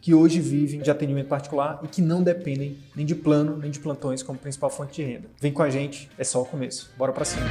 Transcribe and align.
que 0.00 0.14
hoje 0.14 0.40
vivem 0.40 0.80
de 0.80 0.90
atendimento 0.90 1.28
particular 1.28 1.78
e 1.82 1.88
que 1.88 2.00
não 2.00 2.22
dependem 2.22 2.78
nem 2.96 3.04
de 3.04 3.14
plano 3.14 3.58
nem 3.58 3.70
de 3.70 3.78
plantões 3.78 4.22
como 4.22 4.38
principal 4.38 4.70
fonte 4.70 4.94
de 4.94 5.02
renda. 5.02 5.28
Vem 5.38 5.52
com 5.52 5.62
a 5.62 5.68
gente, 5.68 6.10
é 6.16 6.24
só 6.24 6.40
o 6.40 6.46
começo. 6.46 6.90
Bora 6.96 7.12
para 7.12 7.24
cima. 7.24 7.46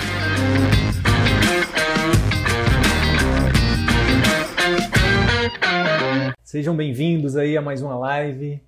Sejam 6.44 6.76
bem-vindos 6.76 7.36
aí 7.36 7.56
a 7.56 7.62
mais 7.62 7.84
uma 7.84 7.96
live 7.96 8.60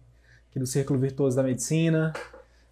aqui 0.49 0.59
do 0.59 0.68
Círculo 0.68 0.99
Virtuoso 0.99 1.35
da 1.35 1.41
Medicina. 1.41 2.13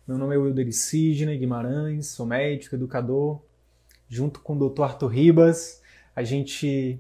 Meu 0.08 0.18
nome 0.18 0.36
é 0.36 0.38
Wilder 0.38 0.72
Sidney 0.72 1.40
Guimarães, 1.40 2.08
sou 2.08 2.26
médico, 2.26 2.76
educador. 2.76 3.42
Junto 4.08 4.40
com 4.42 4.56
o 4.56 4.70
Dr. 4.70 4.84
Arthur 4.84 5.08
Ribas, 5.08 5.82
a 6.16 6.24
gente 6.24 7.00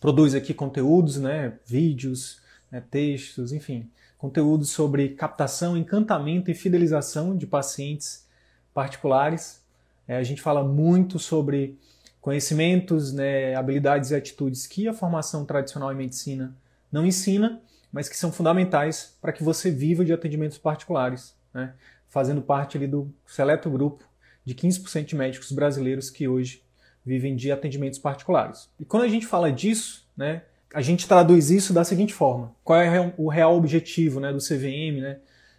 produz 0.00 0.34
aqui 0.34 0.54
conteúdos, 0.54 1.16
né, 1.18 1.54
vídeos, 1.66 2.39
né, 2.70 2.82
textos, 2.90 3.52
enfim, 3.52 3.88
conteúdos 4.18 4.70
sobre 4.70 5.10
captação, 5.10 5.76
encantamento 5.76 6.50
e 6.50 6.54
fidelização 6.54 7.36
de 7.36 7.46
pacientes 7.46 8.26
particulares. 8.74 9.62
É, 10.06 10.16
a 10.16 10.22
gente 10.22 10.42
fala 10.42 10.62
muito 10.62 11.18
sobre 11.18 11.78
conhecimentos, 12.20 13.12
né, 13.12 13.54
habilidades 13.54 14.10
e 14.10 14.14
atitudes 14.14 14.66
que 14.66 14.86
a 14.86 14.92
formação 14.92 15.44
tradicional 15.44 15.92
em 15.92 15.96
medicina 15.96 16.54
não 16.92 17.06
ensina, 17.06 17.60
mas 17.92 18.08
que 18.08 18.16
são 18.16 18.30
fundamentais 18.30 19.16
para 19.20 19.32
que 19.32 19.42
você 19.42 19.70
viva 19.70 20.04
de 20.04 20.12
atendimentos 20.12 20.58
particulares, 20.58 21.34
né, 21.52 21.72
fazendo 22.08 22.42
parte 22.42 22.76
ali 22.76 22.86
do 22.86 23.12
seleto 23.26 23.70
grupo 23.70 24.04
de 24.44 24.54
15% 24.54 25.04
de 25.04 25.16
médicos 25.16 25.52
brasileiros 25.52 26.10
que 26.10 26.28
hoje 26.28 26.62
vivem 27.04 27.34
de 27.34 27.50
atendimentos 27.50 27.98
particulares. 27.98 28.68
E 28.78 28.84
quando 28.84 29.04
a 29.04 29.08
gente 29.08 29.26
fala 29.26 29.50
disso, 29.50 30.06
né, 30.16 30.42
a 30.72 30.80
gente 30.80 31.06
traduz 31.06 31.50
isso 31.50 31.72
da 31.72 31.84
seguinte 31.84 32.14
forma: 32.14 32.54
qual 32.62 32.80
é 32.80 33.12
o 33.16 33.28
real 33.28 33.56
objetivo 33.56 34.20
né, 34.20 34.32
do 34.32 34.38
CVM, 34.38 35.00
né, 35.00 35.18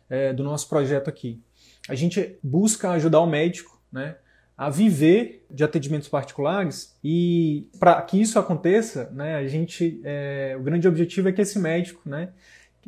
é, 0.10 0.34
do 0.34 0.44
nosso 0.44 0.68
projeto 0.70 1.10
aqui? 1.10 1.42
A 1.88 1.96
gente 1.96 2.38
busca 2.44 2.92
ajudar 2.92 3.20
o 3.22 3.28
médico 3.28 3.82
né, 3.92 4.16
a 4.58 4.70
viver 4.70 5.46
de 5.50 5.64
atendimentos 5.64 6.08
particulares 6.08 6.96
e 7.04 7.68
para 7.80 8.02
que 8.04 8.22
isso 8.22 8.38
aconteça, 8.38 9.10
né, 9.12 9.36
a 9.36 9.48
gente, 9.48 10.00
é, 10.04 10.56
o 10.60 10.64
grande 10.64 10.88
objetivo 10.88 11.30
é 11.30 11.32
que 11.32 11.42
esse 11.42 11.58
médico 11.58 12.08
né, 12.08 12.30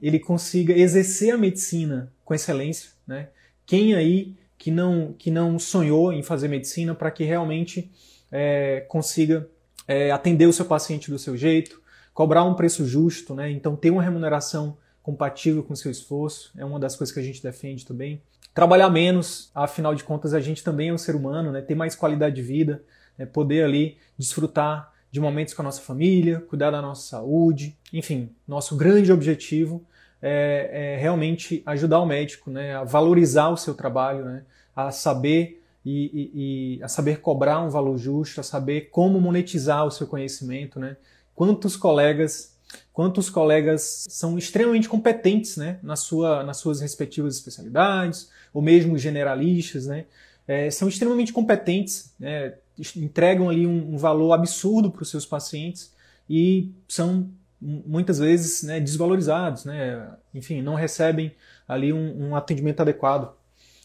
ele 0.01 0.19
consiga 0.19 0.73
exercer 0.73 1.33
a 1.33 1.37
medicina 1.37 2.11
com 2.23 2.33
excelência. 2.33 2.91
Né? 3.05 3.29
Quem 3.65 3.95
aí 3.95 4.35
que 4.57 4.71
não, 4.71 5.13
que 5.17 5.29
não 5.29 5.59
sonhou 5.59 6.13
em 6.13 6.23
fazer 6.23 6.47
medicina 6.47 6.95
para 6.95 7.11
que 7.11 7.23
realmente 7.23 7.91
é, 8.31 8.85
consiga 8.87 9.49
é, 9.87 10.11
atender 10.11 10.47
o 10.47 10.53
seu 10.53 10.65
paciente 10.65 11.11
do 11.11 11.19
seu 11.19 11.35
jeito, 11.35 11.81
cobrar 12.13 12.43
um 12.43 12.53
preço 12.53 12.85
justo, 12.85 13.33
né? 13.33 13.49
Então 13.49 13.75
ter 13.75 13.89
uma 13.89 14.03
remuneração 14.03 14.77
compatível 15.01 15.63
com 15.63 15.73
o 15.73 15.77
seu 15.77 15.91
esforço 15.91 16.51
é 16.57 16.63
uma 16.63 16.79
das 16.79 16.95
coisas 16.95 17.13
que 17.13 17.19
a 17.19 17.23
gente 17.23 17.41
defende 17.41 17.85
também. 17.85 18.21
Trabalhar 18.53 18.89
menos, 18.89 19.51
afinal 19.53 19.95
de 19.95 20.03
contas 20.03 20.33
a 20.33 20.39
gente 20.39 20.63
também 20.63 20.89
é 20.89 20.93
um 20.93 20.97
ser 20.97 21.15
humano, 21.15 21.51
né? 21.51 21.61
Ter 21.61 21.75
mais 21.75 21.95
qualidade 21.95 22.35
de 22.35 22.41
vida, 22.41 22.83
né? 23.17 23.25
poder 23.25 23.63
ali 23.63 23.97
desfrutar 24.17 24.93
de 25.11 25.19
momentos 25.19 25.53
com 25.53 25.61
a 25.61 25.65
nossa 25.65 25.81
família, 25.81 26.39
cuidar 26.39 26.71
da 26.71 26.81
nossa 26.81 27.07
saúde, 27.07 27.77
enfim, 27.91 28.31
nosso 28.47 28.75
grande 28.75 29.11
objetivo 29.11 29.85
é, 30.21 30.95
é 30.95 30.97
realmente 31.01 31.61
ajudar 31.65 31.99
o 31.99 32.05
médico, 32.05 32.49
né? 32.49 32.75
A 32.75 32.83
valorizar 32.83 33.49
o 33.49 33.57
seu 33.57 33.73
trabalho, 33.73 34.23
né? 34.23 34.43
A 34.75 34.91
saber 34.91 35.61
e, 35.85 36.05
e, 36.13 36.77
e, 36.77 36.83
a 36.83 36.87
saber 36.87 37.19
cobrar 37.19 37.59
um 37.59 37.69
valor 37.69 37.97
justo, 37.97 38.39
a 38.39 38.43
saber 38.43 38.89
como 38.89 39.19
monetizar 39.19 39.85
o 39.85 39.91
seu 39.91 40.07
conhecimento, 40.07 40.79
né? 40.79 40.95
Quantos 41.35 41.75
colegas 41.75 42.53
quantos 42.91 43.29
colegas 43.29 44.05
são 44.07 44.37
extremamente 44.37 44.87
competentes 44.87 45.57
né, 45.57 45.79
na 45.81 45.95
sua, 45.95 46.43
nas 46.43 46.57
suas 46.57 46.79
respectivas 46.79 47.35
especialidades, 47.35 48.29
ou 48.53 48.61
mesmo 48.61 48.97
generalistas, 48.97 49.87
né, 49.87 50.05
é, 50.47 50.69
são 50.69 50.87
extremamente 50.87 51.33
competentes, 51.33 52.13
né, 52.19 52.53
entregam 52.95 53.49
ali 53.49 53.65
um, 53.65 53.93
um 53.93 53.97
valor 53.97 54.33
absurdo 54.33 54.91
para 54.91 55.01
os 55.01 55.09
seus 55.09 55.25
pacientes 55.25 55.91
e 56.29 56.71
são 56.87 57.29
muitas 57.59 58.19
vezes 58.19 58.61
né, 58.63 58.79
desvalorizados, 58.79 59.65
né, 59.65 60.11
enfim, 60.33 60.61
não 60.61 60.75
recebem 60.75 61.33
ali 61.67 61.91
um, 61.91 62.29
um 62.29 62.35
atendimento 62.35 62.81
adequado. 62.81 63.33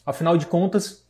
Afinal 0.05 0.37
de 0.37 0.45
contas, 0.45 1.05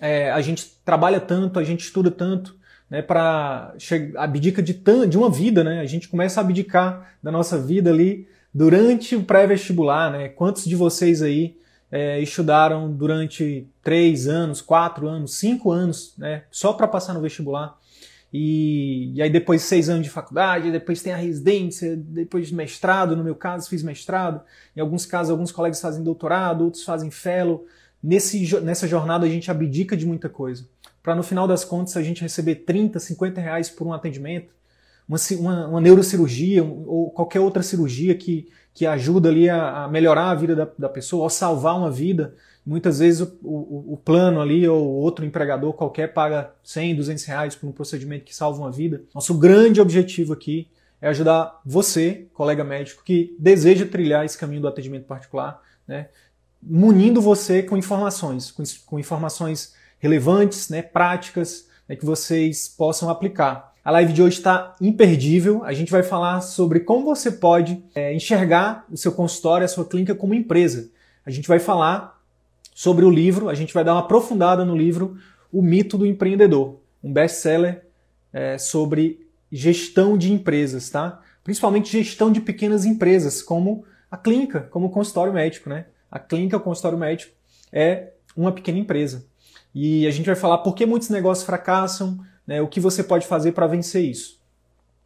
é, 0.00 0.30
a 0.30 0.40
gente 0.40 0.76
trabalha 0.84 1.20
tanto, 1.20 1.58
a 1.58 1.64
gente 1.64 1.84
estuda 1.84 2.10
tanto, 2.10 2.58
né, 2.90 3.00
para 3.00 3.72
abdica 4.16 4.60
de, 4.60 4.82
de 5.08 5.16
uma 5.16 5.30
vida, 5.30 5.62
né? 5.62 5.80
A 5.80 5.86
gente 5.86 6.08
começa 6.08 6.40
a 6.40 6.44
abdicar 6.44 7.14
da 7.22 7.30
nossa 7.30 7.56
vida 7.56 7.90
ali 7.90 8.26
durante 8.52 9.14
o 9.14 9.22
pré-vestibular, 9.22 10.10
né? 10.10 10.28
Quantos 10.28 10.64
de 10.64 10.74
vocês 10.74 11.22
aí 11.22 11.56
é, 11.90 12.20
estudaram 12.20 12.90
durante 12.90 13.66
três 13.82 14.26
anos, 14.26 14.60
quatro 14.60 15.06
anos, 15.06 15.34
cinco 15.34 15.70
anos, 15.70 16.14
né? 16.18 16.42
Só 16.50 16.72
para 16.72 16.88
passar 16.88 17.14
no 17.14 17.20
vestibular. 17.20 17.78
E, 18.32 19.12
e, 19.14 19.22
aí 19.22 19.30
depois 19.30 19.62
seis 19.62 19.88
anos 19.88 20.04
de 20.04 20.10
faculdade, 20.10 20.70
depois 20.70 21.02
tem 21.02 21.12
a 21.12 21.16
residência, 21.16 21.96
depois 21.96 22.50
mestrado, 22.50 23.16
no 23.16 23.24
meu 23.24 23.34
caso 23.34 23.68
fiz 23.68 23.82
mestrado, 23.82 24.40
em 24.76 24.80
alguns 24.80 25.04
casos 25.04 25.30
alguns 25.30 25.50
colegas 25.50 25.80
fazem 25.80 26.02
doutorado, 26.02 26.64
outros 26.64 26.84
fazem 26.84 27.10
fellow. 27.10 27.66
Nesse, 28.02 28.60
nessa 28.60 28.88
jornada 28.88 29.26
a 29.26 29.28
gente 29.28 29.50
abdica 29.50 29.96
de 29.96 30.06
muita 30.06 30.28
coisa 30.28 30.64
para 31.02 31.14
no 31.14 31.22
final 31.22 31.46
das 31.48 31.64
contas 31.64 31.96
a 31.96 32.02
gente 32.02 32.22
receber 32.22 32.56
30, 32.56 32.98
50 32.98 33.40
reais 33.40 33.70
por 33.70 33.86
um 33.86 33.92
atendimento, 33.92 34.52
uma, 35.08 35.18
uma, 35.38 35.66
uma 35.66 35.80
neurocirurgia 35.80 36.62
ou 36.62 37.10
qualquer 37.10 37.40
outra 37.40 37.62
cirurgia 37.62 38.14
que, 38.14 38.48
que 38.72 38.86
ajuda 38.86 39.28
ali 39.28 39.48
a, 39.48 39.84
a 39.84 39.88
melhorar 39.88 40.30
a 40.30 40.34
vida 40.34 40.54
da, 40.54 40.68
da, 40.78 40.88
pessoa 40.88 41.24
ou 41.24 41.30
salvar 41.30 41.76
uma 41.76 41.90
vida. 41.90 42.34
Muitas 42.64 43.00
vezes 43.00 43.20
o, 43.20 43.38
o, 43.42 43.94
o, 43.94 43.96
plano 43.96 44.40
ali 44.40 44.68
ou 44.68 44.86
outro 44.86 45.24
empregador 45.24 45.72
qualquer 45.72 46.12
paga 46.12 46.52
100, 46.62 46.94
200 46.96 47.24
reais 47.24 47.56
por 47.56 47.68
um 47.68 47.72
procedimento 47.72 48.24
que 48.24 48.34
salva 48.34 48.60
uma 48.60 48.70
vida. 48.70 49.02
Nosso 49.14 49.34
grande 49.34 49.80
objetivo 49.80 50.32
aqui 50.32 50.68
é 51.00 51.08
ajudar 51.08 51.60
você, 51.64 52.28
colega 52.34 52.62
médico, 52.62 53.02
que 53.02 53.34
deseja 53.38 53.86
trilhar 53.86 54.24
esse 54.24 54.38
caminho 54.38 54.60
do 54.60 54.68
atendimento 54.68 55.06
particular, 55.06 55.60
né, 55.88 56.08
munindo 56.62 57.20
você 57.22 57.62
com 57.62 57.76
informações, 57.76 58.50
com, 58.50 58.62
com 58.86 58.98
informações 58.98 59.74
relevantes, 60.00 60.68
né, 60.68 60.82
práticas, 60.82 61.68
né, 61.88 61.94
que 61.94 62.04
vocês 62.04 62.66
possam 62.66 63.08
aplicar. 63.08 63.70
A 63.84 63.90
live 63.92 64.12
de 64.12 64.22
hoje 64.22 64.38
está 64.38 64.74
imperdível. 64.80 65.64
A 65.64 65.72
gente 65.72 65.90
vai 65.90 66.02
falar 66.02 66.40
sobre 66.40 66.80
como 66.80 67.04
você 67.04 67.30
pode 67.30 67.82
é, 67.94 68.12
enxergar 68.12 68.84
o 68.90 68.96
seu 68.96 69.12
consultório, 69.12 69.64
a 69.64 69.68
sua 69.68 69.84
clínica 69.84 70.14
como 70.14 70.34
empresa. 70.34 70.90
A 71.24 71.30
gente 71.30 71.48
vai 71.48 71.58
falar 71.58 72.20
sobre 72.74 73.04
o 73.04 73.10
livro, 73.10 73.48
a 73.48 73.54
gente 73.54 73.72
vai 73.72 73.84
dar 73.84 73.94
uma 73.94 74.00
aprofundada 74.00 74.64
no 74.64 74.76
livro 74.76 75.16
O 75.52 75.62
Mito 75.62 75.96
do 75.96 76.06
Empreendedor, 76.06 76.80
um 77.02 77.12
best-seller 77.12 77.84
é, 78.32 78.58
sobre 78.58 79.26
gestão 79.50 80.16
de 80.16 80.32
empresas, 80.32 80.88
tá? 80.90 81.20
Principalmente 81.42 81.90
gestão 81.90 82.30
de 82.30 82.40
pequenas 82.40 82.84
empresas, 82.84 83.42
como 83.42 83.84
a 84.10 84.16
clínica, 84.16 84.60
como 84.70 84.86
o 84.86 84.90
consultório 84.90 85.32
médico, 85.32 85.68
né? 85.68 85.86
A 86.10 86.18
clínica, 86.18 86.56
o 86.56 86.60
consultório 86.60 86.98
médico 86.98 87.32
é 87.72 88.12
uma 88.36 88.52
pequena 88.52 88.78
empresa. 88.78 89.26
E 89.74 90.06
a 90.06 90.10
gente 90.10 90.26
vai 90.26 90.34
falar 90.34 90.58
por 90.58 90.74
que 90.74 90.84
muitos 90.84 91.08
negócios 91.08 91.46
fracassam, 91.46 92.18
né, 92.46 92.60
o 92.60 92.68
que 92.68 92.80
você 92.80 93.02
pode 93.04 93.26
fazer 93.26 93.52
para 93.52 93.66
vencer 93.66 94.04
isso. 94.04 94.40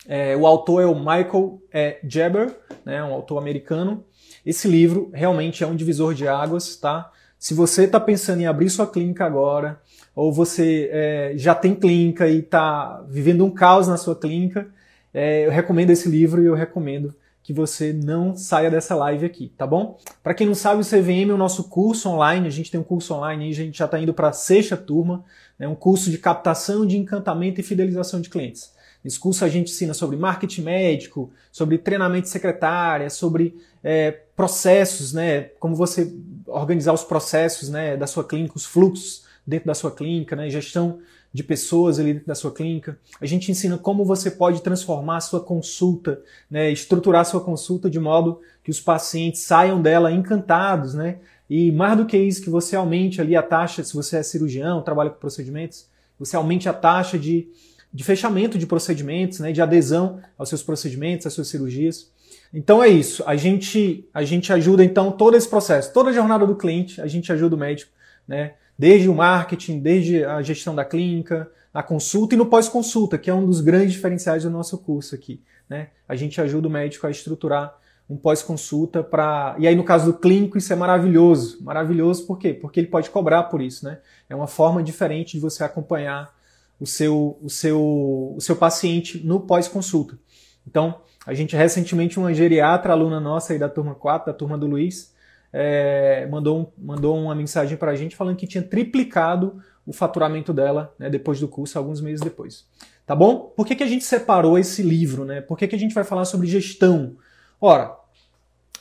É, 0.07 0.37
o 0.37 0.47
autor 0.47 0.83
é 0.83 0.87
o 0.87 0.95
Michael 0.95 1.61
é, 1.73 1.99
Jaber, 2.07 2.55
né, 2.85 3.03
um 3.03 3.13
autor 3.13 3.39
americano. 3.39 4.05
Esse 4.45 4.69
livro 4.69 5.11
realmente 5.13 5.65
é 5.65 5.67
um 5.67 5.77
divisor 5.77 6.15
de 6.15 6.29
águas, 6.29 6.77
tá? 6.77 7.11
Se 7.39 7.53
você 7.53 7.85
está 7.85 8.01
pensando 8.01 8.41
em 8.41 8.47
abrir 8.47 8.71
sua 8.71 8.87
clínica 8.87 9.25
agora, 9.25 9.81
ou 10.15 10.33
você 10.33 10.89
é, 10.93 11.33
já 11.37 11.55
tem 11.55 11.75
clínica 11.75 12.27
e 12.29 12.39
está 12.39 13.03
vivendo 13.09 13.45
um 13.45 13.51
caos 13.51 13.89
na 13.89 13.97
sua 13.97 14.15
clínica, 14.17 14.67
é, 15.13 15.47
eu 15.47 15.51
recomendo 15.51 15.91
esse 15.91 16.09
livro 16.09 16.43
e 16.43 16.47
eu 16.47 16.55
recomendo 16.55 17.15
que 17.45 17.53
você 17.53 17.93
não 17.93 18.35
saia 18.35 18.71
dessa 18.71 18.95
live 18.95 19.27
aqui, 19.27 19.53
tá 19.55 19.67
bom? 19.67 19.99
Para 20.23 20.33
quem 20.33 20.47
não 20.47 20.55
sabe, 20.55 20.81
o 20.81 20.85
CVM 20.85 21.31
é 21.31 21.35
o 21.35 21.37
nosso 21.37 21.65
curso 21.65 22.09
online, 22.09 22.49
a 22.49 22.51
gente 22.51 22.71
tem 22.71 22.81
um 22.81 22.85
curso 22.85 23.13
online, 23.13 23.51
a 23.51 23.53
gente 23.53 23.77
já 23.77 23.85
está 23.85 24.01
indo 24.01 24.15
para 24.15 24.29
a 24.29 24.33
sexta 24.33 24.79
turma, 24.79 25.23
é 25.59 25.65
né, 25.65 25.69
um 25.69 25.75
curso 25.75 26.11
de 26.11 26.17
captação, 26.17 26.87
de 26.87 26.97
encantamento 26.97 27.61
e 27.61 27.63
fidelização 27.63 28.19
de 28.23 28.31
clientes. 28.31 28.73
Nesse 29.05 29.21
curso 29.21 29.45
a 29.45 29.49
gente 29.51 29.71
ensina 29.71 29.93
sobre 29.93 30.17
marketing 30.17 30.63
médico, 30.63 31.31
sobre 31.53 31.77
treinamento 31.77 32.23
de 32.23 32.31
secretária, 32.31 33.11
sobre 33.11 33.55
é, 33.83 34.11
processos, 34.35 35.13
né, 35.13 35.43
como 35.61 35.77
você 35.77 36.17
organizar 36.47 36.95
os 36.95 37.05
processos 37.05 37.69
né, 37.69 37.95
da 37.95 38.07
sua 38.07 38.25
clínica, 38.25 38.57
os 38.57 38.65
fluxos 38.65 39.23
dentro 39.47 39.67
da 39.67 39.75
sua 39.75 39.91
clínica, 39.91 40.35
né, 40.35 40.49
gestão 40.49 40.99
de 41.35 41.43
pessoas 41.43 41.99
ali 41.99 42.13
dentro 42.13 42.29
da 42.29 42.35
sua 42.37 42.53
clínica. 42.53 42.97
A 43.21 43.27
gente 43.27 43.51
ensina 43.51 43.77
como 43.77 44.05
você 44.05 44.31
pode 44.31 44.63
transformar 44.63 45.17
a 45.17 45.21
sua 45.21 45.41
consulta, 45.41 46.23
né, 46.49 46.71
estruturar 46.71 47.23
a 47.23 47.25
sua 47.25 47.41
consulta 47.41 47.91
de 47.91 47.99
modo 47.99 48.41
que 48.63 48.71
os 48.71 48.81
pacientes 48.81 49.41
saiam 49.41 49.83
dela 49.83 50.13
encantados, 50.13 50.95
né? 50.95 51.19
E 51.51 51.73
mais 51.73 51.97
do 51.97 52.07
que 52.07 52.17
isso, 52.17 52.41
que 52.41 52.49
você 52.49 52.77
aumente 52.77 53.21
ali 53.21 53.35
a 53.35 53.43
taxa, 53.43 53.83
se 53.83 53.93
você 53.93 54.19
é 54.19 54.23
cirurgião, 54.23 54.81
trabalha 54.81 55.11
com 55.11 55.19
procedimentos, 55.19 55.89
você 56.17 56.37
aumente 56.37 56.69
a 56.69 56.73
taxa 56.73 57.19
de, 57.19 57.49
de 57.93 58.05
fechamento 58.05 58.57
de 58.57 58.67
procedimentos, 58.67 59.41
né, 59.41 59.51
de 59.51 59.61
adesão 59.61 60.21
aos 60.39 60.49
seus 60.49 60.63
procedimentos, 60.63 61.27
às 61.27 61.33
suas 61.33 61.49
cirurgias. 61.49 62.13
Então 62.53 62.83
é 62.83 62.89
isso. 62.89 63.25
A 63.27 63.35
gente, 63.35 64.09
a 64.15 64.23
gente 64.23 64.53
ajuda 64.53 64.85
então 64.85 65.11
todo 65.11 65.37
esse 65.37 65.49
processo, 65.49 65.93
toda 65.93 66.11
a 66.11 66.13
jornada 66.13 66.47
do 66.47 66.55
cliente, 66.55 67.01
a 67.01 67.09
gente 67.09 67.33
ajuda 67.33 67.57
o 67.57 67.59
médico, 67.59 67.91
né? 68.27 68.55
Desde 68.79 69.09
o 69.09 69.15
marketing, 69.15 69.81
desde 69.81 70.25
a 70.25 70.43
gestão 70.43 70.75
da 70.75 70.85
clínica, 70.85 71.51
a 71.73 71.83
consulta 71.83 72.35
e 72.35 72.39
no 72.39 72.47
pós-consulta, 72.47 73.19
que 73.19 73.31
é 73.31 73.35
um 73.35 73.47
dos 73.47 73.61
grandes 73.61 73.93
diferenciais 73.93 74.45
do 74.45 74.51
nosso 74.51 74.79
curso 74.79 75.15
aqui. 75.15 75.43
Né? 75.69 75.89
A 76.09 76.15
gente 76.15 76.41
ajuda 76.41 76.69
o 76.69 76.71
médico 76.71 77.07
a 77.07 77.11
estruturar 77.11 77.77
um 78.09 78.17
pós-consulta 78.17 79.03
para. 79.03 79.57
E 79.59 79.67
aí, 79.67 79.75
no 79.75 79.83
caso 79.83 80.13
do 80.13 80.19
clínico, 80.19 80.59
isso 80.59 80.73
é 80.73 80.77
maravilhoso. 80.77 81.63
Maravilhoso 81.63 82.27
por 82.27 82.39
quê? 82.39 82.53
Porque 82.53 82.81
ele 82.81 82.87
pode 82.89 83.11
cobrar 83.11 83.45
por 83.45 83.63
isso, 83.63 83.85
né? 83.85 83.99
É 84.29 84.35
uma 84.35 84.47
forma 84.47 84.83
diferente 84.83 85.33
de 85.33 85.41
você 85.41 85.65
acompanhar 85.65 86.33
o 86.79 86.87
seu, 86.87 87.39
o 87.43 87.49
seu, 87.49 88.35
o 88.37 88.41
seu 88.41 88.57
paciente 88.57 89.25
no 89.27 89.41
pós-consulta. 89.41 90.19
Então, 90.67 91.01
a 91.27 91.33
gente 91.33 91.57
recentemente, 91.57 92.19
uma 92.19 92.35
geriatra, 92.35 92.93
aluna 92.93 93.21
nossa 93.21 93.53
aí 93.53 93.59
da 93.59 93.69
turma 93.69 93.95
4, 93.95 94.33
da 94.33 94.37
turma 94.37 94.59
do 94.59 94.67
Luiz, 94.67 95.14
é, 95.57 96.27
mandou, 96.27 96.59
um, 96.59 96.67
mandou 96.77 97.17
uma 97.17 97.33
mensagem 97.33 97.77
para 97.77 97.93
a 97.93 97.95
gente 97.95 98.17
falando 98.17 98.37
que 98.37 98.47
tinha 98.47 98.63
triplicado 98.63 99.63
o 99.87 99.93
faturamento 99.93 100.53
dela 100.53 100.93
né, 100.99 101.09
depois 101.09 101.39
do 101.39 101.47
curso, 101.47 101.79
alguns 101.79 102.01
meses 102.01 102.21
depois. 102.21 102.67
Tá 103.07 103.15
bom? 103.15 103.53
Por 103.57 103.65
que, 103.65 103.77
que 103.77 103.85
a 103.85 103.87
gente 103.87 104.05
separou 104.05 104.59
esse 104.59 104.83
livro? 104.83 105.25
Né? 105.25 105.41
Por 105.41 105.57
que, 105.57 105.69
que 105.69 105.77
a 105.77 105.79
gente 105.79 105.95
vai 105.95 106.03
falar 106.03 106.25
sobre 106.25 106.49
gestão? 106.49 107.17
Ora, 107.61 107.97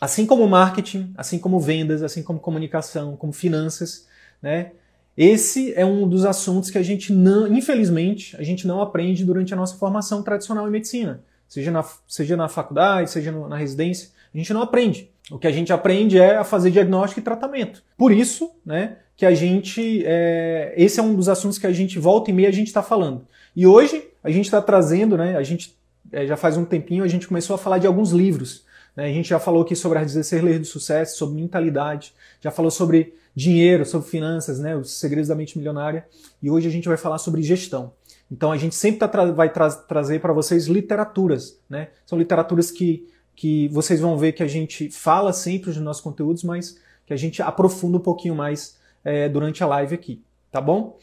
assim 0.01 0.25
como 0.25 0.47
marketing, 0.47 1.13
assim 1.15 1.37
como 1.37 1.59
vendas, 1.59 2.01
assim 2.01 2.23
como 2.23 2.39
comunicação, 2.39 3.15
como 3.15 3.31
finanças, 3.31 4.07
né? 4.41 4.71
Esse 5.15 5.75
é 5.75 5.85
um 5.85 6.09
dos 6.09 6.25
assuntos 6.25 6.71
que 6.71 6.77
a 6.79 6.81
gente 6.81 7.13
não, 7.13 7.45
infelizmente, 7.45 8.35
a 8.35 8.41
gente 8.41 8.65
não 8.65 8.81
aprende 8.81 9.23
durante 9.23 9.53
a 9.53 9.55
nossa 9.55 9.75
formação 9.75 10.23
tradicional 10.23 10.67
em 10.67 10.71
medicina. 10.71 11.21
Seja 11.47 11.69
na, 11.69 11.85
seja 12.07 12.35
na 12.35 12.49
faculdade, 12.49 13.11
seja 13.11 13.31
na 13.31 13.55
residência, 13.55 14.09
a 14.33 14.37
gente 14.37 14.51
não 14.51 14.63
aprende. 14.63 15.12
O 15.31 15.39
que 15.39 15.47
a 15.47 15.51
gente 15.51 15.71
aprende 15.71 16.19
é 16.19 16.35
a 16.35 16.43
fazer 16.43 16.71
diagnóstico 16.71 17.19
e 17.19 17.23
tratamento. 17.23 17.83
Por 17.97 18.11
isso, 18.11 18.51
né, 18.65 18.97
que 19.15 19.25
a 19.25 19.33
gente. 19.33 20.03
É, 20.05 20.73
esse 20.75 20.99
é 20.99 21.03
um 21.03 21.15
dos 21.15 21.29
assuntos 21.29 21.57
que 21.57 21.67
a 21.67 21.71
gente 21.71 21.97
volta 21.97 22.29
e 22.29 22.33
meia 22.33 22.49
a 22.49 22.51
gente 22.53 22.67
está 22.67 22.83
falando. 22.83 23.25
E 23.55 23.65
hoje 23.65 24.03
a 24.23 24.29
gente 24.29 24.45
está 24.45 24.61
trazendo, 24.61 25.17
né, 25.17 25.37
a 25.37 25.43
gente 25.43 25.77
é, 26.11 26.25
já 26.25 26.35
faz 26.35 26.57
um 26.57 26.65
tempinho, 26.65 27.03
a 27.03 27.07
gente 27.07 27.27
começou 27.27 27.53
a 27.53 27.57
falar 27.57 27.77
de 27.77 27.87
alguns 27.87 28.11
livros. 28.11 28.65
Né, 28.95 29.05
a 29.05 29.13
gente 29.13 29.29
já 29.29 29.39
falou 29.39 29.61
aqui 29.63 29.75
sobre 29.75 29.99
as 29.99 30.13
16 30.13 30.43
leis 30.43 30.59
do 30.59 30.65
sucesso, 30.65 31.17
sobre 31.17 31.41
mentalidade, 31.41 32.13
já 32.41 32.51
falou 32.51 32.69
sobre 32.69 33.15
dinheiro, 33.35 33.85
sobre 33.85 34.07
finanças, 34.07 34.59
né, 34.59 34.75
os 34.75 34.91
segredos 34.99 35.29
da 35.29 35.35
mente 35.35 35.57
milionária. 35.57 36.05
E 36.41 36.49
hoje 36.49 36.67
a 36.67 36.71
gente 36.71 36.87
vai 36.87 36.97
falar 36.97 37.17
sobre 37.17 37.41
gestão. 37.41 37.93
Então 38.31 38.51
a 38.51 38.57
gente 38.57 38.75
sempre 38.75 38.99
tá 38.99 39.07
tra 39.07 39.25
vai 39.31 39.51
tra 39.51 39.69
trazer 39.69 40.19
para 40.19 40.33
vocês 40.33 40.65
literaturas, 40.65 41.59
né? 41.69 41.89
São 42.05 42.17
literaturas 42.17 42.71
que 42.71 43.07
que 43.35 43.67
vocês 43.69 43.99
vão 43.99 44.17
ver 44.17 44.33
que 44.33 44.43
a 44.43 44.47
gente 44.47 44.89
fala 44.89 45.33
sempre 45.33 45.71
dos 45.71 45.81
nossos 45.81 46.01
conteúdos, 46.01 46.43
mas 46.43 46.77
que 47.05 47.13
a 47.13 47.17
gente 47.17 47.41
aprofunda 47.41 47.97
um 47.97 48.01
pouquinho 48.01 48.35
mais 48.35 48.77
é, 49.03 49.27
durante 49.27 49.63
a 49.63 49.67
live 49.67 49.95
aqui, 49.95 50.21
tá 50.51 50.61
bom? 50.61 50.97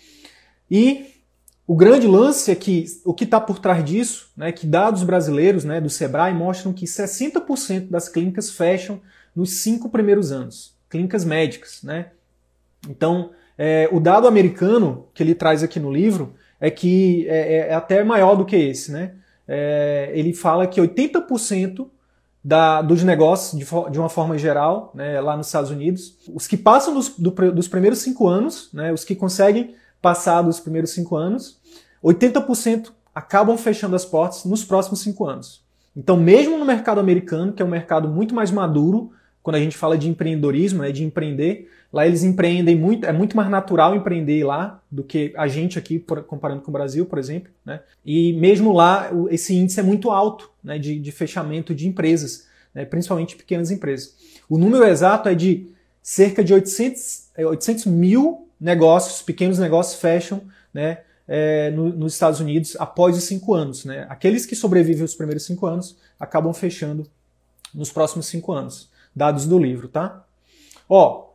E 0.70 1.20
o 1.66 1.76
grande 1.76 2.06
lance 2.06 2.50
é 2.50 2.54
que 2.54 2.84
o 3.04 3.14
que 3.14 3.24
está 3.24 3.40
por 3.40 3.58
trás 3.58 3.84
disso, 3.84 4.30
né, 4.36 4.50
que 4.50 4.66
dados 4.66 5.04
brasileiros 5.04 5.64
né, 5.64 5.80
do 5.80 5.88
Sebrae 5.88 6.34
mostram 6.34 6.72
que 6.72 6.84
60% 6.84 7.88
das 7.88 8.08
clínicas 8.08 8.50
fecham 8.50 9.00
nos 9.34 9.62
cinco 9.62 9.88
primeiros 9.88 10.32
anos, 10.32 10.74
clínicas 10.88 11.24
médicas. 11.24 11.82
Né? 11.82 12.10
Então, 12.88 13.30
é, 13.56 13.88
o 13.92 14.00
dado 14.00 14.26
americano 14.26 15.06
que 15.14 15.22
ele 15.22 15.34
traz 15.34 15.62
aqui 15.62 15.78
no 15.78 15.92
livro 15.92 16.34
é 16.60 16.70
que 16.70 17.26
é, 17.28 17.68
é, 17.68 17.74
até 17.74 18.02
maior 18.02 18.34
do 18.34 18.44
que 18.44 18.56
esse. 18.56 18.90
Né? 18.90 19.12
É, 19.46 20.10
ele 20.12 20.32
fala 20.32 20.66
que 20.66 20.80
80% 20.80 21.86
da, 22.42 22.80
dos 22.80 23.02
negócios 23.04 23.58
de, 23.58 23.66
de, 23.90 23.98
uma 23.98 24.08
forma 24.08 24.38
geral, 24.38 24.90
né, 24.94 25.20
lá 25.20 25.36
nos 25.36 25.46
Estados 25.46 25.70
Unidos. 25.70 26.16
Os 26.32 26.46
que 26.46 26.56
passam 26.56 26.94
dos, 26.94 27.10
do, 27.10 27.30
dos 27.52 27.68
primeiros 27.68 28.00
cinco 28.00 28.26
anos, 28.26 28.70
né, 28.72 28.92
os 28.92 29.04
que 29.04 29.14
conseguem 29.14 29.74
passar 30.00 30.42
dos 30.42 30.58
primeiros 30.58 30.90
cinco 30.90 31.16
anos, 31.16 31.60
80% 32.02 32.92
acabam 33.14 33.56
fechando 33.58 33.94
as 33.94 34.04
portas 34.04 34.44
nos 34.44 34.64
próximos 34.64 35.00
cinco 35.00 35.26
anos. 35.26 35.62
Então, 35.94 36.16
mesmo 36.16 36.56
no 36.56 36.64
mercado 36.64 37.00
americano, 37.00 37.52
que 37.52 37.60
é 37.60 37.64
um 37.64 37.68
mercado 37.68 38.08
muito 38.08 38.34
mais 38.34 38.50
maduro, 38.50 39.12
quando 39.42 39.56
a 39.56 39.60
gente 39.60 39.76
fala 39.76 39.98
de 39.98 40.08
empreendedorismo, 40.08 40.82
né, 40.82 40.92
de 40.92 41.04
empreender, 41.04 41.70
lá 41.92 42.06
eles 42.06 42.22
empreendem 42.22 42.76
muito, 42.76 43.04
é 43.04 43.12
muito 43.12 43.36
mais 43.36 43.50
natural 43.50 43.94
empreender 43.94 44.44
lá 44.44 44.80
do 44.90 45.02
que 45.02 45.32
a 45.36 45.48
gente 45.48 45.78
aqui, 45.78 45.98
comparando 46.26 46.62
com 46.62 46.70
o 46.70 46.72
Brasil, 46.72 47.04
por 47.04 47.18
exemplo. 47.18 47.50
Né? 47.64 47.80
E 48.04 48.32
mesmo 48.34 48.72
lá, 48.72 49.10
esse 49.30 49.54
índice 49.54 49.80
é 49.80 49.82
muito 49.82 50.10
alto 50.10 50.50
né, 50.62 50.78
de, 50.78 50.98
de 50.98 51.12
fechamento 51.12 51.74
de 51.74 51.88
empresas, 51.88 52.46
né, 52.74 52.84
principalmente 52.84 53.36
pequenas 53.36 53.70
empresas. 53.70 54.14
O 54.48 54.56
número 54.56 54.84
exato 54.84 55.28
é 55.28 55.34
de 55.34 55.66
cerca 56.02 56.42
de 56.44 56.54
800, 56.54 57.30
800 57.38 57.86
é, 57.86 57.90
mil 57.90 58.48
negócios, 58.60 59.22
pequenos 59.22 59.58
negócios, 59.58 60.00
fecham 60.00 60.42
né, 60.72 60.98
é, 61.26 61.70
no, 61.70 61.90
nos 61.90 62.12
Estados 62.12 62.40
Unidos 62.40 62.76
após 62.78 63.16
os 63.16 63.24
cinco 63.24 63.52
anos. 63.54 63.84
Né? 63.84 64.06
Aqueles 64.08 64.46
que 64.46 64.54
sobrevivem 64.54 65.04
os 65.04 65.14
primeiros 65.14 65.44
cinco 65.44 65.66
anos 65.66 65.96
acabam 66.18 66.52
fechando 66.52 67.06
nos 67.74 67.90
próximos 67.90 68.26
cinco 68.26 68.52
anos 68.52 68.88
dados 69.14 69.46
do 69.46 69.58
livro, 69.58 69.88
tá? 69.88 70.24
Ó, 70.88 71.29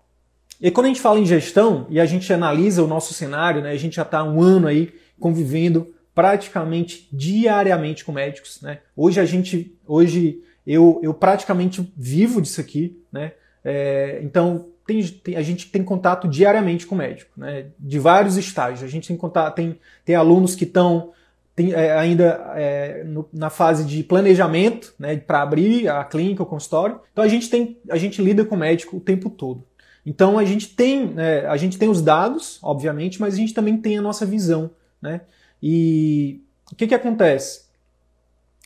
e 0.67 0.71
quando 0.71 0.85
a 0.85 0.89
gente 0.89 1.01
fala 1.01 1.19
em 1.19 1.25
gestão 1.25 1.85
e 1.89 1.99
a 1.99 2.05
gente 2.05 2.31
analisa 2.33 2.83
o 2.83 2.87
nosso 2.87 3.13
cenário, 3.13 3.61
né, 3.61 3.71
a 3.71 3.77
gente 3.77 3.97
já 3.97 4.01
está 4.01 4.23
um 4.23 4.41
ano 4.41 4.67
aí 4.67 4.91
convivendo 5.19 5.93
praticamente 6.15 7.07
diariamente 7.11 8.03
com 8.03 8.11
médicos, 8.11 8.61
né? 8.61 8.79
Hoje 8.95 9.19
a 9.19 9.25
gente, 9.25 9.77
hoje 9.85 10.41
eu, 10.65 10.99
eu 11.03 11.13
praticamente 11.13 11.87
vivo 11.95 12.41
disso 12.41 12.61
aqui, 12.61 12.99
né? 13.11 13.33
É, 13.63 14.19
então 14.23 14.69
tem, 14.87 15.03
tem, 15.03 15.35
a 15.35 15.41
gente 15.41 15.69
tem 15.69 15.83
contato 15.83 16.27
diariamente 16.27 16.87
com 16.87 16.95
médico, 16.95 17.31
né? 17.37 17.67
De 17.77 17.99
vários 17.99 18.37
estágios. 18.37 18.81
A 18.81 18.87
gente 18.87 19.07
tem 19.07 19.17
contato, 19.17 19.55
tem, 19.55 19.77
tem 20.03 20.15
alunos 20.15 20.55
que 20.55 20.63
estão 20.63 21.11
é, 21.57 21.91
ainda 21.93 22.53
é, 22.55 23.03
no, 23.05 23.29
na 23.31 23.49
fase 23.49 23.85
de 23.85 24.03
planejamento, 24.03 24.93
né, 24.99 25.15
para 25.15 25.41
abrir 25.41 25.87
a 25.87 26.03
clínica, 26.03 26.43
o 26.43 26.45
consultório. 26.45 26.99
Então 27.11 27.23
a 27.23 27.27
gente 27.27 27.49
tem, 27.49 27.77
a 27.89 27.97
gente 27.97 28.21
lida 28.21 28.43
com 28.43 28.55
médico 28.55 28.97
o 28.97 28.99
tempo 28.99 29.29
todo. 29.29 29.63
Então 30.05 30.37
a 30.37 30.45
gente 30.45 30.75
tem, 30.75 31.07
né, 31.07 31.45
a 31.47 31.57
gente 31.57 31.77
tem 31.77 31.89
os 31.89 32.01
dados, 32.01 32.59
obviamente, 32.61 33.19
mas 33.19 33.33
a 33.33 33.37
gente 33.37 33.53
também 33.53 33.77
tem 33.77 33.97
a 33.97 34.01
nossa 34.01 34.25
visão, 34.25 34.69
né? 35.01 35.21
E 35.61 36.41
o 36.71 36.75
que 36.75 36.87
que 36.87 36.95
acontece? 36.95 37.65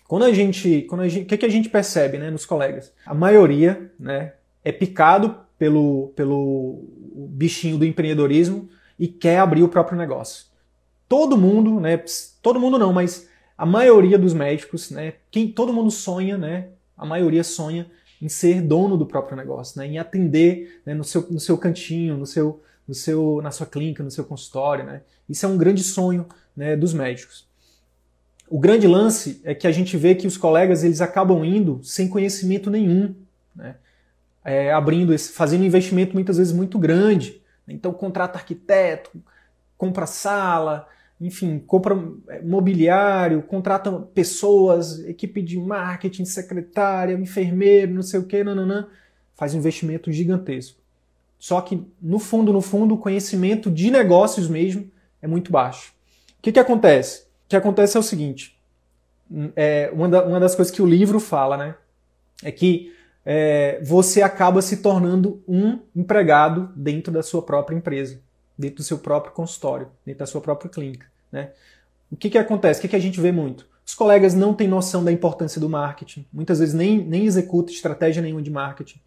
Quando 0.07 0.25
a 0.25 0.33
gente, 0.33 0.81
quando 0.89 1.01
a 1.01 1.07
gente, 1.07 1.23
o 1.23 1.27
que 1.27 1.37
que 1.37 1.45
a 1.45 1.49
gente 1.49 1.69
percebe, 1.69 2.17
né, 2.17 2.29
nos 2.29 2.45
colegas? 2.45 2.91
A 3.05 3.13
maioria, 3.13 3.91
né, 3.99 4.33
é 4.63 4.71
picado 4.71 5.35
pelo 5.57 6.11
pelo 6.15 6.83
bichinho 7.31 7.77
do 7.77 7.85
empreendedorismo 7.85 8.69
e 8.97 9.07
quer 9.07 9.39
abrir 9.39 9.63
o 9.63 9.69
próprio 9.69 9.97
negócio 9.97 10.49
todo 11.09 11.35
mundo, 11.35 11.79
né? 11.79 12.01
Todo 12.41 12.59
mundo 12.59 12.77
não, 12.77 12.93
mas 12.93 13.27
a 13.57 13.65
maioria 13.65 14.17
dos 14.17 14.33
médicos, 14.33 14.91
né? 14.91 15.15
Quem 15.31 15.51
todo 15.51 15.73
mundo 15.73 15.89
sonha, 15.89 16.37
né? 16.37 16.67
A 16.95 17.05
maioria 17.05 17.43
sonha 17.43 17.89
em 18.21 18.27
ser 18.27 18.61
dono 18.61 18.97
do 18.97 19.05
próprio 19.05 19.37
negócio, 19.37 19.79
né? 19.79 19.87
Em 19.87 19.97
atender 19.97 20.81
né, 20.85 20.93
no, 20.93 21.03
seu, 21.03 21.25
no 21.29 21.39
seu 21.39 21.57
cantinho, 21.57 22.17
no 22.17 22.25
seu, 22.25 22.61
no 22.87 22.93
seu, 22.93 23.39
na 23.41 23.51
sua 23.51 23.65
clínica, 23.65 24.03
no 24.03 24.11
seu 24.11 24.23
consultório, 24.23 24.85
né? 24.85 25.01
Isso 25.27 25.45
é 25.45 25.49
um 25.49 25.57
grande 25.57 25.83
sonho 25.83 26.25
né, 26.55 26.75
dos 26.75 26.93
médicos. 26.93 27.47
O 28.49 28.59
grande 28.59 28.87
lance 28.87 29.39
é 29.43 29.53
que 29.53 29.67
a 29.67 29.71
gente 29.71 29.95
vê 29.95 30.15
que 30.15 30.27
os 30.27 30.35
colegas 30.35 30.83
eles 30.83 31.01
acabam 31.01 31.45
indo 31.45 31.79
sem 31.83 32.07
conhecimento 32.07 32.69
nenhum, 32.69 33.15
né? 33.55 33.75
É, 34.43 34.71
abrindo 34.71 35.13
esse, 35.13 35.31
fazendo 35.31 35.61
um 35.61 35.65
investimento 35.65 36.13
muitas 36.13 36.37
vezes 36.37 36.51
muito 36.51 36.79
grande. 36.79 37.41
Então 37.67 37.93
contrata 37.93 38.39
arquiteto, 38.39 39.11
compra 39.77 40.05
sala, 40.05 40.87
enfim, 41.19 41.59
compra 41.59 41.97
é, 42.29 42.41
mobiliário, 42.41 43.41
contrata 43.41 43.91
pessoas, 43.91 44.99
equipe 45.05 45.41
de 45.41 45.59
marketing, 45.59 46.23
secretária, 46.23 47.13
enfermeiro, 47.13 47.93
não 47.93 48.01
sei 48.01 48.19
o 48.19 48.25
que, 48.25 48.43
nananã, 48.43 48.87
faz 49.35 49.53
um 49.53 49.57
investimento 49.57 50.11
gigantesco. 50.11 50.79
Só 51.37 51.59
que, 51.61 51.85
no 52.01 52.19
fundo, 52.19 52.53
no 52.53 52.61
fundo, 52.61 52.95
o 52.95 52.97
conhecimento 52.97 53.69
de 53.69 53.91
negócios 53.91 54.47
mesmo 54.47 54.89
é 55.21 55.27
muito 55.27 55.51
baixo. 55.51 55.93
O 56.37 56.41
que, 56.41 56.51
que 56.51 56.59
acontece? 56.59 57.23
O 57.45 57.49
que 57.49 57.55
acontece 57.55 57.97
é 57.97 57.99
o 57.99 58.03
seguinte: 58.03 58.57
é, 59.55 59.89
uma, 59.93 60.07
da, 60.07 60.25
uma 60.25 60.39
das 60.39 60.55
coisas 60.55 60.73
que 60.73 60.81
o 60.81 60.85
livro 60.85 61.19
fala, 61.19 61.57
né? 61.57 61.75
É 62.43 62.51
que 62.51 62.93
é, 63.25 63.81
você 63.83 64.21
acaba 64.21 64.61
se 64.61 64.77
tornando 64.77 65.43
um 65.47 65.79
empregado 65.93 66.71
dentro 66.75 67.11
da 67.11 67.21
sua 67.21 67.41
própria 67.41 67.75
empresa 67.75 68.21
dentro 68.59 68.77
do 68.77 68.83
seu 68.83 68.97
próprio 68.97 69.31
consultório, 69.33 69.87
dentro 70.05 70.19
da 70.19 70.25
sua 70.25 70.41
própria 70.41 70.69
clínica. 70.69 71.07
Né? 71.31 71.51
O 72.11 72.17
que, 72.17 72.29
que 72.29 72.37
acontece? 72.37 72.79
O 72.79 72.81
que, 72.81 72.89
que 72.89 72.95
a 72.95 72.99
gente 72.99 73.21
vê 73.21 73.31
muito? 73.31 73.65
Os 73.85 73.95
colegas 73.95 74.35
não 74.35 74.53
têm 74.53 74.67
noção 74.67 75.03
da 75.03 75.11
importância 75.11 75.59
do 75.61 75.69
marketing, 75.69 76.25
muitas 76.31 76.59
vezes 76.59 76.75
nem, 76.75 77.03
nem 77.03 77.25
executa 77.25 77.71
estratégia 77.71 78.21
nenhuma 78.21 78.41
de 78.41 78.51
marketing. 78.51 78.99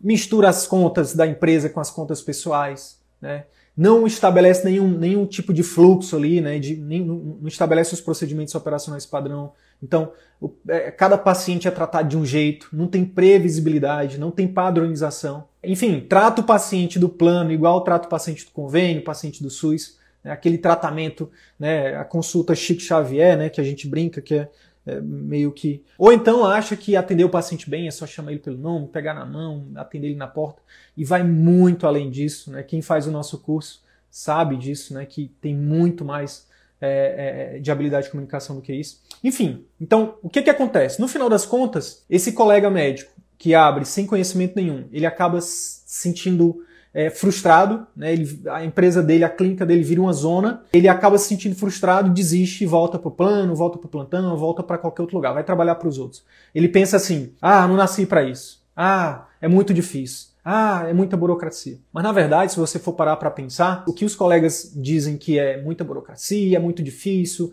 Mistura 0.00 0.48
as 0.48 0.66
contas 0.66 1.14
da 1.14 1.26
empresa 1.26 1.68
com 1.68 1.78
as 1.78 1.90
contas 1.90 2.22
pessoais, 2.22 2.98
né? 3.20 3.44
não 3.76 4.06
estabelece 4.06 4.64
nenhum, 4.64 4.88
nenhum 4.88 5.26
tipo 5.26 5.52
de 5.52 5.62
fluxo 5.62 6.16
ali, 6.16 6.40
né? 6.40 6.58
de, 6.58 6.74
nem, 6.74 7.04
não 7.04 7.46
estabelece 7.46 7.92
os 7.92 8.00
procedimentos 8.00 8.54
operacionais 8.54 9.04
padrão. 9.04 9.52
Então, 9.82 10.12
o, 10.40 10.50
é, 10.68 10.90
cada 10.90 11.18
paciente 11.18 11.68
é 11.68 11.70
tratado 11.70 12.08
de 12.08 12.16
um 12.16 12.24
jeito, 12.24 12.68
não 12.72 12.86
tem 12.86 13.04
previsibilidade, 13.04 14.18
não 14.18 14.30
tem 14.30 14.48
padronização. 14.48 15.44
Enfim, 15.66 16.00
trata 16.00 16.40
o 16.40 16.44
paciente 16.44 16.98
do 16.98 17.08
plano 17.08 17.52
igual 17.52 17.82
trata 17.82 18.06
o 18.06 18.10
paciente 18.10 18.44
do 18.44 18.50
convênio, 18.50 19.02
paciente 19.02 19.42
do 19.42 19.50
SUS. 19.50 19.98
Né, 20.22 20.32
aquele 20.32 20.58
tratamento, 20.58 21.30
né, 21.58 21.96
a 21.96 22.04
consulta 22.04 22.54
Chico 22.54 22.80
Xavier, 22.80 23.38
né, 23.38 23.48
que 23.48 23.60
a 23.60 23.64
gente 23.64 23.86
brinca 23.86 24.20
que 24.20 24.34
é, 24.34 24.48
é, 24.86 25.00
meio 25.00 25.52
que. 25.52 25.84
Ou 25.96 26.12
então 26.12 26.44
acha 26.44 26.76
que 26.76 26.96
atender 26.96 27.24
o 27.24 27.28
paciente 27.28 27.68
bem 27.70 27.86
é 27.86 27.90
só 27.90 28.06
chamar 28.06 28.32
ele 28.32 28.40
pelo 28.40 28.58
nome, 28.58 28.88
pegar 28.88 29.14
na 29.14 29.24
mão, 29.24 29.66
atender 29.76 30.08
ele 30.08 30.16
na 30.16 30.26
porta. 30.26 30.60
E 30.96 31.04
vai 31.04 31.22
muito 31.22 31.86
além 31.86 32.10
disso. 32.10 32.50
Né? 32.50 32.62
Quem 32.62 32.82
faz 32.82 33.06
o 33.06 33.10
nosso 33.10 33.38
curso 33.38 33.82
sabe 34.10 34.56
disso, 34.56 34.94
né? 34.94 35.04
que 35.06 35.28
tem 35.40 35.54
muito 35.54 36.04
mais 36.04 36.46
é, 36.80 37.54
é, 37.56 37.58
de 37.58 37.70
habilidade 37.70 38.06
de 38.06 38.12
comunicação 38.12 38.56
do 38.56 38.62
que 38.62 38.72
isso. 38.72 39.00
Enfim, 39.22 39.64
então 39.80 40.18
o 40.22 40.28
que, 40.28 40.42
que 40.42 40.50
acontece? 40.50 41.00
No 41.00 41.08
final 41.08 41.28
das 41.28 41.46
contas, 41.46 42.04
esse 42.08 42.32
colega 42.32 42.70
médico 42.70 43.12
que 43.38 43.54
abre 43.54 43.84
sem 43.84 44.06
conhecimento 44.06 44.54
nenhum, 44.56 44.84
ele 44.92 45.06
acaba 45.06 45.38
sentindo 45.40 46.64
é, 46.96 47.10
frustrado, 47.10 47.86
né? 47.94 48.10
ele, 48.14 48.40
a 48.48 48.64
empresa 48.64 49.02
dele, 49.02 49.22
a 49.22 49.28
clínica 49.28 49.66
dele 49.66 49.82
vira 49.82 50.00
uma 50.00 50.14
zona, 50.14 50.62
ele 50.72 50.88
acaba 50.88 51.18
se 51.18 51.28
sentindo 51.28 51.54
frustrado, 51.54 52.08
desiste 52.08 52.64
e 52.64 52.66
volta 52.66 52.98
para 52.98 53.08
o 53.08 53.10
plano, 53.10 53.54
volta 53.54 53.76
para 53.76 53.86
o 53.86 53.90
plantão, 53.90 54.34
volta 54.34 54.62
para 54.62 54.78
qualquer 54.78 55.02
outro 55.02 55.14
lugar, 55.14 55.34
vai 55.34 55.44
trabalhar 55.44 55.74
para 55.74 55.88
os 55.88 55.98
outros. 55.98 56.24
Ele 56.54 56.68
pensa 56.68 56.96
assim: 56.96 57.34
ah, 57.38 57.68
não 57.68 57.76
nasci 57.76 58.06
para 58.06 58.22
isso. 58.22 58.64
Ah, 58.74 59.26
é 59.42 59.46
muito 59.46 59.74
difícil. 59.74 60.28
Ah, 60.42 60.86
é 60.88 60.94
muita 60.94 61.18
burocracia. 61.18 61.78
Mas 61.92 62.02
na 62.02 62.12
verdade, 62.12 62.52
se 62.52 62.58
você 62.58 62.78
for 62.78 62.94
parar 62.94 63.16
para 63.16 63.30
pensar, 63.30 63.84
o 63.86 63.92
que 63.92 64.04
os 64.04 64.14
colegas 64.14 64.72
dizem 64.74 65.18
que 65.18 65.38
é 65.38 65.60
muita 65.60 65.84
burocracia, 65.84 66.56
é 66.56 66.60
muito 66.60 66.82
difícil, 66.82 67.52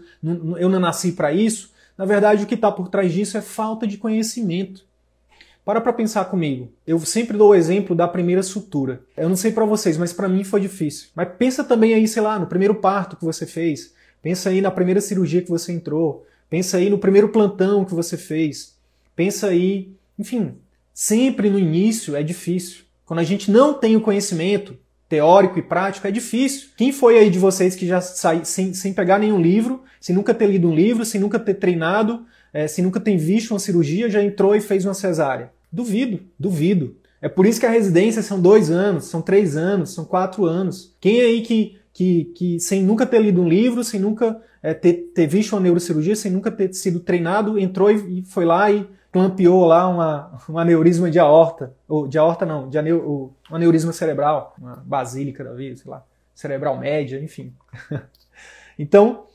eu 0.57 0.69
não 0.69 0.79
nasci 0.79 1.11
para 1.11 1.33
isso, 1.33 1.71
na 1.97 2.05
verdade 2.05 2.43
o 2.43 2.47
que 2.47 2.55
está 2.55 2.71
por 2.71 2.87
trás 2.87 3.11
disso 3.11 3.37
é 3.37 3.41
falta 3.41 3.85
de 3.85 3.97
conhecimento. 3.97 4.85
Para 5.65 5.79
para 5.79 5.93
pensar 5.93 6.25
comigo. 6.25 6.69
Eu 6.85 6.99
sempre 6.99 7.37
dou 7.37 7.51
o 7.51 7.55
exemplo 7.55 7.95
da 7.95 8.07
primeira 8.07 8.43
sutura. 8.43 9.01
Eu 9.15 9.29
não 9.29 9.37
sei 9.37 9.51
para 9.51 9.63
vocês, 9.63 9.97
mas 9.97 10.11
para 10.11 10.27
mim 10.27 10.43
foi 10.43 10.59
difícil. 10.59 11.07
Mas 11.15 11.29
pensa 11.37 11.63
também 11.63 11.93
aí, 11.93 12.05
sei 12.05 12.21
lá, 12.21 12.37
no 12.37 12.47
primeiro 12.47 12.75
parto 12.75 13.15
que 13.15 13.23
você 13.23 13.45
fez. 13.45 13.93
Pensa 14.21 14.49
aí 14.49 14.59
na 14.59 14.71
primeira 14.71 14.99
cirurgia 14.99 15.41
que 15.41 15.49
você 15.49 15.71
entrou. 15.71 16.25
Pensa 16.49 16.77
aí 16.77 16.89
no 16.89 16.97
primeiro 16.97 17.29
plantão 17.29 17.85
que 17.85 17.93
você 17.93 18.17
fez. 18.17 18.75
Pensa 19.15 19.47
aí, 19.47 19.93
enfim, 20.19 20.55
sempre 20.93 21.49
no 21.49 21.57
início 21.57 22.15
é 22.15 22.23
difícil. 22.23 22.83
Quando 23.05 23.19
a 23.19 23.23
gente 23.23 23.49
não 23.49 23.73
tem 23.73 23.95
o 23.95 24.01
conhecimento 24.01 24.77
teórico 25.07 25.59
e 25.59 25.61
prático, 25.61 26.07
é 26.07 26.11
difícil. 26.11 26.69
Quem 26.75 26.91
foi 26.91 27.19
aí 27.19 27.29
de 27.29 27.39
vocês 27.39 27.75
que 27.75 27.87
já 27.87 28.01
sai 28.01 28.43
sem, 28.43 28.73
sem 28.73 28.93
pegar 28.93 29.17
nenhum 29.17 29.39
livro, 29.39 29.83
sem 30.01 30.13
nunca 30.15 30.33
ter 30.33 30.47
lido 30.47 30.67
um 30.67 30.75
livro, 30.75 31.05
sem 31.05 31.21
nunca 31.21 31.39
ter 31.39 31.53
treinado, 31.53 32.25
é, 32.51 32.67
sem 32.67 32.83
nunca 32.83 32.99
ter 32.99 33.15
visto 33.15 33.51
uma 33.51 33.59
cirurgia, 33.59 34.09
já 34.09 34.21
entrou 34.23 34.55
e 34.55 34.61
fez 34.61 34.85
uma 34.85 34.93
cesárea? 34.93 35.51
Duvido, 35.73 36.19
duvido. 36.37 36.95
É 37.19 37.27
por 37.27 37.47
isso 37.47 37.59
que 37.59 37.65
a 37.65 37.71
residência 37.71 38.21
são 38.21 38.39
dois 38.39 38.69
anos, 38.69 39.05
são 39.05 39.23
três 39.23 39.57
anos, 39.57 39.91
são 39.91 40.05
quatro 40.05 40.45
anos. 40.45 40.95
Quem 41.01 41.19
aí 41.19 41.41
que, 41.41 41.79
que, 41.91 42.25
que 42.25 42.59
sem 42.59 42.83
nunca 42.83 43.07
ter 43.07 43.19
lido 43.19 43.41
um 43.41 43.49
livro, 43.49 43.83
sem 43.83 43.99
nunca 43.99 44.39
é, 44.61 44.71
ter, 44.75 45.11
ter 45.15 45.25
visto 45.25 45.53
uma 45.53 45.61
neurocirurgia, 45.61 46.15
sem 46.15 46.31
nunca 46.31 46.51
ter 46.51 46.71
sido 46.75 46.99
treinado, 46.99 47.57
entrou 47.57 47.89
e, 47.89 48.19
e 48.19 48.23
foi 48.23 48.45
lá 48.45 48.69
e 48.69 48.87
clampeou 49.11 49.65
lá 49.65 49.89
uma, 49.89 50.39
um 50.47 50.59
aneurisma 50.59 51.09
de 51.09 51.17
aorta, 51.17 51.73
ou 51.87 52.07
de 52.07 52.19
aorta 52.19 52.45
não, 52.45 52.69
de 52.69 52.77
aneu, 52.77 53.33
um 53.49 53.55
aneurisma 53.55 53.91
cerebral, 53.91 54.53
uma 54.59 54.75
basílica 54.85 55.43
da 55.43 55.53
vida, 55.53 55.75
sei 55.75 55.89
lá, 55.89 56.05
cerebral 56.35 56.77
média, 56.77 57.19
enfim. 57.19 57.51
então, 58.77 59.25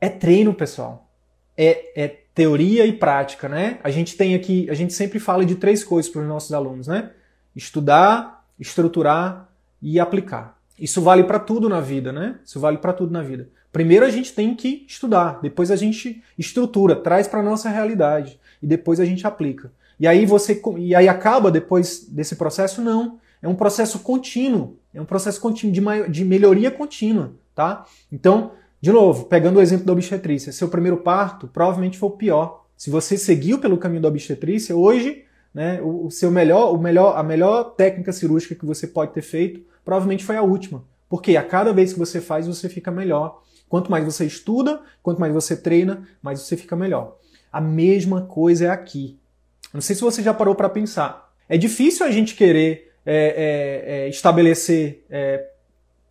é 0.00 0.08
treino, 0.08 0.54
pessoal. 0.54 1.08
É, 1.56 2.04
é 2.04 2.16
teoria 2.38 2.86
e 2.86 2.92
prática, 2.92 3.48
né? 3.48 3.80
A 3.82 3.90
gente 3.90 4.16
tem 4.16 4.36
aqui, 4.36 4.70
a 4.70 4.74
gente 4.74 4.92
sempre 4.92 5.18
fala 5.18 5.44
de 5.44 5.56
três 5.56 5.82
coisas 5.82 6.08
para 6.08 6.22
os 6.22 6.28
nossos 6.28 6.52
alunos, 6.52 6.86
né? 6.86 7.10
Estudar, 7.54 8.44
estruturar 8.60 9.48
e 9.82 9.98
aplicar. 9.98 10.56
Isso 10.78 11.02
vale 11.02 11.24
para 11.24 11.40
tudo 11.40 11.68
na 11.68 11.80
vida, 11.80 12.12
né? 12.12 12.36
Isso 12.44 12.60
vale 12.60 12.78
para 12.78 12.92
tudo 12.92 13.12
na 13.12 13.22
vida. 13.22 13.48
Primeiro 13.72 14.06
a 14.06 14.08
gente 14.08 14.32
tem 14.32 14.54
que 14.54 14.86
estudar, 14.86 15.40
depois 15.42 15.72
a 15.72 15.74
gente 15.74 16.22
estrutura, 16.38 16.94
traz 16.94 17.26
para 17.26 17.42
nossa 17.42 17.68
realidade 17.68 18.38
e 18.62 18.68
depois 18.68 19.00
a 19.00 19.04
gente 19.04 19.26
aplica. 19.26 19.72
E 19.98 20.06
aí 20.06 20.24
você 20.24 20.62
e 20.76 20.94
aí 20.94 21.08
acaba 21.08 21.50
depois 21.50 22.06
desse 22.08 22.36
processo 22.36 22.80
não, 22.80 23.18
é 23.42 23.48
um 23.48 23.56
processo 23.56 23.98
contínuo, 23.98 24.78
é 24.94 25.00
um 25.00 25.04
processo 25.04 25.40
contínuo 25.40 25.72
de, 25.74 26.08
de 26.08 26.24
melhoria 26.24 26.70
contínua, 26.70 27.32
tá? 27.52 27.84
Então, 28.12 28.52
de 28.80 28.92
novo, 28.92 29.24
pegando 29.24 29.58
o 29.58 29.62
exemplo 29.62 29.84
da 29.84 29.92
obstetrícia, 29.92 30.52
seu 30.52 30.68
primeiro 30.68 30.98
parto 30.98 31.48
provavelmente 31.48 31.98
foi 31.98 32.08
o 32.08 32.12
pior. 32.12 32.64
Se 32.76 32.90
você 32.90 33.18
seguiu 33.18 33.58
pelo 33.58 33.76
caminho 33.76 34.02
da 34.02 34.08
obstetrícia, 34.08 34.76
hoje, 34.76 35.24
né, 35.52 35.80
o, 35.82 36.08
seu 36.10 36.30
melhor, 36.30 36.72
o 36.72 36.78
melhor, 36.78 37.16
a 37.16 37.22
melhor 37.22 37.74
técnica 37.74 38.12
cirúrgica 38.12 38.54
que 38.54 38.64
você 38.64 38.86
pode 38.86 39.12
ter 39.12 39.22
feito, 39.22 39.60
provavelmente 39.84 40.24
foi 40.24 40.36
a 40.36 40.42
última. 40.42 40.84
Porque 41.08 41.36
a 41.36 41.42
cada 41.42 41.72
vez 41.72 41.92
que 41.92 41.98
você 41.98 42.20
faz, 42.20 42.46
você 42.46 42.68
fica 42.68 42.90
melhor. 42.90 43.42
Quanto 43.68 43.90
mais 43.90 44.04
você 44.04 44.24
estuda, 44.24 44.80
quanto 45.02 45.20
mais 45.20 45.34
você 45.34 45.56
treina, 45.56 46.06
mais 46.22 46.40
você 46.40 46.56
fica 46.56 46.76
melhor. 46.76 47.16
A 47.52 47.60
mesma 47.60 48.22
coisa 48.22 48.66
é 48.66 48.70
aqui. 48.70 49.18
Não 49.74 49.80
sei 49.80 49.96
se 49.96 50.02
você 50.02 50.22
já 50.22 50.32
parou 50.32 50.54
para 50.54 50.68
pensar. 50.68 51.32
É 51.48 51.58
difícil 51.58 52.06
a 52.06 52.10
gente 52.10 52.36
querer 52.36 52.92
é, 53.04 53.16
é, 53.16 53.92
é, 54.04 54.08
estabelecer 54.08 55.04
é, 55.10 55.48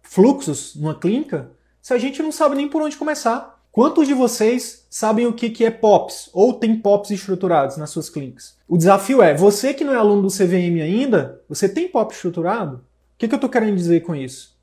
fluxos 0.01 0.75
numa 0.75 0.95
clínica 0.95 1.51
se 1.87 1.93
a 1.93 1.97
gente 1.97 2.21
não 2.21 2.33
sabe 2.33 2.57
nem 2.57 2.67
por 2.67 2.81
onde 2.81 2.97
começar. 2.97 3.61
Quantos 3.71 4.05
de 4.05 4.13
vocês 4.13 4.85
sabem 4.89 5.25
o 5.25 5.31
que 5.31 5.63
é 5.63 5.71
POPs 5.71 6.29
ou 6.33 6.53
tem 6.53 6.75
POPs 6.75 7.11
estruturados 7.11 7.77
nas 7.77 7.91
suas 7.91 8.09
clínicas? 8.09 8.57
O 8.67 8.77
desafio 8.77 9.21
é, 9.21 9.33
você 9.33 9.73
que 9.73 9.85
não 9.85 9.93
é 9.93 9.95
aluno 9.95 10.23
do 10.23 10.27
CVM 10.27 10.81
ainda, 10.83 11.41
você 11.47 11.69
tem 11.69 11.87
POP 11.87 12.13
estruturado? 12.13 12.75
O 12.75 12.81
que, 13.17 13.25
que 13.25 13.33
eu 13.33 13.37
estou 13.37 13.49
querendo 13.49 13.77
dizer 13.77 14.01
com 14.01 14.13
isso? 14.13 14.53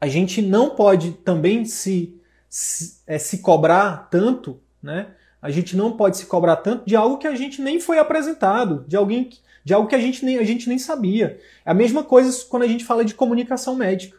A 0.00 0.08
gente 0.08 0.42
não 0.42 0.70
pode 0.70 1.12
também 1.12 1.64
se, 1.64 2.20
se, 2.48 2.96
é, 3.06 3.16
se 3.16 3.38
cobrar 3.38 4.08
tanto, 4.10 4.58
né? 4.82 5.06
A 5.40 5.52
gente 5.52 5.76
não 5.76 5.92
pode 5.92 6.16
se 6.16 6.26
cobrar 6.26 6.56
tanto 6.56 6.84
de 6.84 6.96
algo 6.96 7.18
que 7.18 7.28
a 7.28 7.36
gente 7.36 7.62
nem 7.62 7.78
foi 7.78 8.00
apresentado, 8.00 8.84
de 8.88 8.96
alguém 8.96 9.30
de 9.64 9.72
algo 9.72 9.88
que 9.88 9.94
a 9.94 10.00
gente 10.00 10.24
nem, 10.24 10.38
a 10.38 10.44
gente 10.44 10.68
nem 10.68 10.80
sabia. 10.80 11.38
É 11.64 11.70
a 11.70 11.74
mesma 11.74 12.02
coisa 12.02 12.44
quando 12.46 12.64
a 12.64 12.66
gente 12.66 12.84
fala 12.84 13.04
de 13.04 13.14
comunicação 13.14 13.76
médica. 13.76 14.18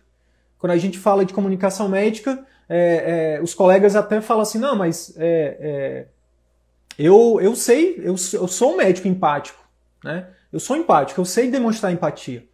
Quando 0.62 0.74
a 0.74 0.78
gente 0.78 1.00
fala 1.00 1.26
de 1.26 1.34
comunicação 1.34 1.90
médica, 1.90 2.46
é, 2.70 3.38
é, 3.40 3.42
os 3.42 3.56
colegas 3.56 3.96
até 3.96 4.22
falam 4.22 4.44
assim, 4.44 4.60
não, 4.60 4.76
mas 4.76 5.12
é, 5.18 5.58
é 5.60 6.06
eu, 7.00 7.40
eu 7.42 7.56
sei, 7.56 7.96
eu, 7.98 8.16
eu 8.34 8.48
sou 8.48 8.74
um 8.74 8.78
médico 8.78 9.08
empático, 9.08 9.60
né? 10.04 10.28
Eu 10.54 10.60
sou 10.60 10.78
empático, 10.78 11.20
eu 11.20 11.26
sei 11.26 11.50
demonstrar 11.50 11.92
empatia. 11.92 12.46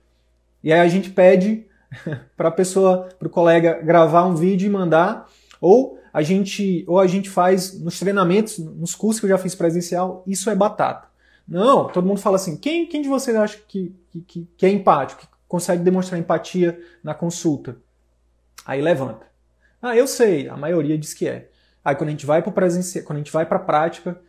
E 0.63 0.71
aí 0.71 0.79
a 0.79 0.87
gente 0.87 1.09
pede 1.09 1.65
para 2.37 2.47
a 2.47 2.51
pessoa, 2.51 3.09
para 3.19 3.27
o 3.27 3.31
colega 3.31 3.81
gravar 3.83 4.25
um 4.25 4.35
vídeo 4.35 4.67
e 4.67 4.69
mandar, 4.69 5.27
ou 5.59 5.99
a 6.13 6.21
gente, 6.21 6.85
ou 6.87 6.99
a 6.99 7.07
gente 7.07 7.29
faz 7.29 7.77
nos 7.77 7.99
treinamentos, 7.99 8.57
nos 8.57 8.95
cursos 8.95 9.19
que 9.19 9.25
eu 9.25 9.31
já 9.31 9.37
fiz 9.37 9.53
presencial, 9.53 10.23
isso 10.25 10.49
é 10.49 10.55
batata. 10.55 11.09
Não, 11.45 11.89
todo 11.89 12.07
mundo 12.07 12.21
fala 12.21 12.37
assim: 12.37 12.55
quem, 12.55 12.87
quem 12.87 13.01
de 13.01 13.09
vocês 13.09 13.35
acha 13.35 13.57
que, 13.67 13.93
que, 14.25 14.47
que 14.55 14.65
é 14.65 14.69
empático, 14.69 15.21
que 15.21 15.27
consegue 15.45 15.83
demonstrar 15.83 16.17
empatia 16.17 16.79
na 17.03 17.13
consulta? 17.13 17.75
Aí 18.65 18.81
levanta. 18.81 19.27
Ah, 19.81 19.95
eu 19.95 20.07
sei, 20.07 20.49
a 20.49 20.57
maioria 20.57 20.97
diz 20.97 21.13
que 21.13 21.27
é. 21.27 21.49
Aí 21.83 21.95
quando 21.95 22.09
a 22.09 22.11
gente 22.11 22.25
vai 22.25 22.41
para 22.41 22.51
presencial, 22.51 23.05
quando 23.05 23.17
a 23.17 23.19
gente 23.19 23.31
vai 23.31 23.45
para 23.45 23.57
a 23.57 23.61
prática, 23.61 24.19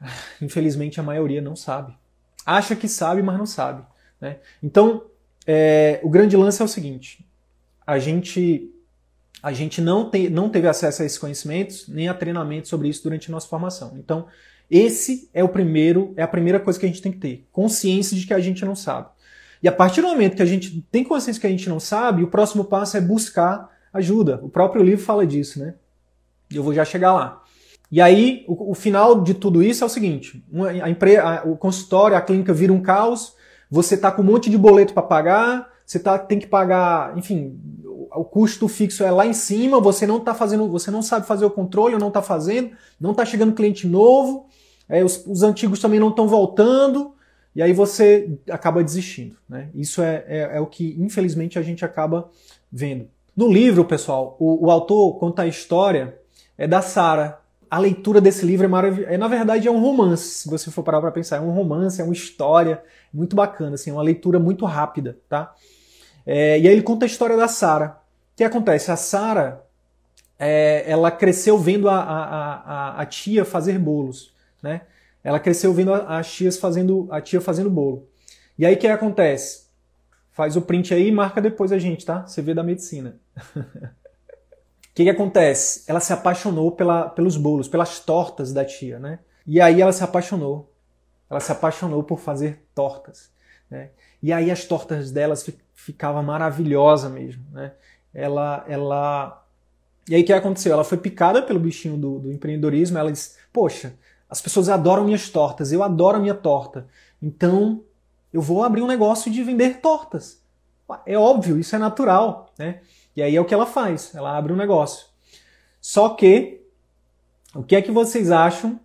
infelizmente 0.40 1.00
a 1.00 1.02
maioria 1.02 1.40
não 1.40 1.56
sabe. 1.56 1.96
Acha 2.44 2.76
que 2.76 2.88
sabe, 2.88 3.22
mas 3.22 3.38
não 3.38 3.46
sabe. 3.46 3.84
Né? 4.20 4.38
Então, 4.62 5.04
é, 5.46 6.00
o 6.02 6.08
grande 6.08 6.36
lance 6.36 6.60
é 6.60 6.64
o 6.64 6.68
seguinte: 6.68 7.26
a 7.86 7.98
gente 7.98 8.70
a 9.42 9.52
gente 9.52 9.80
não, 9.80 10.10
te, 10.10 10.28
não 10.28 10.50
teve 10.50 10.68
acesso 10.68 11.02
a 11.02 11.06
esses 11.06 11.18
conhecimentos, 11.18 11.88
nem 11.88 12.08
a 12.08 12.14
treinamento 12.14 12.68
sobre 12.68 12.88
isso 12.88 13.02
durante 13.02 13.30
a 13.30 13.32
nossa 13.32 13.48
formação. 13.48 13.96
Então, 13.96 14.26
esse 14.70 15.30
é 15.32 15.42
o 15.42 15.48
primeiro, 15.48 16.12
é 16.16 16.22
a 16.22 16.28
primeira 16.28 16.60
coisa 16.60 16.78
que 16.78 16.84
a 16.84 16.88
gente 16.88 17.02
tem 17.02 17.10
que 17.10 17.18
ter, 17.18 17.46
consciência 17.50 18.16
de 18.16 18.26
que 18.26 18.34
a 18.34 18.38
gente 18.38 18.64
não 18.64 18.76
sabe. 18.76 19.08
E 19.62 19.68
a 19.68 19.72
partir 19.72 20.00
do 20.00 20.08
momento 20.08 20.36
que 20.36 20.42
a 20.42 20.46
gente 20.46 20.80
tem 20.90 21.04
consciência 21.04 21.40
que 21.40 21.46
a 21.46 21.50
gente 21.50 21.68
não 21.68 21.78
sabe, 21.78 22.22
o 22.22 22.28
próximo 22.28 22.64
passo 22.64 22.96
é 22.96 23.00
buscar 23.00 23.68
ajuda. 23.92 24.40
O 24.42 24.48
próprio 24.48 24.82
livro 24.82 25.04
fala 25.04 25.26
disso, 25.26 25.58
né? 25.60 25.74
Eu 26.52 26.62
vou 26.62 26.74
já 26.74 26.84
chegar 26.84 27.12
lá. 27.12 27.42
E 27.90 28.00
aí, 28.00 28.44
o, 28.46 28.70
o 28.70 28.74
final 28.74 29.20
de 29.20 29.34
tudo 29.34 29.62
isso 29.62 29.82
é 29.82 29.86
o 29.86 29.90
seguinte: 29.90 30.44
a 30.82 30.88
empresa, 30.88 31.42
o 31.44 31.56
consultório, 31.56 32.16
a 32.16 32.20
clínica 32.20 32.52
vira 32.52 32.72
um 32.72 32.80
caos, 32.80 33.34
você 33.70 33.94
está 33.94 34.10
com 34.10 34.22
um 34.22 34.24
monte 34.24 34.48
de 34.48 34.56
boleto 34.56 34.94
para 34.94 35.02
pagar, 35.02 35.68
você 35.84 35.98
tá, 35.98 36.18
tem 36.18 36.38
que 36.38 36.46
pagar, 36.46 37.16
enfim, 37.18 37.58
o 38.14 38.24
custo 38.24 38.68
fixo 38.68 39.04
é 39.04 39.10
lá 39.10 39.26
em 39.26 39.32
cima, 39.32 39.80
você 39.80 40.06
não 40.06 40.18
está 40.18 40.34
fazendo, 40.34 40.68
você 40.68 40.90
não 40.90 41.02
sabe 41.02 41.26
fazer 41.26 41.44
o 41.44 41.50
controle, 41.50 41.98
não 41.98 42.08
está 42.08 42.22
fazendo, 42.22 42.70
não 43.00 43.12
está 43.12 43.24
chegando 43.24 43.54
cliente 43.54 43.86
novo, 43.86 44.46
é, 44.88 45.04
os, 45.04 45.24
os, 45.26 45.42
antigos 45.42 45.80
também 45.80 46.00
não 46.00 46.10
estão 46.10 46.26
voltando, 46.26 47.14
e 47.54 47.62
aí 47.62 47.72
você 47.72 48.38
acaba 48.48 48.82
desistindo. 48.82 49.36
Né? 49.48 49.68
Isso 49.74 50.02
é, 50.02 50.24
é, 50.26 50.38
é, 50.54 50.60
o 50.60 50.66
que, 50.66 50.96
infelizmente, 50.98 51.58
a 51.58 51.62
gente 51.62 51.84
acaba 51.84 52.30
vendo. 52.70 53.08
No 53.36 53.50
livro, 53.50 53.84
pessoal, 53.84 54.36
o, 54.38 54.66
o 54.66 54.70
autor 54.70 55.18
conta 55.18 55.42
a 55.42 55.46
história 55.46 56.16
é 56.56 56.66
da 56.66 56.82
Sara. 56.82 57.40
A 57.70 57.78
leitura 57.78 58.20
desse 58.20 58.44
livro 58.44 58.66
é 58.66 58.68
maravilhosa. 58.68 59.14
É, 59.14 59.16
na 59.16 59.28
verdade, 59.28 59.66
é 59.66 59.70
um 59.70 59.80
romance, 59.80 60.42
se 60.42 60.48
você 60.48 60.70
for 60.70 60.82
parar 60.82 61.00
para 61.00 61.10
pensar. 61.10 61.36
É 61.36 61.40
um 61.40 61.50
romance, 61.50 62.00
é 62.00 62.04
uma 62.04 62.12
história 62.12 62.82
muito 63.12 63.34
bacana, 63.34 63.74
assim, 63.74 63.90
é 63.90 63.92
uma 63.92 64.02
leitura 64.02 64.38
muito 64.38 64.64
rápida, 64.64 65.16
tá? 65.28 65.54
É, 66.26 66.58
e 66.60 66.68
aí 66.68 66.72
ele 66.72 66.82
conta 66.82 67.04
a 67.04 67.06
história 67.06 67.36
da 67.36 67.48
Sara. 67.48 67.98
O 68.32 68.36
que 68.36 68.44
acontece? 68.44 68.90
A 68.90 68.96
Sara, 68.96 69.64
é, 70.38 70.84
ela 70.86 71.10
cresceu 71.10 71.58
vendo 71.58 71.88
a, 71.88 71.96
a, 71.96 72.54
a, 72.54 73.00
a, 73.02 73.06
tia 73.06 73.44
fazer 73.44 73.78
bolos, 73.78 74.32
né? 74.62 74.82
Ela 75.22 75.38
cresceu 75.38 75.72
vendo 75.72 75.92
as 75.92 76.32
tias 76.32 76.56
fazendo 76.56 77.08
a 77.10 77.20
tia 77.20 77.40
fazendo 77.40 77.70
bolo. 77.70 78.08
E 78.58 78.64
aí 78.64 78.74
o 78.74 78.78
que 78.78 78.86
acontece? 78.86 79.68
Faz 80.32 80.56
o 80.56 80.62
print 80.62 80.94
aí 80.94 81.08
e 81.08 81.12
marca 81.12 81.40
depois 81.40 81.72
a 81.72 81.78
gente, 81.78 82.04
tá? 82.04 82.26
Você 82.26 82.40
vê 82.40 82.54
da 82.54 82.62
medicina. 82.62 83.16
O 84.90 84.92
que, 84.92 85.04
que 85.04 85.10
acontece? 85.10 85.84
Ela 85.86 86.00
se 86.00 86.12
apaixonou 86.12 86.72
pela, 86.72 87.08
pelos 87.08 87.36
bolos, 87.36 87.68
pelas 87.68 88.00
tortas 88.00 88.52
da 88.52 88.64
tia, 88.64 88.98
né? 88.98 89.20
E 89.46 89.60
aí 89.60 89.80
ela 89.80 89.92
se 89.92 90.02
apaixonou. 90.02 90.74
Ela 91.30 91.38
se 91.38 91.52
apaixonou 91.52 92.02
por 92.02 92.18
fazer 92.18 92.66
tortas, 92.74 93.30
né? 93.70 93.90
E 94.20 94.32
aí 94.32 94.50
as 94.50 94.64
tortas 94.64 95.12
delas 95.12 95.48
ficava 95.74 96.20
maravilhosa 96.22 97.08
mesmo, 97.08 97.44
né? 97.52 97.72
Ela, 98.12 98.64
ela... 98.68 99.46
E 100.08 100.14
aí 100.16 100.22
o 100.22 100.24
que 100.24 100.32
aconteceu? 100.32 100.72
Ela 100.72 100.84
foi 100.84 100.98
picada 100.98 101.40
pelo 101.40 101.60
bichinho 101.60 101.96
do, 101.96 102.18
do 102.18 102.32
empreendedorismo, 102.32 102.98
ela 102.98 103.12
disse, 103.12 103.36
poxa, 103.52 103.94
as 104.30 104.40
pessoas 104.40 104.68
adoram 104.68 105.04
minhas 105.04 105.28
tortas, 105.28 105.72
eu 105.72 105.82
adoro 105.82 106.16
a 106.16 106.20
minha 106.20 106.34
torta, 106.34 106.86
então 107.20 107.82
eu 108.32 108.40
vou 108.40 108.62
abrir 108.62 108.80
um 108.80 108.86
negócio 108.86 109.30
de 109.30 109.42
vender 109.42 109.80
tortas. 109.80 110.40
É 111.04 111.18
óbvio, 111.18 111.58
isso 111.58 111.74
é 111.74 111.78
natural, 111.78 112.52
né? 112.58 112.80
E 113.14 113.22
aí 113.22 113.34
é 113.34 113.40
o 113.40 113.44
que 113.44 113.54
ela 113.54 113.66
faz, 113.66 114.14
ela 114.14 114.36
abre 114.36 114.52
um 114.52 114.56
negócio. 114.56 115.06
Só 115.80 116.10
que, 116.10 116.62
o 117.54 117.62
que 117.62 117.74
é 117.74 117.82
que 117.82 117.90
vocês 117.90 118.30
acham 118.30 118.78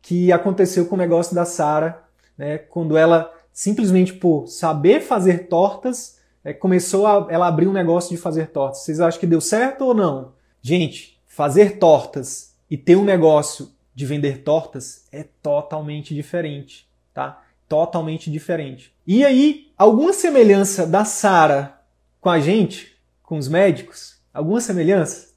que 0.00 0.30
aconteceu 0.30 0.86
com 0.86 0.94
o 0.94 0.98
negócio 0.98 1.34
da 1.34 1.44
Sara, 1.44 2.04
né, 2.36 2.58
quando 2.58 2.96
ela 2.96 3.32
simplesmente 3.52 4.12
por 4.12 4.46
saber 4.46 5.00
fazer 5.00 5.48
tortas, 5.48 6.18
é, 6.44 6.52
começou 6.52 7.06
a 7.06 7.26
ela 7.30 7.46
abrir 7.46 7.66
um 7.66 7.72
negócio 7.72 8.14
de 8.14 8.20
fazer 8.20 8.48
tortas. 8.48 8.80
Vocês 8.80 9.00
acham 9.00 9.18
que 9.18 9.26
deu 9.26 9.40
certo 9.40 9.82
ou 9.82 9.94
não? 9.94 10.32
Gente, 10.60 11.20
fazer 11.26 11.78
tortas 11.78 12.54
e 12.70 12.76
ter 12.76 12.96
um 12.96 13.04
negócio 13.04 13.70
de 13.94 14.06
vender 14.06 14.42
tortas 14.42 15.06
é 15.12 15.24
totalmente 15.42 16.14
diferente, 16.14 16.88
tá? 17.12 17.42
Totalmente 17.68 18.30
diferente. 18.30 18.94
E 19.06 19.24
aí, 19.24 19.72
alguma 19.76 20.12
semelhança 20.12 20.86
da 20.86 21.04
Sara 21.04 21.80
com 22.20 22.28
a 22.28 22.40
gente, 22.40 22.96
com 23.22 23.38
os 23.38 23.48
médicos? 23.48 24.16
Alguma 24.32 24.60
semelhança? 24.60 25.28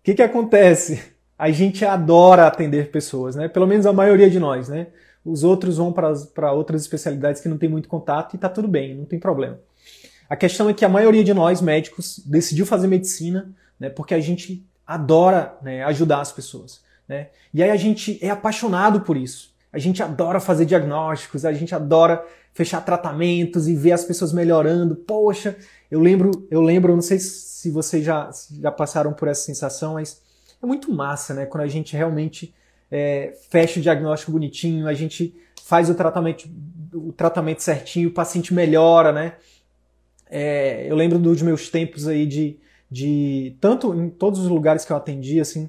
O 0.00 0.04
que, 0.04 0.14
que 0.14 0.22
acontece? 0.22 1.12
A 1.38 1.50
gente 1.50 1.84
adora 1.84 2.46
atender 2.46 2.90
pessoas, 2.90 3.36
né? 3.36 3.48
Pelo 3.48 3.66
menos 3.66 3.84
a 3.84 3.92
maioria 3.92 4.30
de 4.30 4.38
nós, 4.38 4.68
né? 4.68 4.88
Os 5.24 5.44
outros 5.44 5.76
vão 5.76 5.92
para 5.92 6.52
outras 6.52 6.82
especialidades 6.82 7.42
que 7.42 7.48
não 7.48 7.58
tem 7.58 7.68
muito 7.68 7.88
contato 7.88 8.34
e 8.34 8.38
tá 8.38 8.48
tudo 8.48 8.68
bem, 8.68 8.94
não 8.94 9.04
tem 9.04 9.18
problema. 9.18 9.58
A 10.28 10.36
questão 10.36 10.68
é 10.68 10.74
que 10.74 10.84
a 10.84 10.88
maioria 10.88 11.22
de 11.22 11.34
nós, 11.34 11.60
médicos, 11.60 12.20
decidiu 12.24 12.64
fazer 12.64 12.86
medicina 12.86 13.52
né, 13.78 13.90
porque 13.90 14.14
a 14.14 14.20
gente 14.20 14.64
adora 14.86 15.56
né, 15.62 15.82
ajudar 15.84 16.20
as 16.20 16.32
pessoas. 16.32 16.80
Né? 17.08 17.28
E 17.52 17.62
aí 17.62 17.70
a 17.70 17.76
gente 17.76 18.18
é 18.22 18.30
apaixonado 18.30 19.00
por 19.00 19.16
isso. 19.16 19.54
A 19.72 19.78
gente 19.78 20.02
adora 20.02 20.40
fazer 20.40 20.64
diagnósticos, 20.64 21.44
a 21.44 21.52
gente 21.52 21.74
adora 21.74 22.24
fechar 22.52 22.80
tratamentos 22.80 23.68
e 23.68 23.74
ver 23.74 23.92
as 23.92 24.04
pessoas 24.04 24.32
melhorando. 24.32 24.96
Poxa, 24.96 25.56
eu 25.90 26.00
lembro, 26.00 26.30
eu 26.50 26.62
lembro, 26.62 26.94
não 26.94 27.02
sei 27.02 27.18
se 27.18 27.70
vocês 27.70 28.04
já, 28.04 28.30
já 28.60 28.72
passaram 28.72 29.12
por 29.12 29.28
essa 29.28 29.42
sensação, 29.42 29.94
mas 29.94 30.22
é 30.62 30.66
muito 30.66 30.90
massa, 30.90 31.34
né? 31.34 31.46
Quando 31.46 31.64
a 31.64 31.68
gente 31.68 31.94
realmente 31.94 32.54
é, 32.90 33.34
fecha 33.50 33.78
o 33.78 33.82
diagnóstico 33.82 34.32
bonitinho, 34.32 34.86
a 34.86 34.94
gente 34.94 35.34
faz 35.62 35.90
o 35.90 35.94
tratamento, 35.94 36.48
o 36.94 37.12
tratamento 37.12 37.62
certinho, 37.62 38.08
o 38.08 38.12
paciente 38.12 38.54
melhora, 38.54 39.12
né? 39.12 39.34
É, 40.28 40.90
eu 40.90 40.96
lembro 40.96 41.18
dos 41.18 41.42
meus 41.42 41.68
tempos 41.68 42.08
aí 42.08 42.26
de, 42.26 42.58
de. 42.90 43.56
Tanto 43.60 43.94
em 43.94 44.08
todos 44.08 44.40
os 44.40 44.48
lugares 44.48 44.84
que 44.84 44.92
eu 44.92 44.96
atendi, 44.96 45.40
assim, 45.40 45.68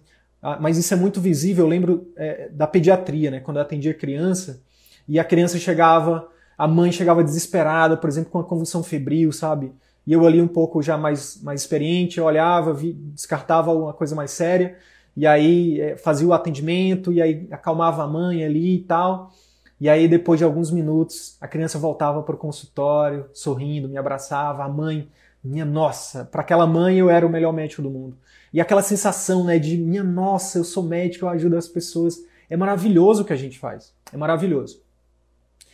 mas 0.59 0.77
isso 0.77 0.93
é 0.93 0.97
muito 0.97 1.19
visível. 1.19 1.65
Eu 1.65 1.69
lembro 1.69 2.11
é, 2.15 2.49
da 2.49 2.67
pediatria, 2.67 3.31
né? 3.31 3.39
Quando 3.39 3.57
eu 3.57 3.63
atendia 3.63 3.93
criança 3.93 4.61
e 5.07 5.19
a 5.19 5.23
criança 5.23 5.57
chegava, 5.57 6.27
a 6.57 6.67
mãe 6.67 6.91
chegava 6.91 7.23
desesperada, 7.23 7.97
por 7.97 8.09
exemplo, 8.09 8.31
com 8.31 8.37
uma 8.37 8.43
convulsão 8.43 8.83
febril, 8.83 9.31
sabe? 9.31 9.71
E 10.05 10.13
eu 10.13 10.25
ali 10.25 10.41
um 10.41 10.47
pouco 10.47 10.81
já 10.81 10.97
mais, 10.97 11.41
mais 11.43 11.61
experiente, 11.61 12.21
olhava, 12.21 12.73
vi, 12.73 12.93
descartava 12.93 13.73
uma 13.73 13.93
coisa 13.93 14.15
mais 14.15 14.31
séria 14.31 14.77
e 15.17 15.25
aí 15.25 15.81
é, 15.81 15.97
fazia 15.97 16.27
o 16.27 16.33
atendimento, 16.33 17.11
e 17.11 17.19
aí 17.19 17.47
acalmava 17.49 18.03
a 18.03 18.07
mãe 18.07 18.45
ali 18.45 18.75
e 18.75 18.83
tal. 18.83 19.31
E 19.81 19.89
aí, 19.89 20.07
depois 20.07 20.37
de 20.37 20.43
alguns 20.43 20.69
minutos, 20.69 21.35
a 21.41 21.47
criança 21.47 21.79
voltava 21.79 22.21
para 22.21 22.35
o 22.35 22.37
consultório, 22.37 23.25
sorrindo, 23.33 23.89
me 23.89 23.97
abraçava, 23.97 24.63
a 24.63 24.69
mãe, 24.69 25.09
minha 25.47 25.65
nossa, 25.65 26.25
para 26.25 26.41
aquela 26.41 26.67
mãe 26.67 26.97
eu 26.97 27.09
era 27.09 27.25
o 27.25 27.29
melhor 27.29 27.53
médico 27.53 27.81
do 27.81 27.89
mundo. 27.89 28.17
E 28.53 28.61
aquela 28.61 28.81
sensação 28.81 29.43
né, 29.43 29.57
de, 29.57 29.77
minha 29.77 30.03
nossa, 30.03 30.57
eu 30.57 30.63
sou 30.63 30.83
médico, 30.83 31.25
eu 31.25 31.29
ajudo 31.29 31.57
as 31.57 31.67
pessoas. 31.67 32.23
É 32.49 32.55
maravilhoso 32.55 33.23
o 33.23 33.25
que 33.25 33.33
a 33.33 33.37
gente 33.37 33.57
faz, 33.59 33.93
é 34.11 34.17
maravilhoso. 34.17 34.81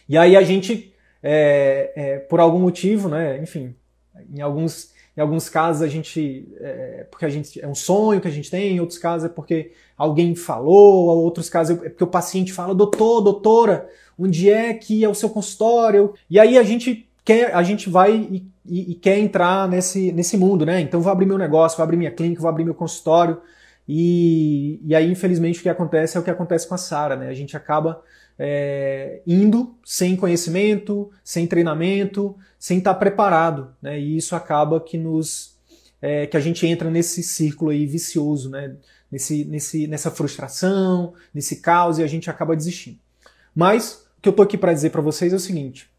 E 0.08 0.18
aí 0.18 0.36
a 0.36 0.42
gente, 0.42 0.94
é, 1.22 1.94
é, 1.96 2.20
por 2.20 2.40
algum 2.40 2.60
motivo, 2.60 3.10
né, 3.10 3.42
enfim, 3.42 3.76
em 4.34 4.42
alguns 4.42 4.92
em 5.16 5.22
alguns 5.22 5.48
casos 5.48 5.84
a 5.84 5.88
gente 5.88 6.52
é 6.60 7.06
porque 7.10 7.24
a 7.24 7.30
gente 7.30 7.62
é 7.62 7.68
um 7.68 7.76
sonho 7.76 8.20
que 8.20 8.28
a 8.28 8.32
gente 8.32 8.50
tem, 8.50 8.76
em 8.76 8.80
outros 8.80 8.98
casos 8.98 9.30
é 9.30 9.30
porque 9.32 9.72
alguém 9.96 10.34
falou, 10.34 11.22
em 11.22 11.24
outros 11.24 11.50
casos 11.50 11.78
é 11.84 11.90
porque 11.90 12.04
o 12.04 12.08
paciente 12.08 12.52
fala, 12.52 12.74
doutor, 12.74 13.22
doutora, 13.22 13.88
onde 14.18 14.50
é 14.50 14.74
que 14.74 15.04
é 15.04 15.08
o 15.08 15.14
seu 15.14 15.30
consultório? 15.30 16.16
E 16.28 16.40
aí 16.40 16.58
a 16.58 16.64
gente 16.64 17.08
quer, 17.24 17.54
a 17.54 17.62
gente 17.62 17.92
vai 17.92 18.16
e, 18.16 18.53
e, 18.66 18.92
e 18.92 18.96
quer 18.96 19.18
entrar 19.18 19.68
nesse, 19.68 20.12
nesse 20.12 20.38
mundo, 20.38 20.66
né? 20.66 20.82
Então 20.82 21.02
vou 21.02 21.12
abrir 21.12 21.26
meu 21.26 21.38
negócio, 21.38 21.78
vou 21.78 21.84
abrir 21.84 21.98
minha 21.98 22.12
clínica, 22.12 22.42
vou 22.42 22.50
abrir 22.50 22.64
meu 22.64 22.74
consultório. 22.74 23.42
E, 23.88 24.80
e 24.86 24.96
aí, 24.96 25.12
infelizmente, 25.12 25.60
o 25.60 25.64
que 25.64 25.70
acontece 25.70 26.16
é 26.16 26.20
o 26.20 26.24
que 26.24 26.30
acontece 26.30 26.68
com 26.68 26.76
a 26.76 26.78
Sara, 26.78 27.16
né? 27.16 27.28
A 27.28 27.34
gente 27.34 27.58
acaba 27.58 28.02
é, 28.40 29.22
indo 29.28 29.76
sem 29.84 30.16
conhecimento, 30.16 31.12
sem 31.24 31.46
treinamento, 31.46 32.36
sem 32.58 32.78
estar 32.78 32.94
preparado, 32.96 33.76
né? 33.82 34.00
E 34.00 34.18
isso 34.18 34.36
acaba 34.36 34.80
que 34.80 34.98
nos 34.98 35.58
é, 36.02 36.28
que 36.28 36.38
a 36.38 36.40
gente 36.40 36.66
entra 36.66 36.90
nesse 36.90 37.24
círculo 37.24 37.72
aí 37.72 37.86
vicioso, 37.86 38.50
né? 38.50 38.76
Nesse, 39.12 39.46
nesse, 39.46 39.86
nessa 39.86 40.10
frustração, 40.10 41.14
nesse 41.34 41.58
caos 41.58 42.00
e 42.00 42.04
a 42.04 42.08
gente 42.08 42.30
acaba 42.30 42.56
desistindo. 42.56 42.98
Mas 43.54 44.06
o 44.18 44.22
que 44.22 44.30
eu 44.30 44.32
estou 44.32 44.44
aqui 44.44 44.58
para 44.58 44.74
dizer 44.74 44.90
para 44.90 45.02
vocês 45.02 45.34
é 45.34 45.36
o 45.36 45.40
seguinte: 45.40 45.90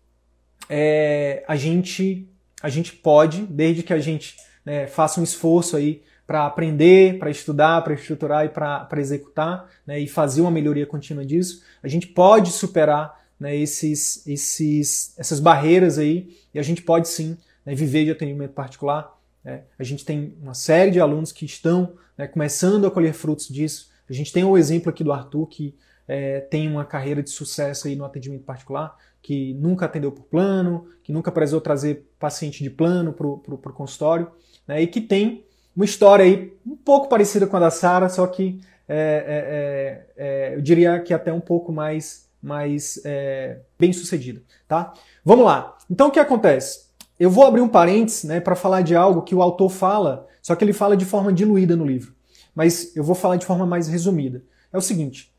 é, 0.68 1.44
a 1.46 1.54
gente 1.54 2.28
a 2.64 2.70
gente 2.70 2.94
pode, 2.94 3.42
desde 3.44 3.82
que 3.82 3.92
a 3.92 3.98
gente 3.98 4.38
né, 4.64 4.86
faça 4.86 5.20
um 5.20 5.22
esforço 5.22 5.76
aí 5.76 6.02
para 6.26 6.46
aprender, 6.46 7.18
para 7.18 7.30
estudar, 7.30 7.84
para 7.84 7.92
estruturar 7.92 8.46
e 8.46 8.48
para 8.48 8.88
executar, 8.96 9.68
né, 9.86 10.00
e 10.00 10.08
fazer 10.08 10.40
uma 10.40 10.50
melhoria 10.50 10.86
contínua 10.86 11.26
disso, 11.26 11.62
a 11.82 11.88
gente 11.88 12.06
pode 12.06 12.50
superar 12.50 13.22
né, 13.38 13.54
esses, 13.54 14.26
esses, 14.26 15.14
essas 15.18 15.40
barreiras 15.40 15.98
aí 15.98 16.38
e 16.54 16.58
a 16.58 16.62
gente 16.62 16.80
pode 16.80 17.06
sim 17.06 17.36
né, 17.66 17.74
viver 17.74 18.06
de 18.06 18.12
atendimento 18.12 18.54
particular. 18.54 19.14
Né. 19.44 19.64
A 19.78 19.84
gente 19.84 20.02
tem 20.02 20.34
uma 20.40 20.54
série 20.54 20.90
de 20.90 21.00
alunos 21.00 21.32
que 21.32 21.44
estão 21.44 21.92
né, 22.16 22.26
começando 22.26 22.86
a 22.86 22.90
colher 22.90 23.12
frutos 23.12 23.46
disso. 23.46 23.90
A 24.08 24.14
gente 24.14 24.32
tem 24.32 24.42
o 24.42 24.56
exemplo 24.56 24.88
aqui 24.88 25.04
do 25.04 25.12
Arthur, 25.12 25.46
que 25.48 25.74
é, 26.08 26.40
tem 26.40 26.66
uma 26.66 26.86
carreira 26.86 27.22
de 27.22 27.28
sucesso 27.28 27.88
aí 27.88 27.94
no 27.94 28.06
atendimento 28.06 28.44
particular, 28.44 28.96
que 29.24 29.54
nunca 29.54 29.86
atendeu 29.86 30.12
por 30.12 30.24
plano, 30.24 30.86
que 31.02 31.10
nunca 31.10 31.32
precisou 31.32 31.58
trazer 31.58 32.06
paciente 32.18 32.62
de 32.62 32.68
plano 32.68 33.10
para 33.10 33.26
o 33.26 33.72
consultório, 33.72 34.30
né, 34.68 34.82
e 34.82 34.86
que 34.86 35.00
tem 35.00 35.46
uma 35.74 35.86
história 35.86 36.26
aí 36.26 36.52
um 36.64 36.76
pouco 36.76 37.08
parecida 37.08 37.46
com 37.46 37.56
a 37.56 37.60
da 37.60 37.70
Sara, 37.70 38.10
só 38.10 38.26
que 38.26 38.60
é, 38.86 40.04
é, 40.16 40.22
é, 40.26 40.52
é 40.52 40.56
eu 40.56 40.60
diria 40.60 41.00
que 41.00 41.14
até 41.14 41.32
um 41.32 41.40
pouco 41.40 41.72
mais, 41.72 42.28
mais 42.42 43.00
é, 43.02 43.60
bem 43.78 43.94
sucedida, 43.94 44.42
tá? 44.68 44.92
Vamos 45.24 45.46
lá. 45.46 45.74
Então 45.90 46.08
o 46.08 46.10
que 46.10 46.20
acontece? 46.20 46.84
Eu 47.18 47.30
vou 47.30 47.46
abrir 47.46 47.62
um 47.62 47.68
parênteses 47.68 48.24
né, 48.24 48.40
para 48.40 48.54
falar 48.54 48.82
de 48.82 48.94
algo 48.94 49.22
que 49.22 49.34
o 49.34 49.40
autor 49.40 49.70
fala, 49.70 50.26
só 50.42 50.54
que 50.54 50.62
ele 50.62 50.74
fala 50.74 50.98
de 50.98 51.06
forma 51.06 51.32
diluída 51.32 51.74
no 51.74 51.86
livro. 51.86 52.14
Mas 52.54 52.94
eu 52.94 53.02
vou 53.02 53.14
falar 53.14 53.36
de 53.36 53.46
forma 53.46 53.64
mais 53.64 53.88
resumida. 53.88 54.44
É 54.70 54.76
o 54.76 54.82
seguinte: 54.82 55.33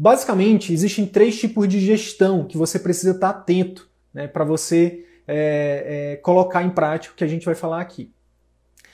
basicamente, 0.00 0.72
existem 0.72 1.04
três 1.04 1.38
tipos 1.38 1.68
de 1.68 1.78
gestão 1.78 2.46
que 2.46 2.56
você 2.56 2.78
precisa 2.78 3.10
estar 3.10 3.28
atento 3.28 3.86
né, 4.14 4.26
para 4.26 4.44
você 4.44 5.04
é, 5.28 6.14
é, 6.14 6.16
colocar 6.16 6.62
em 6.62 6.70
prática 6.70 7.12
o 7.12 7.16
que 7.16 7.22
a 7.22 7.26
gente 7.26 7.44
vai 7.44 7.54
falar 7.54 7.82
aqui. 7.82 8.10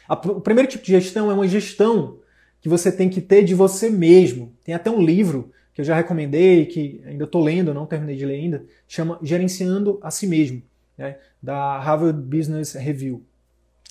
A, 0.09 0.14
o 0.14 0.40
primeiro 0.40 0.69
tipo 0.69 0.85
de 0.85 0.90
gestão 0.90 1.31
é 1.31 1.35
uma 1.35 1.47
gestão 1.47 2.19
que 2.61 2.69
você 2.69 2.90
tem 2.90 3.09
que 3.09 3.21
ter 3.21 3.45
de 3.45 3.55
você 3.55 3.88
mesmo. 3.88 4.53
Tem 4.64 4.75
até 4.75 4.90
um 4.90 5.01
livro 5.01 5.53
que 5.73 5.81
eu 5.81 5.85
já 5.85 5.95
recomendei, 5.95 6.66
que 6.66 7.01
ainda 7.07 7.23
estou 7.23 7.45
lendo, 7.45 7.73
não 7.73 7.87
terminei 7.87 8.16
de 8.16 8.27
ler 8.27 8.35
ainda, 8.35 8.64
chama 8.88 9.16
Gerenciando 9.23 10.01
a 10.03 10.11
Si 10.11 10.27
Mesmo, 10.27 10.61
né, 10.99 11.19
da 11.40 11.79
Harvard 11.79 12.21
Business 12.21 12.73
Review. 12.73 13.23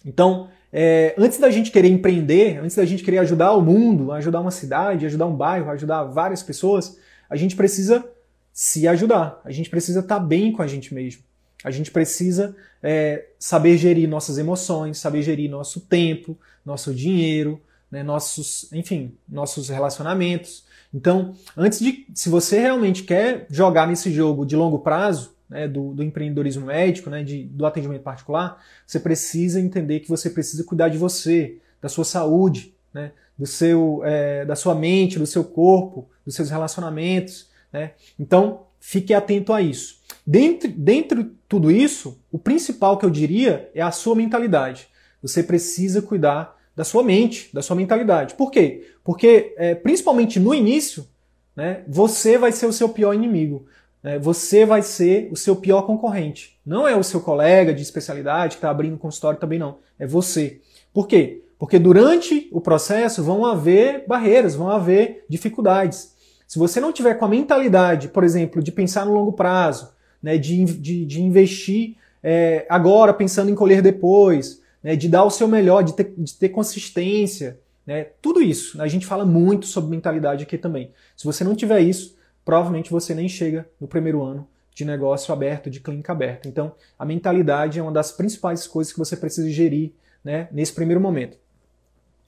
Então, 0.05 0.49
é, 0.71 1.15
antes 1.17 1.39
da 1.39 1.49
gente 1.49 1.71
querer 1.71 1.89
empreender, 1.89 2.59
antes 2.59 2.75
da 2.75 2.85
gente 2.85 3.03
querer 3.03 3.17
ajudar 3.19 3.53
o 3.53 3.61
mundo, 3.61 4.11
ajudar 4.11 4.41
uma 4.41 4.51
cidade, 4.51 5.05
ajudar 5.05 5.25
um 5.25 5.35
bairro, 5.35 5.71
ajudar 5.71 6.03
várias 6.03 6.43
pessoas, 6.43 6.97
a 7.29 7.35
gente 7.35 7.55
precisa 7.55 8.07
se 8.53 8.87
ajudar. 8.87 9.41
A 9.43 9.51
gente 9.51 9.69
precisa 9.69 10.01
estar 10.01 10.19
tá 10.19 10.21
bem 10.21 10.51
com 10.51 10.61
a 10.61 10.67
gente 10.67 10.93
mesmo. 10.93 11.23
A 11.63 11.71
gente 11.71 11.91
precisa 11.91 12.55
é, 12.83 13.25
saber 13.39 13.77
gerir 13.77 14.07
nossas 14.07 14.37
emoções, 14.37 14.97
saber 14.97 15.23
gerir 15.23 15.49
nosso 15.49 15.81
tempo, 15.81 16.37
nosso 16.63 16.93
dinheiro, 16.93 17.59
né, 17.89 18.03
nossos, 18.03 18.71
enfim, 18.71 19.13
nossos 19.27 19.69
relacionamentos. 19.69 20.65
Então, 20.93 21.35
antes 21.57 21.79
de, 21.79 22.05
se 22.13 22.29
você 22.29 22.59
realmente 22.59 23.03
quer 23.03 23.47
jogar 23.49 23.87
nesse 23.87 24.11
jogo 24.11 24.45
de 24.45 24.55
longo 24.55 24.79
prazo, 24.79 25.34
né, 25.49 25.67
do, 25.67 25.93
do, 25.93 26.03
empreendedorismo 26.03 26.65
médico, 26.65 27.09
né, 27.09 27.23
de, 27.23 27.43
do 27.43 27.65
atendimento 27.65 28.01
particular, 28.01 28.63
você 28.85 28.99
precisa 28.99 29.59
entender 29.59 29.99
que 29.99 30.09
você 30.09 30.29
precisa 30.29 30.63
cuidar 30.63 30.89
de 30.89 30.97
você, 30.97 31.57
da 31.81 31.89
sua 31.89 32.03
saúde, 32.03 32.73
né, 32.93 33.11
do 33.37 33.45
seu, 33.45 34.01
é, 34.03 34.45
da 34.45 34.55
sua 34.55 34.73
mente, 34.73 35.19
do 35.19 35.25
seu 35.25 35.43
corpo, 35.43 36.09
dos 36.25 36.35
seus 36.35 36.49
relacionamentos. 36.49 37.49
Né? 37.71 37.91
Então, 38.17 38.67
fique 38.79 39.13
atento 39.13 39.53
a 39.53 39.61
isso. 39.61 39.99
Dentro, 40.25 40.69
dentro 40.69 41.23
de 41.23 41.31
tudo 41.47 41.69
isso, 41.69 42.19
o 42.31 42.39
principal 42.39 42.97
que 42.97 43.05
eu 43.05 43.09
diria 43.09 43.69
é 43.75 43.81
a 43.81 43.91
sua 43.91 44.15
mentalidade. 44.15 44.87
Você 45.21 45.43
precisa 45.43 46.01
cuidar 46.01 46.55
da 46.75 46.83
sua 46.83 47.03
mente, 47.03 47.49
da 47.53 47.61
sua 47.61 47.75
mentalidade. 47.75 48.35
Por 48.35 48.51
quê? 48.51 48.87
Porque, 49.03 49.53
é, 49.57 49.75
principalmente 49.75 50.39
no 50.39 50.53
início, 50.53 51.07
né, 51.55 51.83
você 51.87 52.37
vai 52.37 52.51
ser 52.51 52.65
o 52.65 52.73
seu 52.73 52.89
pior 52.89 53.13
inimigo. 53.13 53.65
Né? 54.05 54.19
Você 54.19 54.67
vai 54.67 54.83
ser 54.83 55.29
o 55.31 55.35
seu 55.35 55.55
pior 55.55 55.81
concorrente. 55.81 56.59
Não 56.63 56.87
é 56.87 56.95
o 56.95 57.03
seu 57.03 57.19
colega 57.19 57.73
de 57.73 57.81
especialidade 57.81 58.51
que 58.51 58.57
está 58.59 58.69
abrindo 58.69 58.99
consultório 58.99 59.39
também, 59.39 59.57
não. 59.57 59.79
É 59.97 60.05
você. 60.05 60.61
Por 60.93 61.07
quê? 61.07 61.41
Porque 61.57 61.79
durante 61.79 62.47
o 62.51 62.61
processo 62.61 63.23
vão 63.23 63.43
haver 63.43 64.05
barreiras, 64.07 64.53
vão 64.53 64.69
haver 64.69 65.25
dificuldades. 65.27 66.13
Se 66.47 66.59
você 66.59 66.79
não 66.79 66.93
tiver 66.93 67.15
com 67.15 67.25
a 67.25 67.29
mentalidade, 67.29 68.09
por 68.09 68.23
exemplo, 68.23 68.61
de 68.61 68.71
pensar 68.71 69.07
no 69.07 69.13
longo 69.13 69.33
prazo, 69.33 69.91
né, 70.21 70.37
de, 70.37 70.63
de, 70.65 71.03
de 71.03 71.23
investir 71.23 71.95
é, 72.21 72.67
agora 72.69 73.11
pensando 73.11 73.49
em 73.49 73.55
colher 73.55 73.81
depois, 73.81 74.61
né, 74.83 74.95
de 74.95 75.09
dar 75.09 75.23
o 75.23 75.31
seu 75.31 75.47
melhor, 75.47 75.83
de 75.83 75.93
ter, 75.93 76.13
de 76.15 76.33
ter 76.35 76.49
consistência, 76.49 77.59
né, 77.87 78.07
tudo 78.21 78.39
isso. 78.39 78.79
A 78.79 78.87
gente 78.87 79.07
fala 79.07 79.25
muito 79.25 79.65
sobre 79.65 79.89
mentalidade 79.89 80.43
aqui 80.43 80.59
também. 80.59 80.91
Se 81.17 81.25
você 81.25 81.43
não 81.43 81.55
tiver 81.55 81.79
isso, 81.79 82.14
provavelmente 82.45 82.91
você 82.91 83.15
nem 83.15 83.27
chega 83.27 83.67
no 83.81 83.87
primeiro 83.87 84.21
ano 84.21 84.47
de 84.73 84.85
negócio 84.85 85.33
aberto, 85.33 85.69
de 85.69 85.79
clínica 85.79 86.11
aberta. 86.11 86.47
Então, 86.47 86.75
a 86.99 87.05
mentalidade 87.05 87.79
é 87.79 87.81
uma 87.81 87.91
das 87.91 88.11
principais 88.11 88.67
coisas 88.67 88.93
que 88.93 88.99
você 88.99 89.17
precisa 89.17 89.49
gerir 89.49 89.93
né, 90.23 90.47
nesse 90.51 90.73
primeiro 90.73 91.01
momento. 91.01 91.37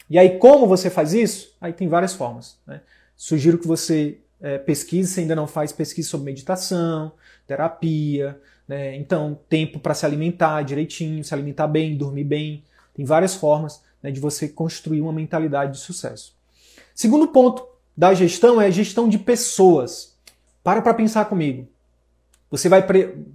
E 0.10 0.18
aí, 0.18 0.40
como 0.40 0.66
você 0.66 0.90
faz 0.90 1.14
isso? 1.14 1.56
Aí 1.60 1.74
tem 1.74 1.90
várias 1.90 2.14
formas. 2.14 2.58
Né? 2.66 2.82
Sugiro 3.18 3.58
que 3.58 3.68
você 3.68 4.20
é, 4.40 4.58
pesquise, 4.58 5.12
se 5.12 5.20
ainda 5.20 5.36
não 5.36 5.46
faz, 5.46 5.74
pesquise 5.74 6.08
sobre 6.08 6.26
meditação, 6.26 7.12
terapia, 7.46 8.40
né? 8.66 8.96
então 8.96 9.38
tempo 9.50 9.80
para 9.80 9.94
se 9.94 10.06
alimentar 10.06 10.62
direitinho, 10.64 11.24
se 11.24 11.34
alimentar 11.34 11.68
bem, 11.68 11.98
dormir 11.98 12.24
bem. 12.24 12.64
Tem 12.94 13.04
várias 13.04 13.36
formas 13.36 13.84
né, 14.02 14.10
de 14.10 14.22
você 14.22 14.48
construir 14.48 15.02
uma 15.02 15.12
mentalidade 15.12 15.74
de 15.74 15.80
sucesso. 15.80 16.34
Segundo 16.96 17.28
ponto 17.28 17.67
da 17.98 18.14
gestão 18.14 18.62
é 18.62 18.68
a 18.68 18.72
gestão 18.72 19.10
de 19.10 19.18
pessoas. 19.18 20.16
Para 20.64 20.82
para 20.82 20.94
pensar 20.94 21.26
comigo. 21.26 21.68
Você 22.52 22.70
vai, 22.70 22.86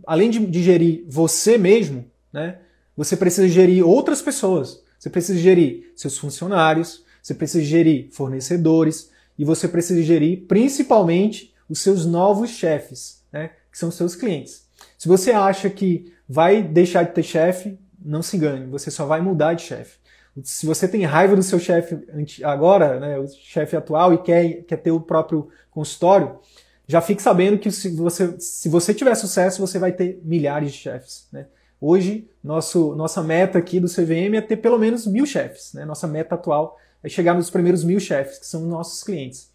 além 0.07 0.31
de 0.31 0.63
gerir 0.63 1.05
você 1.09 1.59
mesmo, 1.59 2.05
né, 2.33 2.59
você 2.97 3.17
precisa 3.17 3.49
gerir 3.49 3.85
outras 3.87 4.23
pessoas. 4.23 4.83
Você 4.99 5.11
precisa 5.11 5.39
gerir 5.39 5.93
seus 5.97 6.17
funcionários, 6.17 7.05
você 7.21 7.35
precisa 7.35 7.65
gerir 7.65 8.09
fornecedores 8.13 9.11
e 9.37 9.45
você 9.45 9.67
precisa 9.67 10.03
gerir 10.03 10.47
principalmente 10.47 11.53
os 11.69 11.81
seus 11.81 12.07
novos 12.07 12.51
chefes, 12.51 13.23
né, 13.33 13.51
que 13.71 13.79
são 13.79 13.89
os 13.89 13.97
seus 13.97 14.15
clientes. 14.15 14.67
Se 14.97 15.09
você 15.09 15.33
acha 15.33 15.69
que 15.69 16.13
vai 16.29 16.63
deixar 16.63 17.03
de 17.03 17.13
ter 17.13 17.23
chefe, 17.23 17.79
não 18.05 18.23
se 18.23 18.37
engane, 18.37 18.67
você 18.67 18.91
só 18.91 19.07
vai 19.07 19.21
mudar 19.21 19.55
de 19.55 19.63
chefe. 19.63 19.99
Se 20.43 20.65
você 20.65 20.89
tem 20.89 21.05
raiva 21.05 21.37
do 21.37 21.43
seu 21.43 21.59
chefe 21.59 21.99
agora, 22.43 22.99
né, 22.99 23.19
o 23.19 23.29
chefe 23.29 23.77
atual, 23.77 24.15
e 24.15 24.19
quer, 24.19 24.63
quer 24.63 24.77
ter 24.79 24.91
o 24.91 25.01
próprio 25.01 25.49
consultório, 25.71 26.39
já 26.87 27.01
fique 27.01 27.23
sabendo 27.23 27.59
que 27.59 27.71
se 27.71 27.95
você, 27.95 28.39
se 28.39 28.69
você 28.69 28.95
tiver 28.95 29.15
sucesso, 29.15 29.61
você 29.61 29.79
vai 29.79 29.93
ter 29.93 30.21
milhares 30.25 30.73
de 30.73 30.79
chefes. 30.79 31.27
Né? 31.31 31.47
Hoje, 31.81 32.29
nosso, 32.43 32.95
nossa 32.95 33.23
meta 33.23 33.59
aqui 33.59 33.79
do 33.79 33.89
CVM 33.89 34.37
é 34.37 34.41
ter 34.41 34.57
pelo 34.57 34.79
menos 34.79 35.07
mil 35.07 35.27
chefes. 35.27 35.73
Né? 35.75 35.85
Nossa 35.85 36.07
meta 36.07 36.35
atual 36.35 36.79
é 37.03 37.09
chegar 37.09 37.35
nos 37.35 37.51
primeiros 37.51 37.85
mil 37.85 38.01
chefes, 38.01 38.39
que 38.39 38.47
são 38.47 38.63
nossos 38.63 39.03
clientes. 39.03 39.51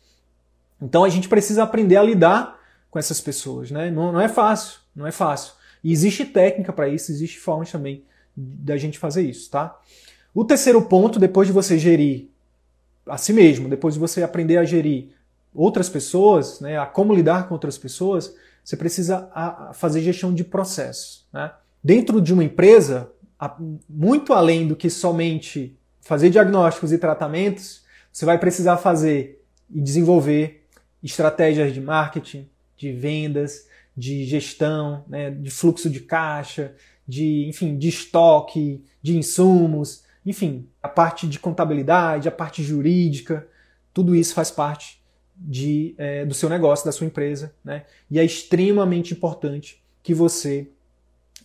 Então 0.82 1.04
a 1.04 1.10
gente 1.10 1.28
precisa 1.28 1.64
aprender 1.64 1.98
a 1.98 2.04
lidar 2.04 2.60
com 2.90 3.00
essas 3.00 3.20
pessoas. 3.20 3.72
Né? 3.72 3.90
Não, 3.90 4.12
não 4.12 4.22
é 4.22 4.28
fácil, 4.28 4.80
não 4.96 5.08
é 5.08 5.12
fácil. 5.12 5.54
E 5.84 5.92
existe 5.92 6.26
técnica 6.26 6.74
para 6.74 6.88
isso, 6.88 7.12
existe 7.12 7.40
formas 7.40 7.72
também 7.72 8.04
da 8.36 8.78
gente 8.78 9.00
fazer 9.00 9.24
isso, 9.24 9.50
tá? 9.50 9.80
O 10.38 10.46
terceiro 10.46 10.84
ponto, 10.84 11.18
depois 11.18 11.48
de 11.48 11.52
você 11.52 11.80
gerir 11.80 12.28
a 13.08 13.18
si 13.18 13.34
mesmo, 13.34 13.68
depois 13.68 13.96
de 13.96 14.00
você 14.00 14.22
aprender 14.22 14.58
a 14.58 14.64
gerir 14.64 15.08
outras 15.52 15.90
pessoas, 15.90 16.60
né, 16.60 16.78
a 16.78 16.86
como 16.86 17.12
lidar 17.12 17.48
com 17.48 17.56
outras 17.56 17.76
pessoas, 17.76 18.36
você 18.64 18.78
precisa 18.78 19.32
a, 19.34 19.70
a 19.70 19.74
fazer 19.74 20.00
gestão 20.04 20.32
de 20.32 20.44
processos. 20.44 21.26
Né? 21.34 21.52
Dentro 21.84 22.22
de 22.22 22.36
uma 22.36 22.44
empresa, 22.44 23.10
muito 23.90 24.32
além 24.32 24.68
do 24.68 24.76
que 24.76 24.92
somente 24.92 25.76
fazer 26.02 26.30
diagnósticos 26.30 26.94
e 26.94 27.00
tratamentos, 27.00 27.84
você 28.14 28.24
vai 28.24 28.38
precisar 28.38 28.78
fazer 28.78 29.44
e 29.68 29.82
desenvolver 29.82 30.68
estratégias 31.02 31.74
de 31.74 31.82
marketing, 31.82 32.48
de 32.78 32.92
vendas, 32.92 33.68
de 33.98 34.24
gestão, 34.26 35.04
né, 35.08 35.32
de 35.32 35.50
fluxo 35.50 35.90
de 35.90 36.02
caixa, 36.02 36.76
de, 37.08 37.48
enfim, 37.50 37.76
de 37.76 37.90
estoque, 37.90 38.86
de 39.02 39.18
insumos, 39.18 40.06
enfim, 40.30 40.68
a 40.82 40.90
parte 40.90 41.28
de 41.28 41.40
contabilidade, 41.40 42.28
a 42.28 42.32
parte 42.32 42.62
jurídica, 42.64 43.48
tudo 43.94 44.16
isso 44.16 44.34
faz 44.34 44.52
parte 44.52 45.02
de, 45.36 45.94
é, 45.98 46.26
do 46.26 46.34
seu 46.34 46.50
negócio, 46.50 46.86
da 46.86 46.92
sua 46.92 47.08
empresa, 47.08 47.54
né? 47.64 47.86
E 48.10 48.20
é 48.20 48.24
extremamente 48.24 49.14
importante 49.14 49.82
que 50.02 50.14
você 50.14 50.70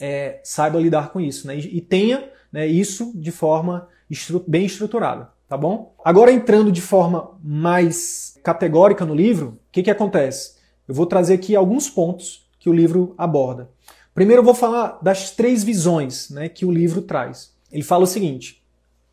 é, 0.01 0.41
saiba 0.43 0.81
lidar 0.81 1.11
com 1.11 1.21
isso, 1.21 1.47
né? 1.47 1.57
E, 1.57 1.79
e 1.79 1.81
tenha 1.81 2.31
né, 2.51 2.67
isso 2.67 3.13
de 3.15 3.31
forma 3.31 3.89
estru 4.11 4.43
bem 4.47 4.67
estruturada, 4.67 5.31
tá 5.49 5.57
bom? 5.57 5.95
Agora 6.05 6.33
entrando 6.33 6.73
de 6.73 6.81
forma 6.81 7.39
mais 7.43 8.39
categórica 8.43 9.05
no 9.05 9.15
livro, 9.15 9.49
o 9.69 9.73
que, 9.73 9.83
que 9.83 9.91
acontece? 9.91 10.57
Eu 10.89 10.95
vou 10.95 11.07
trazer 11.07 11.35
aqui 11.35 11.55
alguns 11.55 11.89
pontos 11.89 12.49
que 12.59 12.69
o 12.69 12.73
livro 12.73 13.15
aborda. 13.17 13.71
Primeiro 14.15 14.41
eu 14.41 14.45
vou 14.45 14.55
falar 14.55 14.99
das 15.03 15.31
três 15.31 15.65
visões 15.65 16.29
né, 16.31 16.49
que 16.49 16.67
o 16.67 16.71
livro 16.71 17.03
traz. 17.03 17.53
Ele 17.71 17.83
fala 17.83 18.05
o 18.05 18.07
seguinte, 18.07 18.62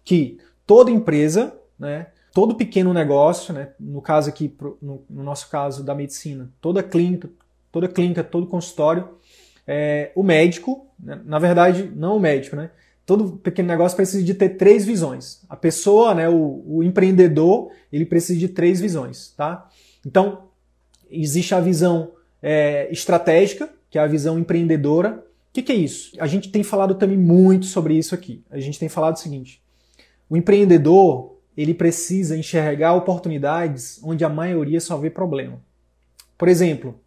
que 0.09 0.39
toda 0.65 0.89
empresa, 0.89 1.55
né, 1.77 2.07
todo 2.33 2.55
pequeno 2.55 2.91
negócio, 2.91 3.53
né, 3.53 3.69
no 3.79 4.01
caso 4.01 4.27
aqui, 4.27 4.51
no, 4.81 5.03
no 5.07 5.21
nosso 5.21 5.47
caso 5.51 5.83
da 5.83 5.93
medicina, 5.93 6.49
toda 6.59 6.81
clínica, 6.81 7.29
toda 7.71 7.87
clínica, 7.87 8.23
todo 8.23 8.47
consultório, 8.47 9.07
é, 9.67 10.11
o 10.15 10.23
médico, 10.23 10.87
né, 10.99 11.21
na 11.23 11.37
verdade, 11.37 11.91
não 11.95 12.17
o 12.17 12.19
médico, 12.19 12.55
né? 12.55 12.71
Todo 13.05 13.33
pequeno 13.33 13.67
negócio 13.67 13.95
precisa 13.95 14.23
de 14.23 14.33
ter 14.33 14.49
três 14.49 14.83
visões. 14.83 15.43
A 15.47 15.55
pessoa, 15.55 16.15
né, 16.15 16.27
o, 16.27 16.63
o 16.65 16.83
empreendedor, 16.83 17.69
ele 17.93 18.03
precisa 18.03 18.39
de 18.39 18.47
três 18.47 18.79
visões, 18.79 19.31
tá? 19.37 19.69
Então, 20.03 20.45
existe 21.07 21.53
a 21.53 21.59
visão 21.59 22.13
é, 22.41 22.91
estratégica, 22.91 23.69
que 23.91 23.99
é 23.99 24.01
a 24.01 24.07
visão 24.07 24.39
empreendedora. 24.39 25.23
O 25.49 25.53
que, 25.53 25.61
que 25.61 25.71
é 25.71 25.75
isso? 25.75 26.13
A 26.19 26.25
gente 26.25 26.49
tem 26.49 26.63
falado 26.63 26.95
também 26.95 27.17
muito 27.17 27.67
sobre 27.67 27.93
isso 27.93 28.15
aqui. 28.15 28.43
A 28.49 28.59
gente 28.59 28.79
tem 28.79 28.89
falado 28.89 29.15
o 29.15 29.19
seguinte: 29.19 29.61
o 30.29 30.37
empreendedor 30.37 31.37
ele 31.57 31.73
precisa 31.73 32.37
enxergar 32.37 32.93
oportunidades 32.93 33.99
onde 34.03 34.23
a 34.23 34.29
maioria 34.29 34.79
só 34.79 34.97
vê 34.97 35.09
problema. 35.09 35.61
Por 36.37 36.47
exemplo, 36.47 36.99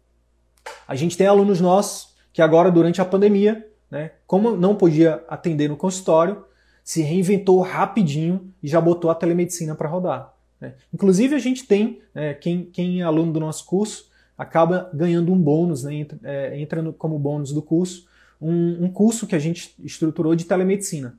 a 0.87 0.95
gente 0.95 1.17
tem 1.17 1.25
alunos 1.25 1.59
nossos 1.59 2.13
que 2.31 2.41
agora, 2.41 2.71
durante 2.71 3.01
a 3.01 3.05
pandemia, 3.05 3.67
né, 3.89 4.11
como 4.27 4.55
não 4.55 4.75
podia 4.75 5.23
atender 5.27 5.69
no 5.69 5.77
consultório, 5.77 6.43
se 6.83 7.01
reinventou 7.01 7.61
rapidinho 7.61 8.53
e 8.61 8.67
já 8.67 8.81
botou 8.81 9.09
a 9.09 9.15
telemedicina 9.15 9.75
para 9.75 9.87
rodar. 9.87 10.33
Né? 10.59 10.73
Inclusive, 10.93 11.35
a 11.35 11.39
gente 11.39 11.65
tem, 11.65 12.01
é, 12.13 12.33
quem, 12.33 12.65
quem 12.65 13.01
é 13.01 13.03
aluno 13.03 13.31
do 13.31 13.39
nosso 13.39 13.65
curso, 13.65 14.11
acaba 14.37 14.89
ganhando 14.93 15.31
um 15.31 15.39
bônus, 15.39 15.83
né, 15.83 15.93
entra, 15.93 16.19
é, 16.23 16.59
entra 16.59 16.81
no, 16.81 16.91
como 16.91 17.17
bônus 17.17 17.51
do 17.51 17.61
curso, 17.61 18.07
um, 18.41 18.85
um, 18.85 18.91
curso 18.91 19.25
que 19.25 19.35
a 19.35 19.39
gente 19.39 19.73
estruturou 19.83 20.35
de 20.35 20.45
telemedicina. 20.45 21.17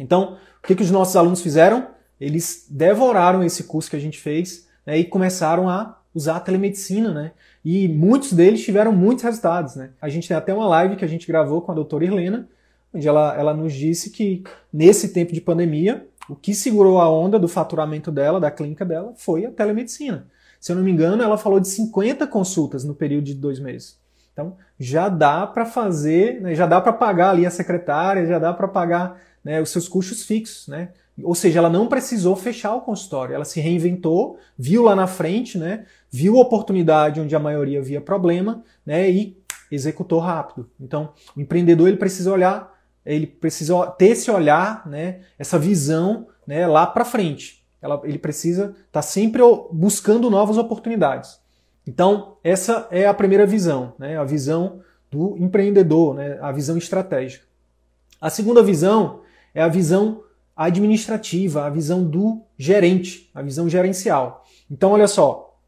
Então, 0.00 0.38
o 0.62 0.66
que, 0.66 0.74
que 0.74 0.82
os 0.82 0.90
nossos 0.90 1.14
alunos 1.14 1.42
fizeram? 1.42 1.88
Eles 2.18 2.66
devoraram 2.70 3.44
esse 3.44 3.64
curso 3.64 3.90
que 3.90 3.96
a 3.96 4.00
gente 4.00 4.18
fez 4.18 4.66
né, 4.84 4.98
e 4.98 5.04
começaram 5.04 5.68
a 5.68 5.98
usar 6.14 6.36
a 6.36 6.40
telemedicina, 6.40 7.12
né? 7.12 7.32
E 7.64 7.86
muitos 7.86 8.32
deles 8.32 8.64
tiveram 8.64 8.92
muitos 8.92 9.22
resultados, 9.22 9.76
né? 9.76 9.90
A 10.00 10.08
gente 10.08 10.26
tem 10.26 10.36
até 10.36 10.52
uma 10.52 10.66
live 10.66 10.96
que 10.96 11.04
a 11.04 11.08
gente 11.08 11.26
gravou 11.26 11.62
com 11.62 11.70
a 11.70 11.74
doutora 11.74 12.04
Irlena, 12.04 12.48
onde 12.92 13.06
ela, 13.06 13.38
ela 13.38 13.54
nos 13.54 13.72
disse 13.74 14.10
que 14.10 14.42
nesse 14.72 15.12
tempo 15.12 15.32
de 15.32 15.40
pandemia, 15.40 16.08
o 16.28 16.34
que 16.34 16.54
segurou 16.54 16.98
a 16.98 17.08
onda 17.08 17.38
do 17.38 17.46
faturamento 17.46 18.10
dela, 18.10 18.40
da 18.40 18.50
clínica 18.50 18.84
dela, 18.84 19.12
foi 19.16 19.44
a 19.44 19.50
telemedicina. 19.50 20.26
Se 20.58 20.72
eu 20.72 20.76
não 20.76 20.82
me 20.82 20.90
engano, 20.90 21.22
ela 21.22 21.38
falou 21.38 21.60
de 21.60 21.68
50 21.68 22.26
consultas 22.26 22.84
no 22.84 22.94
período 22.94 23.24
de 23.24 23.34
dois 23.34 23.60
meses. 23.60 23.99
Então, 24.40 24.56
já 24.78 25.10
dá 25.10 25.46
para 25.46 25.66
fazer, 25.66 26.40
né, 26.40 26.54
já 26.54 26.66
dá 26.66 26.80
para 26.80 26.94
pagar 26.94 27.30
ali 27.30 27.44
a 27.44 27.50
secretária, 27.50 28.26
já 28.26 28.38
dá 28.38 28.54
para 28.54 28.66
pagar 28.66 29.20
né, 29.44 29.60
os 29.60 29.68
seus 29.68 29.86
custos 29.86 30.24
fixos, 30.24 30.66
né? 30.66 30.88
Ou 31.22 31.34
seja, 31.34 31.58
ela 31.58 31.68
não 31.68 31.86
precisou 31.86 32.34
fechar 32.34 32.74
o 32.74 32.80
consultório, 32.80 33.34
ela 33.34 33.44
se 33.44 33.60
reinventou, 33.60 34.38
viu 34.58 34.82
lá 34.82 34.96
na 34.96 35.06
frente, 35.06 35.58
né? 35.58 35.84
Viu 36.10 36.38
a 36.38 36.40
oportunidade 36.40 37.20
onde 37.20 37.36
a 37.36 37.38
maioria 37.38 37.82
via 37.82 38.00
problema, 38.00 38.64
né? 38.86 39.10
E 39.10 39.36
executou 39.70 40.18
rápido. 40.18 40.70
Então, 40.80 41.12
o 41.36 41.40
empreendedor 41.40 41.88
ele 41.88 41.98
precisa 41.98 42.32
olhar, 42.32 42.72
ele 43.04 43.26
precisa 43.26 43.86
ter 43.88 44.12
esse 44.12 44.30
olhar, 44.30 44.88
né? 44.88 45.20
Essa 45.38 45.58
visão, 45.58 46.28
né? 46.46 46.66
Lá 46.66 46.86
para 46.86 47.04
frente. 47.04 47.62
Ela, 47.82 48.00
ele 48.04 48.18
precisa 48.18 48.70
estar 48.70 48.86
tá 48.90 49.02
sempre 49.02 49.42
buscando 49.70 50.30
novas 50.30 50.56
oportunidades. 50.56 51.38
Então, 51.86 52.36
essa 52.44 52.86
é 52.90 53.06
a 53.06 53.14
primeira 53.14 53.46
visão, 53.46 53.94
né? 53.98 54.18
A 54.18 54.24
visão 54.24 54.80
do 55.10 55.36
empreendedor, 55.38 56.14
né? 56.14 56.38
A 56.40 56.52
visão 56.52 56.76
estratégica. 56.76 57.44
A 58.20 58.28
segunda 58.28 58.62
visão 58.62 59.20
é 59.54 59.62
a 59.62 59.68
visão 59.68 60.22
administrativa, 60.54 61.64
a 61.64 61.70
visão 61.70 62.04
do 62.04 62.42
gerente, 62.58 63.30
a 63.34 63.40
visão 63.40 63.68
gerencial. 63.68 64.44
Então, 64.70 64.92
olha 64.92 65.08
só, 65.08 65.58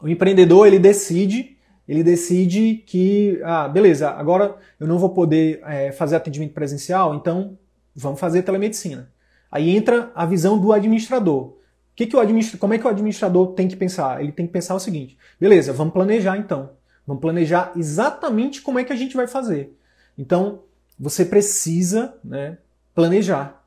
o 0.00 0.08
empreendedor 0.08 0.66
ele 0.66 0.78
decide, 0.78 1.56
ele 1.86 2.02
decide 2.02 2.82
que, 2.86 3.40
ah, 3.44 3.68
beleza, 3.68 4.10
agora 4.10 4.56
eu 4.80 4.86
não 4.86 4.98
vou 4.98 5.10
poder 5.10 5.60
é, 5.64 5.92
fazer 5.92 6.16
atendimento 6.16 6.54
presencial, 6.54 7.14
então 7.14 7.58
vamos 7.94 8.18
fazer 8.18 8.42
telemedicina. 8.42 9.10
Aí 9.50 9.76
entra 9.76 10.10
a 10.14 10.24
visão 10.24 10.58
do 10.58 10.72
administrador. 10.72 11.57
Que 11.98 12.06
que 12.06 12.16
o. 12.16 12.58
Como 12.60 12.74
é 12.74 12.78
que 12.78 12.86
o 12.86 12.88
administrador 12.88 13.54
tem 13.54 13.66
que 13.66 13.74
pensar? 13.74 14.22
Ele 14.22 14.30
tem 14.30 14.46
que 14.46 14.52
pensar 14.52 14.76
o 14.76 14.78
seguinte: 14.78 15.18
beleza, 15.40 15.72
vamos 15.72 15.92
planejar 15.92 16.36
então. 16.36 16.70
Vamos 17.04 17.20
planejar 17.20 17.72
exatamente 17.74 18.62
como 18.62 18.78
é 18.78 18.84
que 18.84 18.92
a 18.92 18.96
gente 18.96 19.16
vai 19.16 19.26
fazer. 19.26 19.76
Então, 20.16 20.60
você 20.96 21.24
precisa 21.24 22.14
né, 22.22 22.58
planejar. 22.94 23.64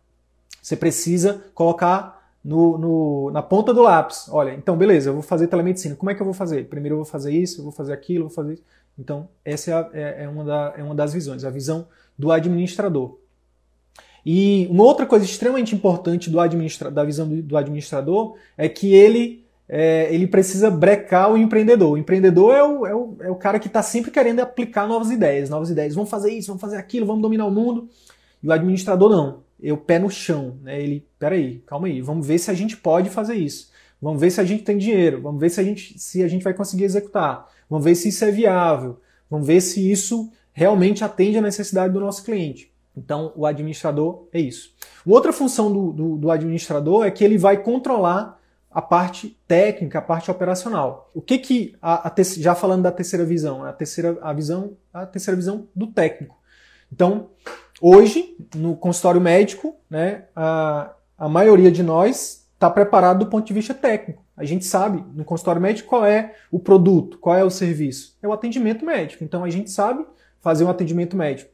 Você 0.62 0.78
precisa 0.78 1.44
colocar 1.54 2.32
no, 2.42 2.78
no, 2.78 3.32
na 3.32 3.42
ponta 3.42 3.74
do 3.74 3.82
lápis. 3.82 4.30
Olha, 4.30 4.54
então 4.54 4.78
beleza, 4.78 5.10
eu 5.10 5.14
vou 5.14 5.24
fazer 5.24 5.48
telemedicina. 5.48 5.98
Como 5.98 6.10
é 6.10 6.16
que 6.16 6.22
eu 6.22 6.26
vou 6.26 6.34
fazer? 6.34 6.70
Primeiro 6.70 6.94
eu 6.94 7.00
vou 7.00 7.06
fazer 7.06 7.34
isso, 7.34 7.60
eu 7.60 7.64
vou 7.64 7.74
fazer 7.74 7.92
aquilo, 7.92 8.24
eu 8.24 8.28
vou 8.30 8.36
fazer 8.36 8.54
isso. 8.54 8.64
Então, 8.98 9.28
essa 9.44 9.72
é, 9.72 9.74
a, 9.74 9.90
é, 9.92 10.24
é, 10.24 10.30
uma 10.30 10.46
da, 10.46 10.74
é 10.78 10.84
uma 10.84 10.96
das 10.96 11.12
visões, 11.12 11.44
a 11.44 11.50
visão 11.50 11.86
do 12.18 12.32
administrador. 12.32 13.18
E 14.26 14.68
uma 14.70 14.84
outra 14.84 15.06
coisa 15.06 15.26
extremamente 15.26 15.74
importante 15.74 16.30
do 16.30 16.40
administra, 16.40 16.92
da 16.92 17.04
visão 17.04 17.28
do, 17.28 17.42
do 17.42 17.58
administrador 17.58 18.36
é 18.58 18.70
que 18.70 18.94
ele, 18.94 19.44
é, 19.68 20.14
ele 20.14 20.28
precisa 20.28 20.70
brecar 20.70 21.32
o 21.32 21.38
empreendedor. 21.38 21.94
O 21.94 21.98
empreendedor 21.98 22.54
é 22.54 22.64
o, 22.64 22.86
é 22.86 22.96
o, 22.96 23.16
é 23.22 23.32
o 23.32 23.36
cara 23.36 23.60
que 23.60 23.68
está 23.68 23.82
sempre 23.82 24.12
querendo 24.12 24.40
aplicar 24.40 24.88
novas 24.88 25.10
ideias, 25.12 25.50
novas 25.50 25.70
ideias. 25.70 25.96
Vamos 25.96 26.10
fazer 26.10 26.32
isso, 26.32 26.48
vamos 26.48 26.62
fazer 26.62 26.78
aquilo, 26.78 27.06
vamos 27.06 27.22
dominar 27.22 27.46
o 27.46 27.52
mundo. 27.52 27.90
E 28.44 28.48
o 28.48 28.52
administrador 28.52 29.10
não 29.10 29.52
eu 29.62 29.78
pé 29.78 30.00
no 30.00 30.10
chão, 30.10 30.58
né? 30.64 30.82
Ele, 30.82 31.06
peraí, 31.20 31.60
calma 31.68 31.88
aí, 31.88 32.02
vamos 32.02 32.26
ver 32.26 32.40
se 32.40 32.50
a 32.50 32.54
gente 32.54 32.76
pode 32.76 33.10
fazer 33.10 33.36
isso. 33.36 33.70
Vamos 34.02 34.20
ver 34.20 34.32
se 34.32 34.42
a 34.42 34.44
gente 34.44 34.64
tem 34.64 34.78
dinheiro, 34.78 35.22
vamos 35.22 35.40
ver 35.40 35.50
se 35.52 35.60
a 35.60 35.64
gente, 35.64 36.00
se 36.00 36.24
a 36.24 36.28
gente 36.28 36.44
vai 36.44 36.54
conseguir 36.54 36.86
executar, 36.86 37.48
vamos 37.70 37.86
ver 37.86 37.94
se 37.94 38.10
isso 38.10 38.26
é 38.26 38.32
viável, 38.32 39.00
vamos 39.30 39.46
ver 39.46 39.62
se 39.62 39.92
isso 39.92 40.32
realmente 40.52 41.04
atende 41.04 41.38
à 41.38 41.42
necessidade 41.42 41.94
do 41.94 42.00
nosso 42.00 42.24
cliente. 42.24 42.71
Então, 42.96 43.32
o 43.36 43.46
administrador 43.46 44.28
é 44.34 44.40
isso. 44.40 44.74
Outra 45.06 45.32
função 45.32 45.72
do, 45.72 45.94
do, 45.94 46.18
do 46.18 46.32
administrador 46.32 47.06
é 47.06 47.12
que 47.12 47.24
ele 47.24 47.38
vai 47.38 47.58
controlar 47.58 48.40
a 48.70 48.82
parte 48.82 49.38
técnica, 49.48 50.00
a 50.00 50.02
parte 50.02 50.32
operacional. 50.32 51.10
O 51.14 51.22
que 51.22 51.38
que 51.38 51.76
a, 51.82 52.08
a 52.08 52.14
já 52.38 52.56
falando 52.56 52.84
da 52.84 52.92
terceira 52.92 53.26
visão, 53.26 53.64
a 53.64 53.74
terceira 53.74 54.18
a 54.22 54.32
visão, 54.34 54.78
a 54.94 55.06
terceira 55.06 55.36
visão 55.36 55.68
do 55.76 55.88
técnico. 55.88 56.38
Então, 56.92 57.30
Hoje, 57.82 58.38
no 58.56 58.76
consultório 58.76 59.20
médico, 59.20 59.76
né, 59.90 60.26
a, 60.36 60.94
a 61.18 61.28
maioria 61.28 61.72
de 61.72 61.82
nós 61.82 62.48
está 62.54 62.70
preparado 62.70 63.26
do 63.26 63.26
ponto 63.26 63.48
de 63.48 63.54
vista 63.54 63.74
técnico. 63.74 64.24
A 64.38 64.46
gente 64.46 64.66
sabe 64.66 65.04
no 65.16 65.26
consultório 65.26 65.60
médico 65.60 65.90
qual 65.90 66.06
é 66.06 66.36
o 66.52 66.60
produto, 66.60 67.18
qual 67.18 67.36
é 67.36 67.44
o 67.44 67.50
serviço. 67.50 68.16
É 68.22 68.28
o 68.28 68.34
atendimento 68.34 68.86
médico. 68.86 69.24
Então 69.24 69.44
a 69.44 69.50
gente 69.50 69.72
sabe 69.72 70.06
fazer 70.40 70.64
um 70.64 70.70
atendimento 70.70 71.18
médico. 71.18 71.51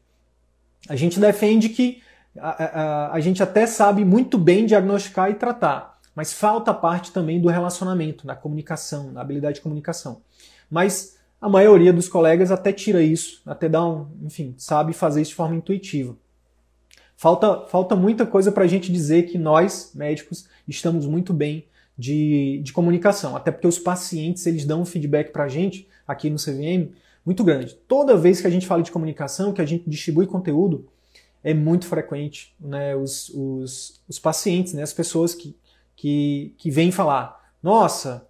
A 0.89 0.95
gente 0.95 1.19
defende 1.19 1.69
que 1.69 2.02
a, 2.39 2.50
a, 2.50 3.13
a 3.13 3.19
gente 3.19 3.41
até 3.41 3.65
sabe 3.65 4.06
muito 4.06 4.38
bem 4.38 4.65
diagnosticar 4.65 5.30
e 5.30 5.36
tratar, 5.36 6.00
mas 6.15 6.34
falta 6.34 6.73
parte 6.73 7.12
também 7.12 7.41
do 7.41 7.50
relacionamento, 7.50 8.26
da 8.26 8.36
comunicação, 8.36 9.13
da 9.13 9.21
habilidade 9.21 9.56
de 9.56 9.62
comunicação. 9.62 10.21
Mas 10.69 11.17
a 11.39 11.47
maioria 11.50 11.93
dos 11.93 12.08
colegas 12.08 12.52
até 12.52 12.71
tira 12.71 13.02
isso, 13.02 13.41
até 13.45 13.69
dá 13.69 13.86
um, 13.86 14.08
enfim, 14.23 14.56
sabe 14.58 14.93
fazer 14.93 15.21
isso 15.21 15.32
de 15.32 15.36
forma 15.36 15.56
intuitiva. 15.56 16.15
Falta, 17.15 17.65
falta 17.67 17.95
muita 17.95 18.26
coisa 18.26 18.52
para 18.52 18.63
a 18.63 18.67
gente 18.67 18.91
dizer 18.91 19.23
que 19.23 19.38
nós, 19.38 19.91
médicos, 19.95 20.47
estamos 20.67 21.06
muito 21.06 21.34
bem 21.34 21.65
de, 21.97 22.62
de 22.63 22.71
comunicação, 22.71 23.36
até 23.36 23.52
porque 23.52 23.67
os 23.67 23.80
pacientes 23.80 24.45
eles 24.45 24.65
dão 24.65 24.82
um 24.82 24.86
feedback 24.86 25.32
para 25.32 25.45
a 25.45 25.47
gente 25.47 25.88
aqui 26.08 26.30
no 26.30 26.38
CVM 26.38 26.93
muito 27.27 27.43
grande. 27.43 27.75
Toda 27.89 28.15
vez 28.15 28.39
que 28.39 28.47
a 28.47 28.49
gente 28.49 28.65
fala 28.65 28.81
de 28.81 28.89
comunicação, 28.89 29.51
que 29.51 29.61
a 29.61 29.65
gente 29.65 29.83
distribui 29.85 30.25
conteúdo, 30.25 30.87
é 31.43 31.53
muito 31.53 31.85
frequente 31.85 32.55
né, 32.57 32.95
os, 32.95 33.27
os, 33.35 34.01
os 34.07 34.17
pacientes, 34.17 34.73
né, 34.73 34.81
as 34.81 34.93
pessoas 34.93 35.35
que, 35.35 35.53
que, 35.93 36.55
que 36.57 36.71
vêm 36.71 36.89
falar: 36.89 37.51
nossa, 37.61 38.25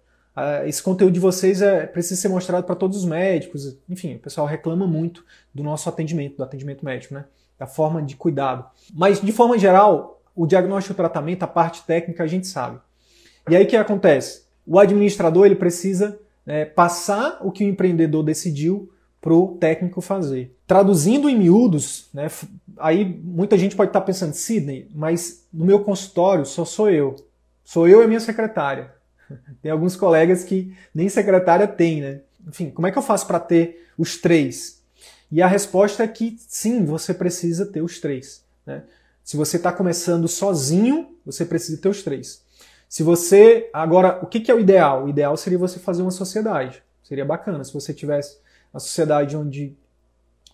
esse 0.66 0.82
conteúdo 0.82 1.12
de 1.12 1.20
vocês 1.20 1.62
é, 1.62 1.86
precisa 1.86 2.20
ser 2.20 2.28
mostrado 2.28 2.66
para 2.66 2.74
todos 2.74 2.98
os 2.98 3.04
médicos. 3.04 3.78
Enfim, 3.88 4.16
o 4.16 4.18
pessoal 4.18 4.48
reclama 4.48 4.84
muito 4.84 5.24
do 5.54 5.62
nosso 5.62 5.88
atendimento, 5.88 6.36
do 6.36 6.42
atendimento 6.42 6.84
médico, 6.84 7.14
né? 7.14 7.24
Da 7.56 7.68
forma 7.68 8.02
de 8.02 8.16
cuidado. 8.16 8.64
Mas, 8.92 9.20
de 9.20 9.30
forma 9.30 9.56
geral, 9.56 10.20
o 10.34 10.44
diagnóstico 10.44 10.92
e 10.92 10.94
o 10.94 10.96
tratamento, 10.96 11.44
a 11.44 11.48
parte 11.48 11.84
técnica, 11.84 12.24
a 12.24 12.26
gente 12.26 12.48
sabe. 12.48 12.80
E 13.48 13.54
aí 13.54 13.62
o 13.62 13.66
que 13.68 13.76
acontece? 13.76 14.42
O 14.66 14.76
administrador 14.76 15.46
ele 15.46 15.54
precisa 15.54 16.18
né, 16.48 16.64
passar 16.64 17.40
o 17.42 17.52
que 17.52 17.62
o 17.62 17.68
empreendedor 17.68 18.24
decidiu 18.24 18.90
para 19.20 19.34
o 19.34 19.58
técnico 19.58 20.00
fazer. 20.00 20.56
Traduzindo 20.66 21.28
em 21.28 21.36
miúdos, 21.38 22.08
né, 22.14 22.26
aí 22.78 23.04
muita 23.22 23.58
gente 23.58 23.76
pode 23.76 23.90
estar 23.90 24.00
pensando, 24.00 24.32
Sidney, 24.32 24.88
mas 24.94 25.46
no 25.52 25.66
meu 25.66 25.84
consultório 25.84 26.46
só 26.46 26.64
sou 26.64 26.88
eu. 26.88 27.16
Sou 27.62 27.86
eu 27.86 28.02
e 28.02 28.06
minha 28.06 28.18
secretária. 28.18 28.94
Tem 29.60 29.70
alguns 29.70 29.94
colegas 29.94 30.42
que 30.42 30.74
nem 30.94 31.06
secretária 31.10 31.68
tem, 31.68 32.00
né? 32.00 32.20
Enfim, 32.48 32.70
como 32.70 32.86
é 32.86 32.90
que 32.90 32.96
eu 32.96 33.02
faço 33.02 33.26
para 33.26 33.38
ter 33.38 33.86
os 33.98 34.16
três? 34.16 34.82
E 35.30 35.42
a 35.42 35.46
resposta 35.46 36.02
é 36.02 36.08
que 36.08 36.38
sim, 36.48 36.86
você 36.86 37.12
precisa 37.12 37.66
ter 37.66 37.82
os 37.82 38.00
três. 38.00 38.42
Né? 38.64 38.84
Se 39.22 39.36
você 39.36 39.58
está 39.58 39.70
começando 39.70 40.26
sozinho, 40.26 41.14
você 41.26 41.44
precisa 41.44 41.76
ter 41.78 41.90
os 41.90 42.02
três. 42.02 42.42
Se 42.88 43.02
você. 43.02 43.68
Agora, 43.72 44.18
o 44.22 44.26
que, 44.26 44.40
que 44.40 44.50
é 44.50 44.54
o 44.54 44.60
ideal? 44.60 45.04
O 45.04 45.08
ideal 45.08 45.36
seria 45.36 45.58
você 45.58 45.78
fazer 45.78 46.02
uma 46.02 46.10
sociedade. 46.10 46.82
Seria 47.02 47.24
bacana 47.24 47.62
se 47.64 47.72
você 47.72 47.92
tivesse 47.92 48.38
uma 48.72 48.80
sociedade 48.80 49.36
onde, 49.36 49.76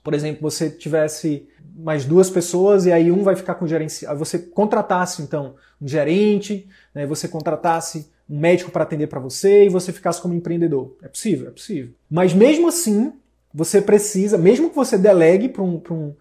por 0.03 0.15
exemplo, 0.15 0.43
você 0.43 0.71
tivesse 0.71 1.49
mais 1.77 2.05
duas 2.05 2.31
pessoas 2.31 2.87
e 2.87 2.93
aí 2.93 3.11
um 3.11 3.23
vai 3.23 3.35
ficar 3.37 3.55
com 3.55 3.67
gerente. 3.67 4.05
Você 4.17 4.39
contratasse 4.39 5.23
então 5.23 5.55
um 5.81 5.89
gerente, 5.89 6.69
né? 6.95 7.07
você 7.07 7.27
contratasse 7.27 8.11
um 8.29 8.39
médico 8.39 8.71
para 8.71 8.85
atender 8.85 9.09
para 9.09 9.21
você 9.21 9.67
e 9.67 9.69
você 9.69 9.93
ficasse 9.93 10.21
como 10.21 10.35
empreendedor. 10.35 10.97
É 11.03 11.09
possível? 11.09 11.49
É 11.49 11.51
possível. 11.51 11.93
Mas 12.11 12.33
mesmo 12.33 12.69
assim, 12.69 13.13
você 13.53 13.81
precisa, 13.83 14.39
mesmo 14.39 14.71
que 14.71 14.77
você 14.77 14.97
delegue 14.97 15.49
para 15.49 15.63
um, 15.63 15.83
um, 15.91 16.15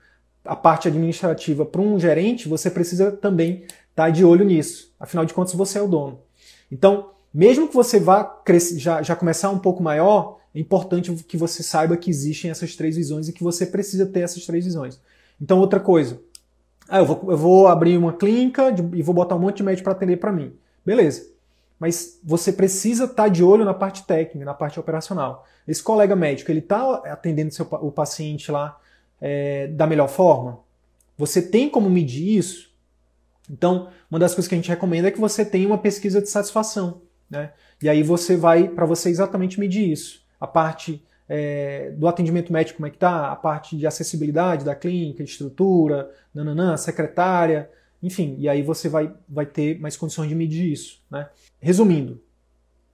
a 0.43 0.55
parte 0.55 0.87
administrativa 0.87 1.65
para 1.65 1.81
um 1.81 1.99
gerente, 1.99 2.49
você 2.49 2.69
precisa 2.69 3.11
também 3.11 3.63
tá 3.95 4.09
de 4.09 4.23
olho 4.23 4.45
nisso. 4.45 4.93
Afinal 4.99 5.25
de 5.25 5.33
contas, 5.33 5.53
você 5.53 5.79
é 5.79 5.81
o 5.81 5.87
dono. 5.87 6.19
Então, 6.71 7.11
mesmo 7.33 7.67
que 7.67 7.73
você 7.73 7.99
vá 7.99 8.23
crescer, 8.23 8.79
já, 8.79 9.01
já 9.01 9.15
começar 9.15 9.49
um 9.49 9.59
pouco 9.59 9.81
maior, 9.81 10.39
é 10.53 10.59
importante 10.59 11.13
que 11.23 11.37
você 11.37 11.63
saiba 11.63 11.97
que 11.97 12.09
existem 12.09 12.51
essas 12.51 12.75
três 12.75 12.95
visões 12.95 13.27
e 13.27 13.33
que 13.33 13.43
você 13.43 13.65
precisa 13.65 14.05
ter 14.05 14.21
essas 14.21 14.45
três 14.45 14.65
visões. 14.65 14.99
Então, 15.41 15.59
outra 15.59 15.79
coisa. 15.79 16.19
Ah, 16.87 16.99
eu 16.99 17.05
vou, 17.05 17.31
eu 17.31 17.37
vou 17.37 17.67
abrir 17.67 17.97
uma 17.97 18.13
clínica 18.13 18.71
de, 18.71 18.83
e 18.97 19.01
vou 19.01 19.15
botar 19.15 19.35
um 19.35 19.39
monte 19.39 19.57
de 19.57 19.63
médico 19.63 19.85
para 19.85 19.93
atender 19.93 20.17
para 20.17 20.31
mim. 20.31 20.53
Beleza. 20.85 21.31
Mas 21.79 22.19
você 22.23 22.51
precisa 22.51 23.05
estar 23.05 23.23
tá 23.23 23.27
de 23.27 23.43
olho 23.43 23.65
na 23.65 23.73
parte 23.73 24.03
técnica, 24.03 24.45
na 24.45 24.53
parte 24.53 24.79
operacional. 24.79 25.45
Esse 25.67 25.81
colega 25.81 26.15
médico, 26.15 26.51
ele 26.51 26.59
está 26.59 26.95
atendendo 27.05 27.53
seu, 27.53 27.67
o 27.81 27.91
paciente 27.91 28.51
lá 28.51 28.79
é, 29.19 29.67
da 29.67 29.87
melhor 29.87 30.09
forma? 30.09 30.59
Você 31.17 31.41
tem 31.41 31.69
como 31.69 31.89
medir 31.89 32.37
isso? 32.37 32.72
Então, 33.49 33.89
uma 34.09 34.19
das 34.19 34.33
coisas 34.33 34.47
que 34.47 34.55
a 34.55 34.57
gente 34.57 34.69
recomenda 34.69 35.07
é 35.07 35.11
que 35.11 35.19
você 35.19 35.43
tenha 35.43 35.67
uma 35.67 35.77
pesquisa 35.77 36.21
de 36.21 36.29
satisfação. 36.29 37.01
Né? 37.29 37.51
E 37.81 37.89
aí 37.89 38.03
você 38.03 38.37
vai, 38.37 38.67
para 38.67 38.85
você 38.85 39.09
exatamente 39.09 39.59
medir 39.59 39.91
isso. 39.91 40.23
A 40.39 40.47
parte 40.47 41.05
é, 41.27 41.91
do 41.91 42.07
atendimento 42.07 42.51
médico, 42.51 42.77
como 42.77 42.87
é 42.87 42.89
que 42.89 42.97
tá? 42.97 43.31
A 43.31 43.35
parte 43.35 43.75
de 43.77 43.87
acessibilidade 43.87 44.63
da 44.63 44.75
clínica, 44.75 45.23
estrutura, 45.23 46.11
nananã, 46.33 46.77
secretária, 46.77 47.69
enfim. 48.01 48.35
E 48.37 48.47
aí 48.47 48.61
você 48.61 48.89
vai, 48.89 49.13
vai 49.27 49.45
ter 49.45 49.79
mais 49.79 49.97
condições 49.97 50.29
de 50.29 50.35
medir 50.35 50.71
isso. 50.71 51.01
Né? 51.09 51.27
Resumindo, 51.59 52.21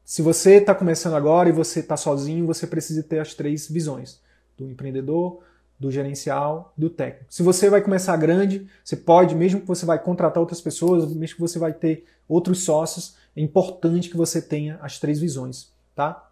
se 0.04 0.22
você 0.22 0.56
está 0.56 0.74
começando 0.74 1.16
agora 1.16 1.50
e 1.50 1.52
você 1.52 1.82
está 1.82 1.96
sozinho, 1.96 2.48
você 2.48 2.66
precisa 2.66 3.04
ter 3.04 3.20
as 3.20 3.34
três 3.34 3.68
visões: 3.68 4.22
do 4.58 4.70
empreendedor, 4.70 5.44
do 5.80 5.90
gerencial, 5.90 6.74
do 6.78 6.90
técnico. 6.90 7.34
Se 7.34 7.42
você 7.42 7.70
vai 7.70 7.82
começar 7.82 8.18
grande, 8.18 8.68
você 8.84 8.98
pode, 8.98 9.34
mesmo 9.34 9.62
que 9.62 9.68
você 9.68 9.86
vai 9.86 9.98
contratar 9.98 10.42
outras 10.42 10.60
pessoas, 10.60 11.12
mesmo 11.14 11.36
que 11.36 11.42
você 11.42 11.58
vai 11.58 11.72
ter 11.72 12.06
outros 12.28 12.64
sócios, 12.64 13.16
é 13.36 13.42
importante 13.42 14.10
que 14.10 14.18
você 14.18 14.42
tenha 14.42 14.78
as 14.82 15.00
três 15.00 15.20
visões, 15.20 15.72
tá? 15.96 16.30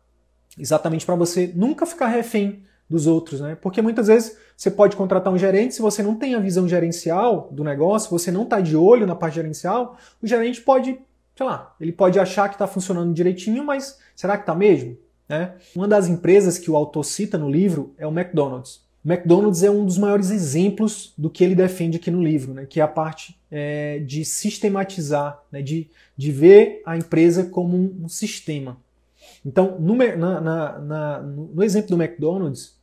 Exatamente 0.60 1.05
para 1.05 1.15
você 1.15 1.51
nunca 1.55 1.86
ficar 1.86 2.07
refém 2.07 2.63
dos 2.89 3.07
outros, 3.07 3.39
né? 3.39 3.55
Porque 3.55 3.81
muitas 3.81 4.07
vezes 4.07 4.38
você 4.55 4.69
pode 4.69 4.95
contratar 4.95 5.31
um 5.31 5.38
gerente, 5.38 5.75
se 5.75 5.81
você 5.81 6.03
não 6.03 6.15
tem 6.15 6.36
a 6.36 6.39
visão 6.39 6.67
gerencial 6.67 7.49
do 7.51 7.63
negócio, 7.63 8.10
você 8.10 8.31
não 8.31 8.43
está 8.43 8.60
de 8.60 8.75
olho 8.75 9.07
na 9.07 9.15
parte 9.15 9.36
gerencial, 9.36 9.97
o 10.21 10.27
gerente 10.27 10.62
pode, 10.62 10.99
sei 11.36 11.45
lá, 11.45 11.75
ele 11.79 11.91
pode 11.91 12.19
achar 12.19 12.49
que 12.49 12.55
está 12.55 12.67
funcionando 12.67 13.13
direitinho, 13.13 13.63
mas 13.63 13.97
será 14.15 14.36
que 14.36 14.43
está 14.43 14.55
mesmo? 14.55 14.97
Né? 15.27 15.55
Uma 15.75 15.88
das 15.88 16.07
empresas 16.07 16.57
que 16.57 16.71
o 16.71 16.75
autor 16.75 17.03
cita 17.03 17.38
no 17.38 17.49
livro 17.49 17.93
é 17.97 18.07
o 18.07 18.12
McDonald's. 18.12 18.87
McDonald's 19.08 19.63
é 19.63 19.72
um 19.72 19.86
dos 19.86 19.98
maiores 19.98 20.32
exemplos 20.32 21.13
do 21.17 21.30
que 21.30 21.41
ele 21.41 21.56
defende 21.56 21.96
aqui 21.96 22.12
no 22.12 22.22
livro, 22.22 22.54
né, 22.54 22.65
que 22.65 22.82
é 22.82 22.84
a 22.84 22.88
parte 22.89 23.39
é, 23.50 24.00
de 24.00 24.26
sistematizar, 24.26 25.41
né, 25.50 25.62
de, 25.62 25.89
de 26.17 26.30
ver 26.30 26.82
a 26.86 26.98
empresa 26.98 27.46
como 27.46 27.78
um, 27.78 28.04
um 28.04 28.10
sistema. 28.10 28.78
Então, 29.46 29.78
no, 29.80 29.96
na, 29.96 30.41
na, 30.41 30.80
na, 30.80 31.22
no 31.22 31.63
exemplo 31.63 31.96
do 31.96 32.04
McDonald's, 32.04 32.76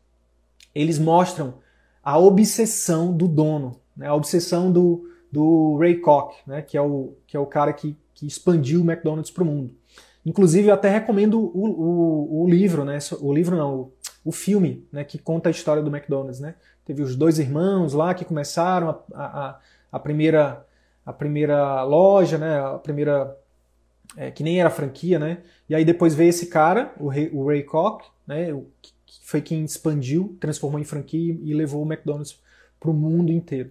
eles 0.75 0.99
mostram 0.99 1.57
a 2.03 2.19
obsessão 2.19 3.15
do 3.15 3.29
dono, 3.29 3.79
né, 3.95 4.07
a 4.07 4.15
obsessão 4.15 4.73
do, 4.73 5.07
do 5.31 5.77
Ray 5.77 5.97
Koch, 5.97 6.37
né, 6.47 6.63
que, 6.63 6.75
é 6.75 6.81
o, 6.81 7.13
que 7.27 7.37
é 7.37 7.41
o 7.41 7.45
cara 7.45 7.71
que, 7.75 7.95
que 8.15 8.27
expandiu 8.27 8.81
o 8.81 8.91
McDonald's 8.91 9.31
para 9.31 9.43
o 9.43 9.47
mundo. 9.47 9.75
Inclusive, 10.25 10.69
eu 10.69 10.75
até 10.75 10.89
recomendo 10.89 11.39
o, 11.39 11.67
o, 11.67 12.45
o 12.45 12.49
livro, 12.49 12.83
né, 12.83 12.97
o 13.21 13.31
livro 13.31 13.55
não, 13.59 13.91
o 14.25 14.33
filme, 14.33 14.87
né, 14.91 15.05
que 15.05 15.19
conta 15.19 15.49
a 15.49 15.53
história 15.53 15.83
do 15.83 15.95
McDonald's, 15.95 16.41
né? 16.41 16.55
Teve 16.85 17.03
os 17.03 17.15
dois 17.15 17.39
irmãos 17.39 17.93
lá 17.93 18.15
que 18.15 18.25
começaram 18.25 18.89
a, 18.91 19.25
a, 19.25 19.61
a 19.93 19.99
primeira 19.99 20.67
a 21.05 21.13
primeira 21.13 21.83
loja, 21.83 22.39
né? 22.39 22.59
A 22.59 22.79
primeira 22.79 23.37
é, 24.17 24.31
que 24.31 24.43
nem 24.43 24.61
era 24.61 24.71
franquia, 24.71 25.19
né? 25.19 25.43
E 25.69 25.75
aí 25.75 25.85
depois 25.85 26.15
veio 26.15 26.31
esse 26.31 26.47
cara, 26.47 26.95
o 26.99 27.09
Ray, 27.09 27.31
o 27.33 27.47
Ray 27.47 27.63
Koch, 27.63 28.05
né? 28.27 28.47
Que 28.81 28.93
foi 29.23 29.41
quem 29.41 29.65
expandiu, 29.65 30.37
transformou 30.41 30.81
em 30.81 30.85
franquia 30.85 31.39
e 31.43 31.53
levou 31.53 31.83
o 31.83 31.87
McDonald's 31.87 32.39
para 32.81 32.91
o 32.91 32.95
mundo 32.95 33.33
inteiro. 33.33 33.71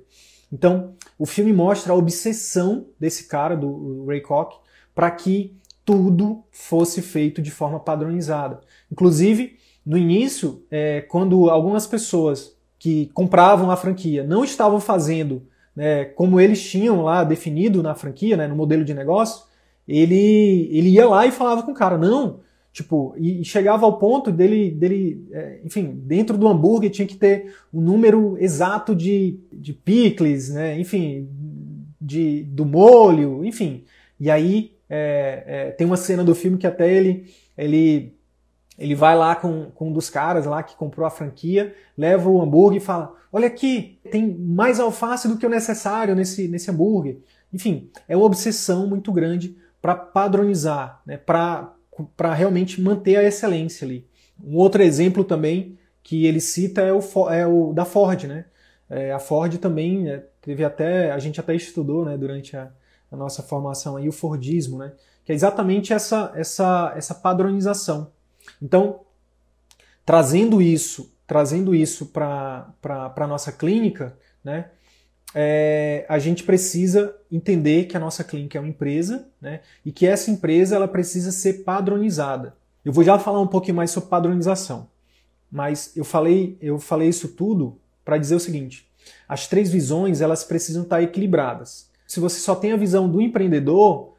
Então, 0.52 0.94
o 1.18 1.26
filme 1.26 1.52
mostra 1.52 1.94
a 1.94 1.96
obsessão 1.96 2.86
desse 3.00 3.28
cara, 3.28 3.56
do 3.56 4.06
Ray 4.06 4.22
Koch, 4.22 4.58
para 4.94 5.10
que 5.10 5.56
tudo 5.84 6.44
fosse 6.52 7.02
feito 7.02 7.42
de 7.42 7.50
forma 7.50 7.80
padronizada. 7.80 8.62
Inclusive, 8.92 9.58
no 9.86 9.98
início, 9.98 10.64
é, 10.72 11.02
quando 11.02 11.50
algumas 11.50 11.86
pessoas 11.86 12.56
que 12.80 13.10
compravam 13.14 13.72
a 13.72 13.76
franquia 13.76 14.24
não 14.24 14.44
estavam 14.44 14.80
fazendo 14.80 15.44
né, 15.76 16.06
como 16.06 16.40
eles 16.40 16.62
tinham 16.64 17.02
lá 17.02 17.24
definido 17.24 17.82
na 17.82 17.96
franquia, 17.96 18.38
né, 18.38 18.48
no 18.48 18.56
modelo 18.56 18.84
de 18.84 18.94
negócio, 18.94 19.46
ele, 19.88 20.70
ele 20.72 20.90
ia 20.90 21.08
lá 21.08 21.26
e 21.26 21.32
falava 21.32 21.64
com 21.64 21.72
o 21.72 21.76
cara, 21.76 21.98
não, 21.98 22.40
tipo, 22.72 23.14
e 23.18 23.44
chegava 23.44 23.86
ao 23.86 23.98
ponto 23.98 24.32
dele, 24.32 24.72
dele 24.72 25.28
é, 25.32 25.60
enfim, 25.64 25.94
dentro 26.04 26.38
do 26.38 26.48
hambúrguer 26.48 26.90
tinha 26.90 27.08
que 27.08 27.16
ter 27.16 27.54
o 27.72 27.80
um 27.80 27.82
número 27.82 28.38
exato 28.40 28.96
de, 28.96 29.40
de 29.52 29.74
picles, 29.74 30.50
né, 30.50 30.80
enfim, 30.80 31.28
de, 32.00 32.44
do 32.44 32.66
molho, 32.66 33.44
enfim. 33.44 33.84
E 34.20 34.30
aí 34.30 34.74
é, 34.90 35.44
é, 35.46 35.72
tem 35.72 35.86
uma 35.88 35.98
cena 35.98 36.24
do 36.24 36.36
filme 36.36 36.58
que 36.58 36.68
até 36.68 36.92
ele, 36.92 37.26
ele 37.58 38.14
ele 38.78 38.96
vai 38.96 39.16
lá 39.16 39.36
com, 39.36 39.72
com 39.72 39.90
um 39.90 39.94
dos 39.94 40.10
caras 40.10 40.46
lá 40.46 40.64
que 40.64 40.76
comprou 40.76 41.06
a 41.06 41.12
franquia, 41.12 41.76
leva 41.98 42.30
o 42.30 42.42
hambúrguer 42.42 42.82
e 42.82 42.86
fala: 42.86 43.14
Olha 43.32 43.48
aqui, 43.48 44.00
tem 44.12 44.28
mais 44.28 44.80
alface 44.80 45.28
do 45.28 45.38
que 45.38 45.46
o 45.46 45.50
necessário 45.50 46.16
nesse, 46.16 46.48
nesse 46.48 46.70
hambúrguer. 46.72 47.20
Enfim, 47.52 47.90
é 48.08 48.16
uma 48.16 48.26
obsessão 48.26 48.88
muito 48.88 49.12
grande 49.12 49.56
para 49.82 49.96
padronizar, 49.96 51.02
né, 51.06 51.18
para 51.18 51.76
realmente 52.34 52.82
manter 52.82 53.18
a 53.18 53.24
excelência 53.24 53.86
ali. 53.86 54.08
Um 54.42 54.56
outro 54.56 54.82
exemplo 54.82 55.24
também 55.24 55.78
que 56.02 56.26
ele 56.26 56.40
cita 56.40 56.82
é 56.82 56.94
o, 56.94 57.02
é 57.30 57.46
o 57.46 57.74
da 57.74 57.86
Ford. 57.86 58.24
Né? 58.24 58.46
É, 58.90 59.12
a 59.12 59.20
Ford 59.20 59.58
também 59.58 60.10
é, 60.10 60.26
teve 60.42 60.64
até, 60.64 61.12
a 61.12 61.20
gente 61.20 61.40
até 61.40 61.54
estudou 61.54 62.06
né, 62.06 62.18
durante 62.18 62.56
a, 62.56 62.72
a 63.12 63.16
nossa 63.18 63.44
formação 63.44 63.98
aí, 63.98 64.08
o 64.08 64.14
Fordismo, 64.14 64.78
né? 64.78 64.94
que 65.26 65.32
é 65.32 65.36
exatamente 65.36 65.94
essa, 65.94 66.32
essa, 66.36 66.94
essa 66.96 67.14
padronização. 67.14 68.12
Então, 68.62 69.02
trazendo 70.06 70.62
isso, 70.62 71.14
trazendo 71.26 71.74
isso 71.74 72.08
para 72.08 72.74
a 73.16 73.28
nossa 73.28 73.52
clínica, 73.52 74.18
né, 74.44 74.70
é, 75.36 76.06
a 76.08 76.20
gente 76.20 76.44
precisa 76.44 77.16
entender 77.32 77.86
que 77.86 77.98
a 77.98 78.00
nossa 78.00 78.24
clínica 78.24 78.58
é 78.58 78.62
uma 78.62 78.70
empresa 78.70 79.28
né, 79.42 79.62
e 79.84 79.92
que 79.92 80.06
essa 80.06 80.30
empresa 80.30 80.76
ela 80.76 80.88
precisa 80.88 81.32
ser 81.32 81.64
padronizada. 81.64 82.56
Eu 82.86 82.92
vou 82.92 83.04
já 83.04 83.18
falar 83.18 83.42
um 83.42 83.48
pouquinho 83.48 83.78
mais 83.78 83.92
sobre 83.92 84.10
padronização, 84.10 84.90
mas 85.52 85.96
eu 85.96 86.04
falei, 86.04 86.58
eu 86.62 86.78
falei 86.78 87.10
isso 87.10 87.30
tudo 87.30 87.80
para 88.04 88.18
dizer 88.18 88.36
o 88.36 88.40
seguinte: 88.40 88.88
as 89.28 89.48
três 89.48 89.72
visões 89.72 90.22
elas 90.22 90.44
precisam 90.44 90.84
estar 90.84 91.02
equilibradas. 91.02 91.90
Se 92.06 92.20
você 92.20 92.40
só 92.40 92.54
tem 92.54 92.74
a 92.74 92.78
visão 92.78 93.10
do 93.10 93.22
empreendedor, 93.22 94.13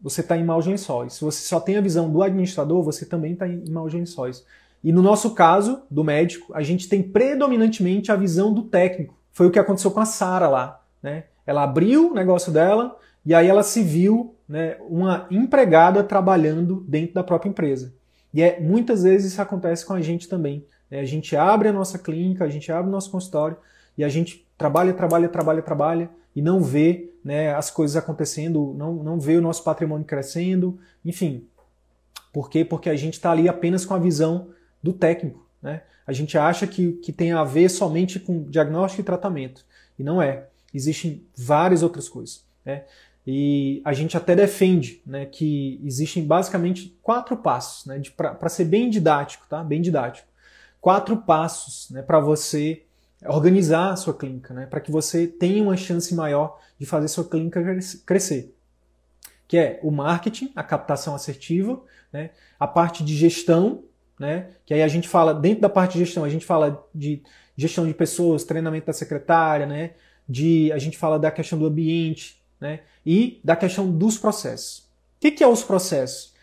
você 0.00 0.20
está 0.20 0.36
em 0.36 0.44
maus 0.44 0.66
lençóis. 0.66 1.14
Se 1.14 1.24
você 1.24 1.46
só 1.46 1.58
tem 1.58 1.76
a 1.76 1.80
visão 1.80 2.10
do 2.10 2.22
administrador, 2.22 2.82
você 2.82 3.04
também 3.04 3.32
está 3.32 3.48
em 3.48 3.68
maus 3.70 3.92
lençóis. 3.92 4.44
E 4.82 4.92
no 4.92 5.02
nosso 5.02 5.34
caso, 5.34 5.82
do 5.90 6.04
médico, 6.04 6.52
a 6.54 6.62
gente 6.62 6.88
tem 6.88 7.02
predominantemente 7.02 8.12
a 8.12 8.16
visão 8.16 8.52
do 8.52 8.62
técnico. 8.62 9.16
Foi 9.32 9.46
o 9.46 9.50
que 9.50 9.58
aconteceu 9.58 9.90
com 9.90 10.00
a 10.00 10.04
Sara 10.04 10.48
lá. 10.48 10.80
Né? 11.02 11.24
Ela 11.46 11.64
abriu 11.64 12.10
o 12.10 12.14
negócio 12.14 12.52
dela 12.52 12.96
e 13.24 13.34
aí 13.34 13.48
ela 13.48 13.62
se 13.62 13.82
viu 13.82 14.34
né, 14.48 14.76
uma 14.88 15.26
empregada 15.30 16.02
trabalhando 16.04 16.84
dentro 16.88 17.14
da 17.14 17.24
própria 17.24 17.50
empresa. 17.50 17.92
E 18.32 18.42
é, 18.42 18.60
muitas 18.60 19.02
vezes 19.02 19.32
isso 19.32 19.42
acontece 19.42 19.84
com 19.84 19.94
a 19.94 20.00
gente 20.00 20.28
também. 20.28 20.64
Né? 20.90 21.00
A 21.00 21.04
gente 21.04 21.36
abre 21.36 21.68
a 21.68 21.72
nossa 21.72 21.98
clínica, 21.98 22.44
a 22.44 22.48
gente 22.48 22.70
abre 22.70 22.88
o 22.88 22.92
nosso 22.92 23.10
consultório 23.10 23.56
e 23.96 24.04
a 24.04 24.08
gente 24.08 24.47
trabalha, 24.58 24.92
trabalha, 24.92 25.28
trabalha, 25.28 25.62
trabalha 25.62 26.10
e 26.34 26.42
não 26.42 26.60
vê 26.60 27.14
né, 27.24 27.54
as 27.54 27.70
coisas 27.70 27.96
acontecendo, 27.96 28.74
não, 28.76 28.94
não 28.94 29.18
vê 29.20 29.36
o 29.36 29.40
nosso 29.40 29.62
patrimônio 29.62 30.04
crescendo, 30.04 30.78
enfim. 31.04 31.46
Por 32.32 32.50
quê? 32.50 32.64
Porque 32.64 32.90
a 32.90 32.96
gente 32.96 33.14
está 33.14 33.30
ali 33.30 33.48
apenas 33.48 33.86
com 33.86 33.94
a 33.94 33.98
visão 33.98 34.48
do 34.82 34.92
técnico. 34.92 35.46
Né? 35.62 35.82
A 36.06 36.12
gente 36.12 36.36
acha 36.36 36.66
que, 36.66 36.92
que 36.94 37.12
tem 37.12 37.32
a 37.32 37.44
ver 37.44 37.68
somente 37.68 38.18
com 38.18 38.44
diagnóstico 38.44 39.00
e 39.00 39.04
tratamento. 39.04 39.64
E 39.98 40.02
não 40.02 40.20
é. 40.20 40.46
Existem 40.72 41.24
várias 41.36 41.82
outras 41.82 42.08
coisas. 42.08 42.44
Né? 42.64 42.84
E 43.26 43.82
a 43.84 43.92
gente 43.92 44.16
até 44.16 44.34
defende 44.34 45.02
né, 45.06 45.26
que 45.26 45.80
existem 45.84 46.24
basicamente 46.24 46.98
quatro 47.02 47.36
passos, 47.36 47.84
né, 47.84 48.00
para 48.16 48.48
ser 48.48 48.64
bem 48.64 48.88
didático, 48.88 49.44
tá? 49.48 49.62
Bem 49.62 49.82
didático. 49.82 50.26
Quatro 50.80 51.14
passos 51.18 51.90
né, 51.90 52.00
para 52.00 52.20
você 52.20 52.84
organizar 53.26 53.90
a 53.90 53.96
sua 53.96 54.14
clínica, 54.14 54.54
né, 54.54 54.66
para 54.66 54.80
que 54.80 54.90
você 54.90 55.26
tenha 55.26 55.62
uma 55.62 55.76
chance 55.76 56.14
maior 56.14 56.58
de 56.78 56.86
fazer 56.86 57.08
sua 57.08 57.24
clínica 57.24 57.62
crescer. 58.06 58.54
Que 59.46 59.56
é 59.56 59.80
o 59.82 59.90
marketing, 59.90 60.52
a 60.54 60.62
captação 60.62 61.14
assertiva, 61.14 61.80
né, 62.12 62.30
a 62.58 62.66
parte 62.66 63.02
de 63.02 63.16
gestão, 63.16 63.84
né, 64.18 64.50
que 64.64 64.74
aí 64.74 64.82
a 64.82 64.88
gente 64.88 65.08
fala, 65.08 65.34
dentro 65.34 65.62
da 65.62 65.68
parte 65.68 65.92
de 65.92 66.04
gestão, 66.04 66.24
a 66.24 66.28
gente 66.28 66.44
fala 66.44 66.86
de 66.94 67.22
gestão 67.56 67.86
de 67.86 67.94
pessoas, 67.94 68.44
treinamento 68.44 68.86
da 68.86 68.92
secretária, 68.92 69.66
né, 69.66 69.92
de, 70.28 70.70
a 70.72 70.78
gente 70.78 70.96
fala 70.98 71.18
da 71.18 71.30
questão 71.30 71.58
do 71.58 71.66
ambiente, 71.66 72.38
né? 72.60 72.80
e 73.04 73.40
da 73.42 73.56
questão 73.56 73.90
dos 73.90 74.18
processos. 74.18 74.80
O 75.16 75.20
que, 75.20 75.30
que 75.30 75.44
é 75.44 75.48
os 75.48 75.62
processos? 75.62 76.34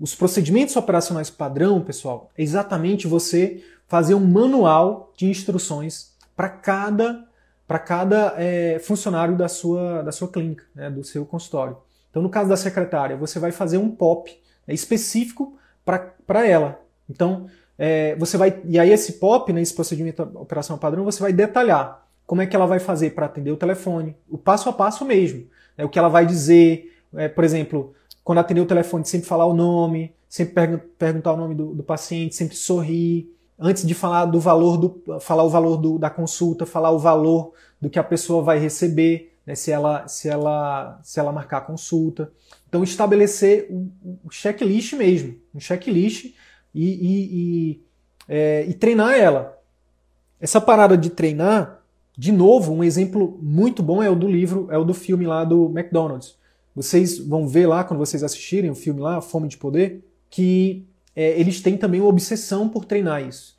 Os 0.00 0.14
procedimentos 0.14 0.74
operacionais 0.76 1.30
padrão, 1.30 1.82
pessoal, 1.82 2.30
é 2.36 2.42
exatamente 2.42 3.06
você 3.06 3.62
fazer 3.86 4.14
um 4.14 4.26
manual 4.26 5.12
de 5.16 5.26
instruções 5.26 6.13
para 6.36 6.48
cada, 6.48 7.24
pra 7.66 7.78
cada 7.78 8.34
é, 8.36 8.78
funcionário 8.78 9.36
da 9.36 9.48
sua, 9.48 10.02
da 10.02 10.12
sua 10.12 10.28
clínica, 10.28 10.64
né, 10.74 10.90
do 10.90 11.04
seu 11.04 11.24
consultório. 11.24 11.76
Então, 12.10 12.22
no 12.22 12.28
caso 12.28 12.48
da 12.48 12.56
secretária, 12.56 13.16
você 13.16 13.38
vai 13.38 13.50
fazer 13.50 13.78
um 13.78 13.90
POP 13.90 14.38
né, 14.66 14.74
específico 14.74 15.56
para 15.84 16.46
ela. 16.46 16.80
Então, 17.08 17.46
é, 17.78 18.14
você 18.16 18.36
vai. 18.36 18.60
E 18.64 18.78
aí, 18.78 18.90
esse 18.90 19.14
POP, 19.14 19.52
né, 19.52 19.60
esse 19.60 19.74
procedimento 19.74 20.22
operacional 20.22 20.78
padrão, 20.78 21.04
você 21.04 21.20
vai 21.20 21.32
detalhar 21.32 22.06
como 22.26 22.40
é 22.40 22.46
que 22.46 22.54
ela 22.54 22.66
vai 22.66 22.78
fazer 22.78 23.10
para 23.10 23.26
atender 23.26 23.50
o 23.50 23.56
telefone, 23.56 24.16
o 24.28 24.38
passo 24.38 24.68
a 24.68 24.72
passo 24.72 25.04
mesmo. 25.04 25.46
Né, 25.76 25.84
o 25.84 25.88
que 25.88 25.98
ela 25.98 26.08
vai 26.08 26.24
dizer, 26.24 26.92
é, 27.16 27.28
por 27.28 27.44
exemplo, 27.44 27.94
quando 28.22 28.38
atender 28.38 28.60
o 28.60 28.66
telefone, 28.66 29.04
sempre 29.04 29.28
falar 29.28 29.46
o 29.46 29.54
nome, 29.54 30.14
sempre 30.28 30.78
perguntar 30.98 31.32
o 31.32 31.36
nome 31.36 31.54
do, 31.54 31.74
do 31.74 31.82
paciente, 31.82 32.34
sempre 32.34 32.56
sorrir. 32.56 33.33
Antes 33.58 33.86
de 33.86 33.94
falar 33.94 34.26
do 34.26 34.40
valor 34.40 34.76
do, 34.76 35.20
falar 35.20 35.44
o 35.44 35.48
valor 35.48 35.76
do, 35.76 35.98
da 35.98 36.10
consulta, 36.10 36.66
falar 36.66 36.90
o 36.90 36.98
valor 36.98 37.52
do 37.80 37.88
que 37.88 37.98
a 37.98 38.04
pessoa 38.04 38.42
vai 38.42 38.58
receber, 38.58 39.36
né, 39.46 39.54
se 39.54 39.70
ela 39.70 40.08
se 40.08 40.28
ela 40.28 40.98
se 41.02 41.20
ela 41.20 41.32
marcar 41.32 41.58
a 41.58 41.60
consulta. 41.60 42.32
Então 42.68 42.82
estabelecer 42.82 43.68
o, 43.70 43.90
o 44.24 44.30
checklist 44.30 44.94
mesmo, 44.94 45.36
um 45.54 45.60
checklist 45.60 46.34
e, 46.74 46.84
e, 46.84 47.28
e, 47.32 47.82
é, 48.28 48.64
e 48.66 48.74
treinar 48.74 49.14
ela. 49.14 49.56
Essa 50.40 50.60
parada 50.60 50.98
de 50.98 51.10
treinar, 51.10 51.80
de 52.18 52.32
novo, 52.32 52.72
um 52.72 52.82
exemplo 52.82 53.38
muito 53.40 53.82
bom 53.82 54.02
é 54.02 54.10
o 54.10 54.16
do 54.16 54.28
livro, 54.28 54.68
é 54.70 54.76
o 54.76 54.84
do 54.84 54.92
filme 54.92 55.26
lá 55.26 55.44
do 55.44 55.66
McDonald's. 55.66 56.36
Vocês 56.74 57.18
vão 57.18 57.46
ver 57.46 57.66
lá, 57.66 57.84
quando 57.84 58.00
vocês 58.00 58.24
assistirem 58.24 58.70
o 58.70 58.74
filme 58.74 59.00
lá, 59.00 59.20
Fome 59.20 59.46
de 59.46 59.56
Poder, 59.56 60.04
que 60.28 60.84
é, 61.14 61.38
eles 61.38 61.60
têm 61.60 61.76
também 61.76 62.00
uma 62.00 62.10
obsessão 62.10 62.68
por 62.68 62.84
treinar 62.84 63.26
isso. 63.26 63.56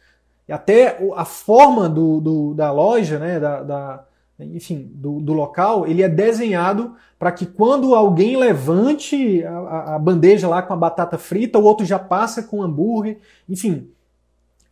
E 0.48 0.54
até 0.54 1.00
a 1.16 1.26
forma 1.26 1.90
do, 1.90 2.22
do 2.22 2.54
da 2.54 2.72
loja, 2.72 3.18
né, 3.18 3.40
da, 3.40 3.64
da 3.64 4.06
enfim, 4.40 4.92
do, 4.94 5.22
do, 5.22 5.34
local, 5.34 5.88
ele 5.88 6.04
é 6.04 6.10
desenhado 6.10 6.96
para 7.18 7.32
que 7.32 7.46
quando 7.46 7.96
alguém 7.96 8.36
levante 8.36 9.44
a, 9.46 9.96
a, 9.96 10.00
bandeja 10.00 10.48
lá 10.48 10.62
com 10.62 10.74
a 10.74 10.78
batata 10.78 11.18
frita, 11.18 11.58
o 11.58 11.64
outro 11.64 11.86
já 11.86 11.98
passa 11.98 12.44
com 12.44 12.60
o 12.60 12.64
hambúrguer, 12.64 13.20
enfim. 13.48 13.90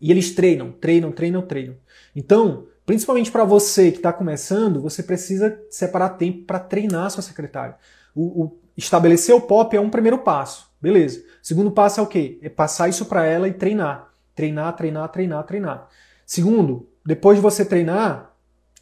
E 0.01 0.11
eles 0.11 0.35
treinam, 0.35 0.71
treinam, 0.71 1.13
treinam, 1.13 1.41
treinam. 1.41 1.75
Então, 2.13 2.65
principalmente 2.85 3.31
para 3.31 3.45
você 3.45 3.89
que 3.89 3.97
está 3.97 4.11
começando, 4.11 4.81
você 4.81 5.01
precisa 5.01 5.57
separar 5.69 6.09
tempo 6.09 6.43
para 6.43 6.59
treinar 6.59 7.09
sua 7.09 7.23
secretária. 7.23 7.75
O, 8.13 8.43
o, 8.43 8.57
estabelecer 8.75 9.33
o 9.33 9.41
POP 9.41 9.77
é 9.77 9.79
um 9.79 9.89
primeiro 9.89 10.17
passo, 10.17 10.69
beleza. 10.81 11.23
Segundo 11.43 11.69
passo 11.69 11.99
é 11.99 12.03
o 12.03 12.07
quê? 12.07 12.39
É 12.41 12.49
passar 12.49 12.89
isso 12.89 13.05
para 13.05 13.25
ela 13.25 13.47
e 13.47 13.53
treinar. 13.53 14.11
Treinar, 14.33 14.75
treinar, 14.75 15.09
treinar, 15.09 15.43
treinar. 15.43 15.89
Segundo, 16.25 16.89
depois 17.05 17.37
de 17.37 17.41
você 17.43 17.63
treinar, 17.63 18.33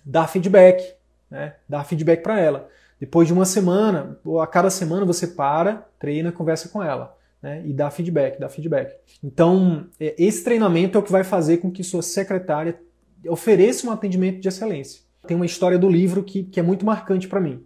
dar 0.06 0.28
feedback, 0.28 0.96
né? 1.30 1.56
Feedback 1.86 2.24
para 2.24 2.40
ela. 2.40 2.70
Depois 3.00 3.28
de 3.28 3.34
uma 3.34 3.44
semana, 3.46 4.18
ou 4.24 4.40
a 4.40 4.48
cada 4.48 4.70
semana 4.70 5.06
você 5.06 5.28
para, 5.28 5.88
treina, 6.00 6.32
conversa 6.32 6.70
com 6.70 6.82
ela. 6.82 7.18
Né, 7.42 7.64
e 7.66 7.74
dá 7.74 7.90
feedback, 7.90 8.40
dá 8.40 8.48
feedback. 8.48 8.96
Então, 9.24 9.88
é, 10.00 10.14
esse 10.16 10.44
treinamento 10.44 10.96
é 10.96 11.02
o 11.02 11.04
que 11.04 11.12
vai 11.12 11.24
fazer 11.24 11.58
com 11.58 11.72
que 11.72 11.84
sua 11.84 12.04
secretária 12.04 12.80
ofereça 13.28 13.88
um 13.88 13.92
atendimento 13.92 14.40
de 14.40 14.48
excelência. 14.48 15.02
Tem 15.26 15.36
uma 15.36 15.48
história 15.48 15.80
do 15.80 15.90
livro 15.90 16.24
que, 16.24 16.44
que 16.44 16.60
é 16.60 16.64
muito 16.64 16.86
marcante 16.86 17.28
para 17.28 17.42
mim 17.42 17.66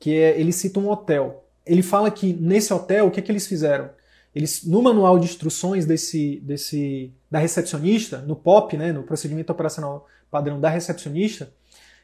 que 0.00 0.16
é, 0.16 0.40
ele 0.40 0.50
cita 0.50 0.80
um 0.80 0.88
hotel. 0.88 1.44
Ele 1.64 1.82
fala 1.82 2.10
que 2.10 2.32
nesse 2.32 2.72
hotel, 2.72 3.06
o 3.06 3.10
que, 3.10 3.20
é 3.20 3.22
que 3.22 3.30
eles 3.30 3.46
fizeram? 3.46 3.90
Eles, 4.34 4.64
no 4.64 4.82
manual 4.82 5.18
de 5.18 5.26
instruções 5.26 5.84
desse, 5.84 6.40
desse, 6.44 7.12
da 7.30 7.38
recepcionista, 7.38 8.18
no 8.18 8.36
POP, 8.36 8.76
né, 8.76 8.92
no 8.92 9.02
procedimento 9.02 9.50
operacional 9.50 10.06
padrão 10.30 10.60
da 10.60 10.68
recepcionista, 10.68 11.52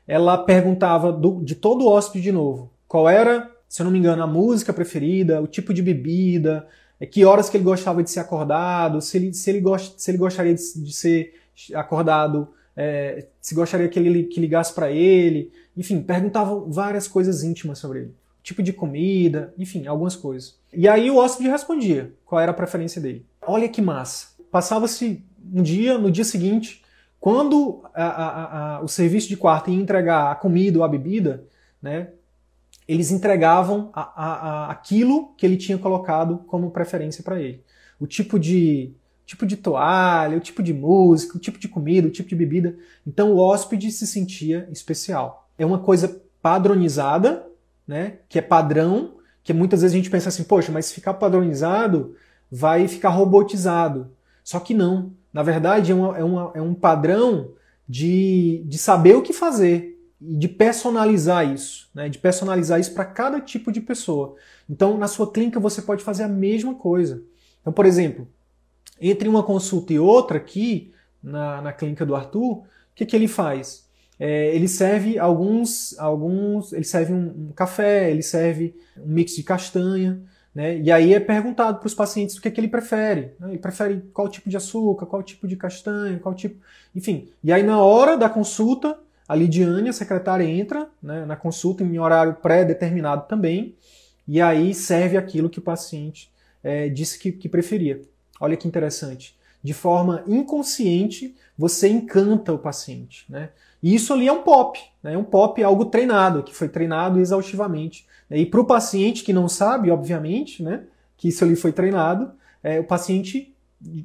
ela 0.06 0.38
perguntava 0.38 1.12
do, 1.12 1.42
de 1.42 1.54
todo 1.54 1.84
o 1.84 1.88
hóspede 1.88 2.24
de 2.24 2.32
novo 2.32 2.70
qual 2.88 3.08
era, 3.08 3.50
se 3.68 3.82
eu 3.82 3.84
não 3.84 3.90
me 3.90 3.98
engano, 3.98 4.22
a 4.22 4.26
música 4.26 4.72
preferida, 4.72 5.40
o 5.42 5.46
tipo 5.46 5.74
de 5.74 5.82
bebida, 5.82 6.66
é, 7.00 7.06
que 7.06 7.24
horas 7.24 7.50
que 7.50 7.56
ele 7.56 7.64
gostava 7.64 8.02
de 8.02 8.10
ser 8.10 8.20
acordado, 8.20 9.00
se 9.00 9.16
ele, 9.16 9.34
se 9.34 9.50
ele, 9.50 9.60
gost, 9.60 9.94
se 9.98 10.10
ele 10.10 10.18
gostaria 10.18 10.54
de, 10.54 10.84
de 10.84 10.92
ser 10.92 11.34
acordado, 11.74 12.48
é, 12.76 13.26
se 13.40 13.54
gostaria 13.54 13.88
que 13.88 13.98
ele 13.98 14.24
que 14.24 14.40
ligasse 14.40 14.72
para 14.72 14.90
ele, 14.90 15.52
enfim, 15.76 16.00
perguntavam 16.00 16.70
várias 16.70 17.08
coisas 17.08 17.42
íntimas 17.42 17.78
sobre 17.78 18.00
ele. 18.00 18.14
Tipo 18.42 18.62
de 18.62 18.72
comida, 18.72 19.52
enfim, 19.58 19.86
algumas 19.86 20.14
coisas. 20.14 20.56
E 20.76 20.86
aí 20.88 21.10
o 21.10 21.16
hóspede 21.16 21.48
respondia 21.48 22.12
qual 22.24 22.40
era 22.40 22.50
a 22.50 22.54
preferência 22.54 23.00
dele. 23.00 23.24
Olha 23.46 23.68
que 23.68 23.80
massa. 23.80 24.28
Passava-se 24.50 25.24
um 25.52 25.62
dia, 25.62 25.96
no 25.96 26.10
dia 26.10 26.24
seguinte, 26.24 26.84
quando 27.18 27.82
a, 27.94 28.04
a, 28.04 28.76
a, 28.76 28.80
o 28.82 28.88
serviço 28.88 29.28
de 29.28 29.36
quarto 29.36 29.70
ia 29.70 29.80
entregar 29.80 30.30
a 30.30 30.34
comida 30.34 30.78
ou 30.78 30.84
a 30.84 30.88
bebida, 30.88 31.44
né, 31.80 32.08
eles 32.86 33.10
entregavam 33.10 33.90
aquilo 33.94 35.34
que 35.36 35.44
ele 35.44 35.56
tinha 35.56 35.78
colocado 35.78 36.38
como 36.46 36.70
preferência 36.70 37.24
para 37.24 37.40
ele. 37.40 37.64
O 37.98 38.06
tipo 38.06 38.38
de 38.38 38.92
tipo 39.24 39.44
de 39.44 39.56
toalha, 39.56 40.36
o 40.36 40.40
tipo 40.40 40.62
de 40.62 40.72
música, 40.72 41.36
o 41.36 41.40
tipo 41.40 41.58
de 41.58 41.66
comida, 41.66 42.06
o 42.06 42.12
tipo 42.12 42.28
de 42.28 42.36
bebida. 42.36 42.76
Então 43.04 43.32
o 43.32 43.38
hóspede 43.38 43.90
se 43.90 44.06
sentia 44.06 44.68
especial 44.70 45.46
é 45.58 45.64
uma 45.64 45.78
coisa 45.78 46.22
padronizada, 46.42 47.46
né? 47.86 48.18
Que 48.28 48.38
é 48.38 48.42
padrão, 48.42 49.15
que 49.46 49.52
muitas 49.52 49.82
vezes 49.82 49.94
a 49.94 49.96
gente 49.96 50.10
pensa 50.10 50.28
assim, 50.28 50.42
poxa, 50.42 50.72
mas 50.72 50.86
se 50.86 50.94
ficar 50.94 51.14
padronizado, 51.14 52.16
vai 52.50 52.88
ficar 52.88 53.10
robotizado. 53.10 54.10
Só 54.42 54.58
que 54.58 54.74
não. 54.74 55.12
Na 55.32 55.40
verdade, 55.40 55.92
é, 55.92 55.94
uma, 55.94 56.18
é, 56.18 56.24
uma, 56.24 56.50
é 56.56 56.60
um 56.60 56.74
padrão 56.74 57.52
de, 57.88 58.64
de 58.66 58.76
saber 58.76 59.14
o 59.14 59.22
que 59.22 59.32
fazer 59.32 60.02
e 60.20 60.36
de 60.36 60.48
personalizar 60.48 61.48
isso, 61.48 61.88
né? 61.94 62.08
de 62.08 62.18
personalizar 62.18 62.80
isso 62.80 62.92
para 62.92 63.04
cada 63.04 63.40
tipo 63.40 63.70
de 63.70 63.80
pessoa. 63.80 64.34
Então, 64.68 64.98
na 64.98 65.06
sua 65.06 65.30
clínica, 65.30 65.60
você 65.60 65.80
pode 65.80 66.02
fazer 66.02 66.24
a 66.24 66.28
mesma 66.28 66.74
coisa. 66.74 67.22
Então, 67.60 67.72
por 67.72 67.86
exemplo, 67.86 68.26
entre 69.00 69.28
uma 69.28 69.44
consulta 69.44 69.92
e 69.92 69.98
outra 70.00 70.38
aqui, 70.38 70.92
na, 71.22 71.62
na 71.62 71.72
clínica 71.72 72.04
do 72.04 72.16
Arthur, 72.16 72.52
o 72.52 72.66
que, 72.96 73.06
que 73.06 73.14
ele 73.14 73.28
faz? 73.28 73.85
É, 74.18 74.54
ele 74.54 74.66
serve 74.66 75.18
alguns, 75.18 75.98
alguns, 75.98 76.72
ele 76.72 76.84
serve 76.84 77.12
um, 77.12 77.48
um, 77.48 77.52
café, 77.52 78.10
ele 78.10 78.22
serve 78.22 78.74
um 78.96 79.06
mix 79.06 79.36
de 79.36 79.42
castanha, 79.42 80.20
né? 80.54 80.78
E 80.78 80.90
aí 80.90 81.12
é 81.12 81.20
perguntado 81.20 81.78
para 81.78 81.86
os 81.86 81.94
pacientes 81.94 82.36
o 82.36 82.40
que, 82.40 82.48
é 82.48 82.50
que 82.50 82.58
ele 82.58 82.68
prefere. 82.68 83.32
Né? 83.38 83.50
Ele 83.50 83.58
prefere 83.58 84.02
qual 84.14 84.26
tipo 84.26 84.48
de 84.48 84.56
açúcar, 84.56 85.04
qual 85.04 85.22
tipo 85.22 85.46
de 85.46 85.54
castanha, 85.54 86.18
qual 86.18 86.34
tipo, 86.34 86.58
enfim. 86.94 87.28
E 87.44 87.52
aí 87.52 87.62
na 87.62 87.78
hora 87.82 88.16
da 88.16 88.28
consulta, 88.28 88.98
a 89.28 89.34
Lidiane, 89.34 89.90
a 89.90 89.92
secretária, 89.92 90.44
entra 90.44 90.88
né, 91.02 91.26
na 91.26 91.36
consulta 91.36 91.82
em 91.82 91.98
horário 91.98 92.34
pré-determinado 92.34 93.26
também, 93.28 93.74
e 94.26 94.40
aí 94.40 94.74
serve 94.74 95.16
aquilo 95.16 95.50
que 95.50 95.58
o 95.58 95.62
paciente 95.62 96.32
é, 96.64 96.88
disse 96.88 97.18
que, 97.18 97.32
que 97.32 97.48
preferia. 97.48 98.00
Olha 98.40 98.56
que 98.56 98.66
interessante. 98.66 99.36
De 99.62 99.74
forma 99.74 100.22
inconsciente, 100.26 101.34
você 101.58 101.88
encanta 101.88 102.52
o 102.52 102.58
paciente, 102.58 103.24
né? 103.28 103.50
E 103.82 103.94
isso 103.94 104.12
ali 104.12 104.26
é 104.26 104.32
um 104.32 104.42
POP, 104.42 104.80
né? 105.02 105.16
um 105.16 105.24
POP 105.24 105.60
é 105.60 105.64
algo 105.64 105.86
treinado, 105.86 106.42
que 106.42 106.54
foi 106.54 106.68
treinado 106.68 107.20
exaustivamente. 107.20 108.06
Né? 108.28 108.38
E 108.38 108.46
para 108.46 108.60
o 108.60 108.64
paciente 108.64 109.22
que 109.22 109.32
não 109.32 109.48
sabe, 109.48 109.90
obviamente, 109.90 110.62
né, 110.62 110.84
que 111.16 111.28
isso 111.28 111.44
ali 111.44 111.56
foi 111.56 111.72
treinado, 111.72 112.32
é, 112.62 112.80
o 112.80 112.84
paciente, 112.84 113.54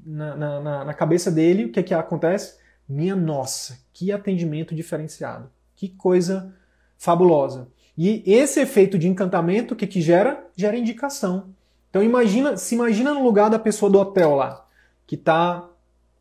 na, 0.05 0.35
na, 0.35 0.85
na 0.85 0.93
cabeça 0.93 1.31
dele, 1.31 1.65
o 1.65 1.71
que, 1.71 1.79
é 1.79 1.83
que 1.83 1.93
acontece? 1.93 2.57
Minha 2.87 3.15
nossa, 3.15 3.79
que 3.93 4.11
atendimento 4.11 4.75
diferenciado, 4.75 5.49
que 5.75 5.89
coisa 5.89 6.53
fabulosa. 6.97 7.67
E 7.97 8.23
esse 8.25 8.59
efeito 8.59 8.97
de 8.97 9.07
encantamento, 9.07 9.73
o 9.73 9.77
que, 9.77 9.87
que 9.87 10.01
gera? 10.01 10.45
Gera 10.55 10.77
indicação. 10.77 11.49
Então 11.89 12.03
imagina, 12.03 12.55
se 12.55 12.75
imagina 12.75 13.13
no 13.13 13.23
lugar 13.23 13.49
da 13.49 13.59
pessoa 13.59 13.91
do 13.91 13.99
hotel 13.99 14.35
lá, 14.35 14.65
que 15.05 15.15
está 15.15 15.67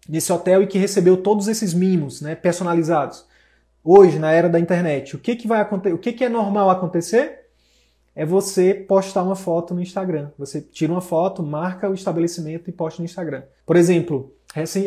nesse 0.08 0.32
hotel 0.32 0.62
e 0.62 0.66
que 0.66 0.78
recebeu 0.78 1.16
todos 1.16 1.46
esses 1.46 1.72
mimos 1.72 2.20
né, 2.20 2.34
personalizados 2.34 3.24
hoje, 3.84 4.18
na 4.18 4.32
era 4.32 4.48
da 4.48 4.58
internet, 4.58 5.16
o 5.16 5.18
que, 5.18 5.36
que 5.36 5.48
vai 5.48 5.60
acontecer? 5.60 5.94
O 5.94 5.98
que, 5.98 6.12
que 6.12 6.24
é 6.24 6.28
normal 6.28 6.70
acontecer? 6.70 7.40
É 8.14 8.26
você 8.26 8.74
postar 8.74 9.22
uma 9.22 9.36
foto 9.36 9.72
no 9.74 9.80
Instagram. 9.80 10.30
Você 10.38 10.60
tira 10.60 10.92
uma 10.92 11.00
foto, 11.00 11.42
marca 11.42 11.88
o 11.88 11.94
estabelecimento 11.94 12.68
e 12.68 12.72
posta 12.72 13.00
no 13.00 13.06
Instagram. 13.06 13.42
Por 13.64 13.76
exemplo, 13.76 14.34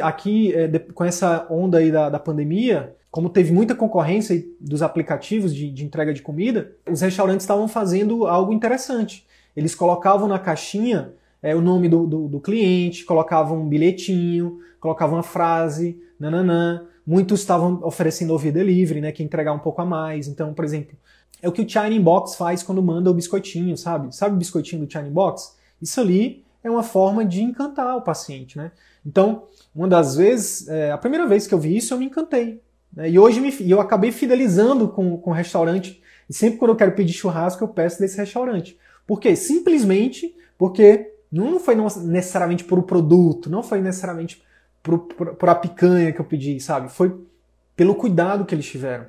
aqui 0.01 0.53
é, 0.53 0.67
com 0.93 1.05
essa 1.05 1.47
onda 1.49 1.77
aí 1.77 1.91
da, 1.91 2.09
da 2.09 2.19
pandemia, 2.19 2.95
como 3.09 3.29
teve 3.29 3.53
muita 3.53 3.75
concorrência 3.75 4.43
dos 4.59 4.81
aplicativos 4.81 5.53
de, 5.53 5.69
de 5.69 5.85
entrega 5.85 6.13
de 6.13 6.21
comida, 6.21 6.71
os 6.89 7.01
restaurantes 7.01 7.43
estavam 7.43 7.67
fazendo 7.67 8.25
algo 8.25 8.51
interessante. 8.51 9.25
Eles 9.55 9.75
colocavam 9.75 10.27
na 10.27 10.39
caixinha 10.39 11.13
é, 11.41 11.55
o 11.55 11.61
nome 11.61 11.87
do, 11.87 12.07
do, 12.07 12.27
do, 12.27 12.39
cliente, 12.39 13.05
colocavam 13.05 13.61
um 13.61 13.69
bilhetinho, 13.69 14.59
colocavam 14.79 15.17
uma 15.17 15.23
frase, 15.23 16.01
nananã. 16.19 16.87
Muitos 17.05 17.41
estavam 17.41 17.79
oferecendo 17.83 18.33
over 18.33 18.51
delivery, 18.51 19.01
né, 19.01 19.11
que 19.11 19.23
entregar 19.23 19.53
um 19.53 19.59
pouco 19.59 19.81
a 19.81 19.85
mais. 19.85 20.27
Então, 20.27 20.53
por 20.53 20.63
exemplo, 20.63 20.97
é 21.41 21.49
o 21.49 21.51
que 21.51 21.61
o 21.61 21.69
China 21.69 21.99
Box 21.99 22.35
faz 22.35 22.63
quando 22.63 22.81
manda 22.81 23.11
o 23.11 23.13
biscoitinho, 23.13 23.75
sabe? 23.77 24.15
Sabe 24.15 24.35
o 24.35 24.37
biscoitinho 24.37 24.85
do 24.85 24.91
China 24.91 25.09
Box? 25.09 25.55
Isso 25.81 25.99
ali 25.99 26.43
é 26.63 26.71
uma 26.71 26.83
forma 26.83 27.25
de 27.25 27.41
encantar 27.43 27.97
o 27.97 28.01
paciente, 28.01 28.57
né? 28.57 28.71
Então, 29.05 29.43
uma 29.75 29.87
das 29.87 30.15
vezes, 30.15 30.67
é, 30.69 30.91
a 30.91 30.97
primeira 30.97 31.27
vez 31.27 31.45
que 31.45 31.53
eu 31.53 31.59
vi 31.59 31.75
isso, 31.75 31.93
eu 31.93 31.97
me 31.97 32.05
encantei. 32.05 32.61
Né? 32.95 33.09
E 33.09 33.19
hoje 33.19 33.41
me, 33.41 33.53
eu 33.69 33.81
acabei 33.81 34.11
fidelizando 34.11 34.87
com, 34.87 35.17
com 35.17 35.31
o 35.31 35.33
restaurante. 35.33 36.01
E 36.29 36.33
sempre 36.33 36.57
quando 36.57 36.71
eu 36.71 36.77
quero 36.77 36.93
pedir 36.93 37.13
churrasco, 37.13 37.63
eu 37.63 37.67
peço 37.67 37.99
desse 37.99 38.17
restaurante. 38.17 38.77
Por 39.05 39.19
quê? 39.19 39.35
Simplesmente 39.35 40.33
porque 40.57 41.11
não 41.29 41.59
foi 41.59 41.75
necessariamente 41.75 42.63
por 42.63 42.79
o 42.79 42.83
produto, 42.83 43.49
não 43.49 43.63
foi 43.63 43.81
necessariamente 43.81 44.41
por, 44.83 44.99
por, 44.99 45.35
por 45.35 45.49
a 45.49 45.55
picanha 45.55 46.11
que 46.11 46.19
eu 46.19 46.25
pedi, 46.25 46.59
sabe? 46.59 46.91
Foi 46.91 47.17
pelo 47.75 47.95
cuidado 47.95 48.45
que 48.45 48.53
eles 48.53 48.65
tiveram. 48.65 49.05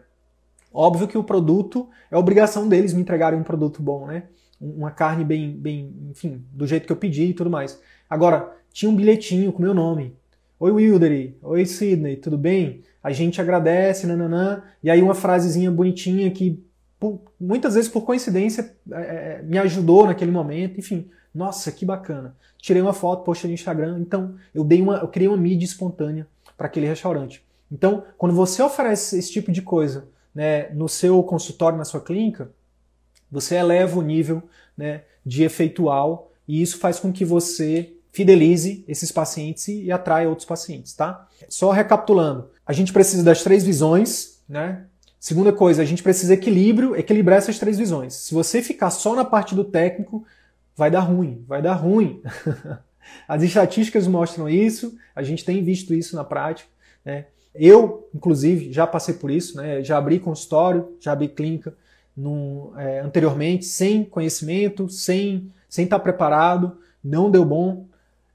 Óbvio 0.73 1.07
que 1.07 1.19
o 1.19 1.25
produto 1.25 1.89
é 2.11 2.17
obrigação 2.17 2.69
deles 2.69 2.95
me 2.95 3.03
entregarem 3.03 3.39
um 3.39 3.45
produto 3.45 3.83
bom, 3.83 4.07
né? 4.07 4.25
Uma 4.61 4.91
carne 4.91 5.25
bem, 5.25 5.53
bem, 5.53 5.93
enfim, 6.11 6.45
do 6.53 6.67
jeito 6.67 6.87
que 6.87 6.93
eu 6.93 6.97
pedi 6.97 7.27
e 7.27 7.35
tudo 7.35 7.51
mais. 7.51 7.81
Agora, 8.09 8.57
tinha 8.73 8.91
um 8.91 8.97
bilhetinho 8.97 9.53
com 9.53 9.63
meu 9.63 9.75
nome. 9.75 10.17
Oi, 10.59 10.71
Wildery. 10.71 11.37
Oi, 11.43 11.67
Sidney. 11.67 12.17
Tudo 12.17 12.39
bem? 12.39 12.83
A 13.03 13.13
gente 13.13 13.41
agradece, 13.41 14.07
nananã. 14.07 14.63
E 14.83 14.91
aí 14.91 15.03
uma 15.03 15.15
frasezinha 15.15 15.71
bonitinha 15.71 16.31
que 16.31 16.65
muitas 17.39 17.75
vezes 17.75 17.91
por 17.91 18.03
coincidência 18.03 18.75
é, 18.91 18.97
é, 18.97 19.43
me 19.43 19.59
ajudou 19.59 20.07
naquele 20.07 20.31
momento. 20.31 20.79
Enfim, 20.79 21.11
nossa, 21.35 21.73
que 21.73 21.85
bacana. 21.85 22.37
Tirei 22.59 22.81
uma 22.81 22.93
foto, 22.93 23.25
postei 23.25 23.49
no 23.49 23.55
Instagram. 23.55 23.99
Então, 23.99 24.37
eu 24.55 24.63
dei 24.63 24.81
uma, 24.81 24.99
eu 24.99 25.09
criei 25.09 25.29
uma 25.29 25.37
mídia 25.37 25.65
espontânea 25.65 26.27
para 26.57 26.67
aquele 26.67 26.87
restaurante. 26.87 27.45
Então, 27.71 28.05
quando 28.17 28.35
você 28.35 28.63
oferece 28.63 29.19
esse 29.19 29.33
tipo 29.33 29.51
de 29.51 29.61
coisa 29.61 30.07
né, 30.35 30.69
no 30.71 30.89
seu 30.89 31.23
consultório, 31.23 31.77
na 31.77 31.85
sua 31.85 32.01
clínica, 32.01 32.51
você 33.31 33.57
eleva 33.57 33.99
o 33.99 34.03
nível 34.03 34.43
né, 34.77 35.03
de 35.27 35.43
efeitual 35.43 36.31
e 36.47 36.63
isso 36.63 36.79
faz 36.79 37.01
com 37.01 37.13
que 37.13 37.25
você 37.25 37.95
fidelize 38.13 38.85
esses 38.87 39.11
pacientes 39.11 39.67
e 39.67 39.91
atraia 39.91 40.29
outros 40.29 40.47
pacientes, 40.47 40.93
tá? 40.93 41.27
Só 41.49 41.73
recapitulando, 41.73 42.49
a 42.65 42.73
gente 42.73 42.93
precisa 42.93 43.25
das 43.25 43.43
três 43.43 43.65
visões, 43.65 44.41
né? 44.49 44.85
Segunda 45.19 45.53
coisa, 45.53 45.83
a 45.83 45.85
gente 45.85 46.03
precisa 46.03 46.35
equilíbrio, 46.35 46.95
equilibrar 46.95 47.39
essas 47.39 47.59
três 47.59 47.77
visões. 47.77 48.15
Se 48.15 48.35
você 48.35 48.63
ficar 48.63 48.91
só 48.91 49.17
na 49.17 49.25
parte 49.25 49.55
do 49.55 49.65
técnico, 49.65 50.25
vai 50.77 50.91
dar 50.91 51.01
ruim, 51.01 51.45
vai 51.47 51.63
dar 51.63 51.75
ruim. 51.75 52.23
As 53.29 53.43
estatísticas 53.43 54.07
mostram 54.07 54.49
isso, 54.49 54.97
a 55.15 55.23
gente 55.23 55.45
tem 55.45 55.63
visto 55.63 55.95
isso 55.95 56.17
na 56.17 56.25
prática, 56.25 56.69
né? 57.05 57.27
Eu, 57.55 58.09
inclusive, 58.13 58.73
já 58.73 58.85
passei 58.85 59.15
por 59.15 59.31
isso, 59.31 59.57
né? 59.57 59.83
Já 59.85 59.99
abri 59.99 60.19
consultório, 60.19 60.97
já 60.99 61.13
abri 61.13 61.29
clínica 61.29 61.77
num, 62.17 62.73
é, 62.77 63.01
anteriormente, 63.01 63.65
sem 63.65 64.05
conhecimento, 64.05 64.89
sem 64.89 65.53
sem 65.75 65.87
estar 65.87 65.99
preparado, 65.99 66.79
não 67.03 67.29
deu 67.29 67.45
bom. 67.45 67.89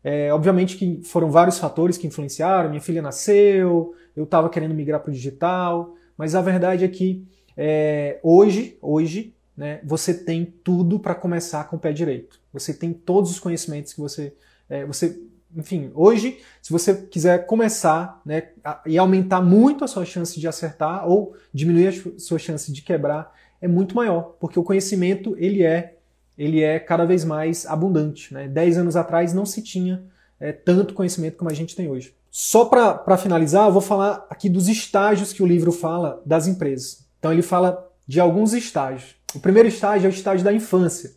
É, 0.03 0.33
obviamente 0.33 0.75
que 0.75 0.99
foram 1.03 1.31
vários 1.31 1.57
fatores 1.57 1.97
que 1.97 2.05
influenciaram. 2.05 2.69
Minha 2.69 2.81
filha 2.81 3.01
nasceu, 3.01 3.95
eu 4.13 4.25
estava 4.25 4.49
querendo 4.49 4.73
migrar 4.73 4.99
para 4.99 5.09
o 5.09 5.13
digital, 5.13 5.95
mas 6.17 6.35
a 6.35 6.41
verdade 6.41 6.83
é 6.83 6.87
que 6.89 7.25
é, 7.55 8.19
hoje, 8.21 8.77
hoje, 8.81 9.33
né, 9.59 9.81
você 9.83 10.13
tem 10.13 10.45
tudo 10.63 10.97
para 10.97 11.13
começar 11.13 11.65
com 11.65 11.75
o 11.75 11.79
pé 11.79 11.91
direito. 11.91 12.39
Você 12.53 12.73
tem 12.73 12.93
todos 12.93 13.29
os 13.29 13.41
conhecimentos 13.41 13.91
que 13.91 13.99
você, 13.99 14.33
é, 14.69 14.85
você, 14.85 15.21
enfim, 15.53 15.91
hoje, 15.93 16.39
se 16.61 16.71
você 16.71 16.95
quiser 16.95 17.45
começar, 17.45 18.21
né, 18.25 18.51
a, 18.63 18.81
e 18.85 18.97
aumentar 18.97 19.41
muito 19.41 19.83
a 19.83 19.87
sua 19.87 20.05
chance 20.05 20.39
de 20.39 20.47
acertar 20.47 21.05
ou 21.05 21.35
diminuir 21.53 21.89
a 21.89 22.19
sua 22.19 22.39
chance 22.39 22.71
de 22.71 22.81
quebrar, 22.81 23.35
é 23.59 23.67
muito 23.67 23.97
maior, 23.97 24.37
porque 24.39 24.57
o 24.57 24.63
conhecimento 24.63 25.35
ele 25.37 25.61
é 25.61 25.97
ele 26.37 26.63
é 26.63 26.79
cada 26.79 27.05
vez 27.05 27.25
mais 27.25 27.65
abundante. 27.65 28.33
Né? 28.33 28.47
Dez 28.47 28.77
anos 28.77 28.95
atrás 28.95 29.33
não 29.33 29.45
se 29.45 29.61
tinha 29.61 30.05
é, 30.39 30.53
tanto 30.53 30.93
conhecimento 30.93 31.35
como 31.35 31.51
a 31.51 31.53
gente 31.53 31.75
tem 31.75 31.89
hoje. 31.89 32.15
Só 32.31 32.63
para 32.63 33.17
finalizar, 33.17 33.67
eu 33.67 33.73
vou 33.73 33.81
falar 33.81 34.25
aqui 34.29 34.47
dos 34.47 34.69
estágios 34.69 35.33
que 35.33 35.43
o 35.43 35.45
livro 35.45 35.73
fala 35.73 36.21
das 36.25 36.47
empresas. 36.47 37.05
Então 37.19 37.33
ele 37.33 37.41
fala 37.41 37.91
de 38.07 38.21
alguns 38.21 38.53
estágios. 38.53 39.18
O 39.35 39.39
primeiro 39.39 39.67
estágio 39.67 40.07
é 40.07 40.09
o 40.09 40.13
estágio 40.13 40.43
da 40.43 40.53
infância. 40.53 41.11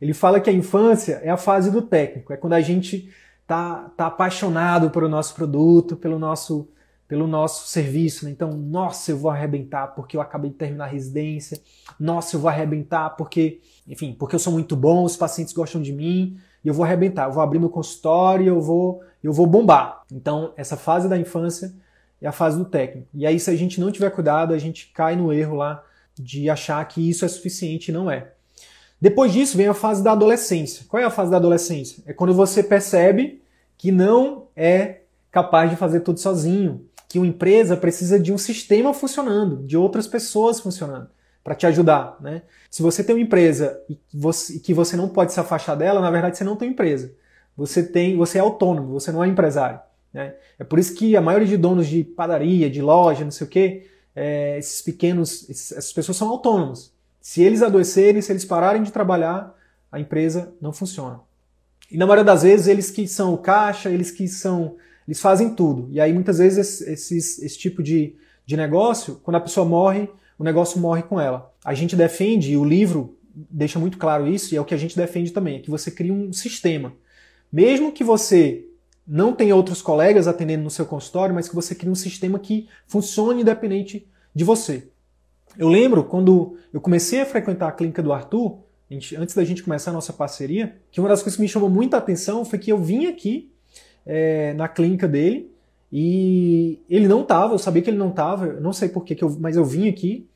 Ele 0.00 0.12
fala 0.12 0.40
que 0.40 0.50
a 0.50 0.52
infância 0.52 1.20
é 1.22 1.30
a 1.30 1.36
fase 1.36 1.70
do 1.70 1.80
técnico, 1.80 2.32
é 2.32 2.36
quando 2.36 2.54
a 2.54 2.60
gente 2.60 3.08
tá, 3.46 3.90
tá 3.96 4.06
apaixonado 4.06 4.90
pelo 4.90 5.08
nosso 5.08 5.34
produto, 5.34 5.96
pelo 5.96 6.18
nosso 6.18 6.68
pelo 7.12 7.26
nosso 7.26 7.68
serviço. 7.68 8.24
Né? 8.24 8.30
Então, 8.30 8.52
nossa, 8.52 9.10
eu 9.10 9.18
vou 9.18 9.30
arrebentar 9.30 9.88
porque 9.88 10.16
eu 10.16 10.20
acabei 10.22 10.50
de 10.50 10.56
terminar 10.56 10.84
a 10.84 10.88
residência. 10.88 11.60
Nossa, 12.00 12.36
eu 12.36 12.40
vou 12.40 12.48
arrebentar 12.48 13.10
porque, 13.10 13.60
enfim, 13.86 14.16
porque 14.18 14.34
eu 14.34 14.38
sou 14.38 14.50
muito 14.50 14.74
bom, 14.74 15.04
os 15.04 15.14
pacientes 15.14 15.52
gostam 15.52 15.82
de 15.82 15.92
mim 15.92 16.38
e 16.64 16.68
eu 16.68 16.72
vou 16.72 16.86
arrebentar. 16.86 17.28
Eu 17.28 17.32
vou 17.32 17.42
abrir 17.42 17.58
meu 17.58 17.68
consultório, 17.68 18.46
eu 18.46 18.62
vou, 18.62 19.02
eu 19.22 19.30
vou 19.30 19.46
bombar. 19.46 20.04
Então, 20.10 20.54
essa 20.56 20.74
fase 20.74 21.06
da 21.06 21.18
infância 21.18 21.74
é 22.18 22.26
a 22.26 22.32
fase 22.32 22.56
do 22.56 22.64
técnico. 22.64 23.08
E 23.12 23.26
aí, 23.26 23.38
se 23.38 23.50
a 23.50 23.56
gente 23.56 23.78
não 23.78 23.92
tiver 23.92 24.08
cuidado, 24.08 24.54
a 24.54 24.58
gente 24.58 24.90
cai 24.94 25.14
no 25.14 25.30
erro 25.34 25.56
lá 25.56 25.84
de 26.18 26.48
achar 26.50 26.84
que 26.86 27.08
isso 27.08 27.24
é 27.24 27.28
suficiente 27.28 27.88
e 27.88 27.92
não 27.92 28.10
é. 28.10 28.32
Depois 29.00 29.32
disso 29.32 29.56
vem 29.56 29.66
a 29.66 29.74
fase 29.74 30.02
da 30.02 30.12
adolescência. 30.12 30.84
Qual 30.88 31.02
é 31.02 31.04
a 31.04 31.10
fase 31.10 31.30
da 31.30 31.36
adolescência? 31.36 32.02
É 32.06 32.12
quando 32.12 32.32
você 32.32 32.62
percebe 32.62 33.42
que 33.76 33.90
não 33.90 34.46
é 34.54 35.00
capaz 35.30 35.70
de 35.70 35.76
fazer 35.76 36.00
tudo 36.00 36.20
sozinho, 36.20 36.86
que 37.08 37.18
uma 37.18 37.26
empresa 37.26 37.76
precisa 37.76 38.18
de 38.18 38.32
um 38.32 38.38
sistema 38.38 38.94
funcionando, 38.94 39.64
de 39.64 39.76
outras 39.76 40.06
pessoas 40.06 40.60
funcionando 40.60 41.08
para 41.42 41.54
te 41.54 41.66
ajudar, 41.66 42.16
né? 42.20 42.42
Se 42.70 42.82
você 42.82 43.02
tem 43.02 43.16
uma 43.16 43.22
empresa 43.22 43.78
e 43.90 43.98
você, 44.14 44.58
que 44.60 44.72
você 44.72 44.96
não 44.96 45.08
pode 45.08 45.32
se 45.32 45.40
afastar 45.40 45.74
dela, 45.74 46.00
na 46.00 46.10
verdade 46.10 46.38
você 46.38 46.44
não 46.44 46.56
tem 46.56 46.70
empresa. 46.70 47.12
Você 47.56 47.82
tem, 47.82 48.16
você 48.16 48.38
é 48.38 48.40
autônomo, 48.40 48.92
você 48.92 49.10
não 49.12 49.22
é 49.22 49.28
empresário. 49.28 49.80
Né? 50.12 50.34
É 50.58 50.64
por 50.64 50.78
isso 50.78 50.94
que 50.94 51.16
a 51.16 51.20
maioria 51.20 51.48
de 51.48 51.56
donos 51.56 51.86
de 51.86 52.04
padaria, 52.04 52.70
de 52.70 52.80
loja, 52.80 53.24
não 53.24 53.30
sei 53.30 53.46
o 53.46 53.50
quê, 53.50 53.90
é, 54.14 54.58
esses 54.58 54.82
pequenos, 54.82 55.48
esses, 55.48 55.72
essas 55.72 55.92
pessoas 55.92 56.16
são 56.16 56.28
autônomos. 56.28 56.92
Se 57.20 57.42
eles 57.42 57.62
adoecerem, 57.62 58.20
se 58.20 58.32
eles 58.32 58.44
pararem 58.44 58.82
de 58.82 58.92
trabalhar, 58.92 59.56
a 59.90 60.00
empresa 60.00 60.52
não 60.60 60.72
funciona. 60.72 61.20
E 61.90 61.96
na 61.96 62.06
maioria 62.06 62.24
das 62.24 62.42
vezes 62.42 62.66
eles 62.66 62.90
que 62.90 63.06
são 63.06 63.34
o 63.34 63.38
caixa, 63.38 63.90
eles 63.90 64.10
que 64.10 64.26
são 64.26 64.76
eles 65.06 65.20
fazem 65.20 65.54
tudo. 65.54 65.88
E 65.90 66.00
aí, 66.00 66.12
muitas 66.12 66.38
vezes, 66.38 66.80
esse, 66.80 67.16
esse 67.16 67.58
tipo 67.58 67.82
de, 67.82 68.14
de 68.46 68.56
negócio, 68.56 69.20
quando 69.22 69.36
a 69.36 69.40
pessoa 69.40 69.66
morre, 69.66 70.08
o 70.38 70.44
negócio 70.44 70.80
morre 70.80 71.02
com 71.02 71.20
ela. 71.20 71.52
A 71.64 71.74
gente 71.74 71.96
defende, 71.96 72.52
e 72.52 72.56
o 72.56 72.64
livro 72.64 73.16
deixa 73.34 73.78
muito 73.78 73.98
claro 73.98 74.26
isso, 74.26 74.54
e 74.54 74.56
é 74.56 74.60
o 74.60 74.64
que 74.64 74.74
a 74.74 74.78
gente 74.78 74.96
defende 74.96 75.32
também, 75.32 75.56
é 75.56 75.60
que 75.60 75.70
você 75.70 75.90
cria 75.90 76.12
um 76.12 76.32
sistema. 76.32 76.92
Mesmo 77.52 77.92
que 77.92 78.04
você 78.04 78.64
não 79.12 79.34
tenha 79.34 79.54
outros 79.54 79.82
colegas 79.82 80.26
atendendo 80.26 80.64
no 80.64 80.70
seu 80.70 80.86
consultório, 80.86 81.34
mas 81.34 81.46
que 81.46 81.54
você 81.54 81.74
crie 81.74 81.90
um 81.90 81.94
sistema 81.94 82.38
que 82.38 82.66
funcione 82.86 83.42
independente 83.42 84.08
de 84.34 84.42
você. 84.42 84.88
Eu 85.58 85.68
lembro 85.68 86.02
quando 86.02 86.56
eu 86.72 86.80
comecei 86.80 87.20
a 87.20 87.26
frequentar 87.26 87.68
a 87.68 87.72
clínica 87.72 88.02
do 88.02 88.10
Arthur, 88.10 88.60
antes 88.90 89.34
da 89.34 89.44
gente 89.44 89.62
começar 89.62 89.90
a 89.90 89.92
nossa 89.92 90.14
parceria, 90.14 90.76
que 90.90 90.98
uma 90.98 91.10
das 91.10 91.22
coisas 91.22 91.36
que 91.36 91.42
me 91.42 91.48
chamou 91.48 91.68
muita 91.68 91.98
atenção 91.98 92.42
foi 92.42 92.58
que 92.58 92.72
eu 92.72 92.78
vim 92.78 93.04
aqui 93.04 93.52
é, 94.06 94.54
na 94.54 94.66
clínica 94.66 95.06
dele 95.06 95.52
e 95.92 96.80
ele 96.88 97.06
não 97.06 97.20
estava, 97.20 97.52
eu 97.52 97.58
sabia 97.58 97.82
que 97.82 97.90
ele 97.90 97.98
não 97.98 98.08
estava, 98.08 98.46
não 98.54 98.72
sei 98.72 98.88
porquê, 98.88 99.14
que 99.14 99.22
eu, 99.22 99.36
mas 99.38 99.56
eu 99.56 99.64
vim 99.64 99.90
aqui 99.90 100.26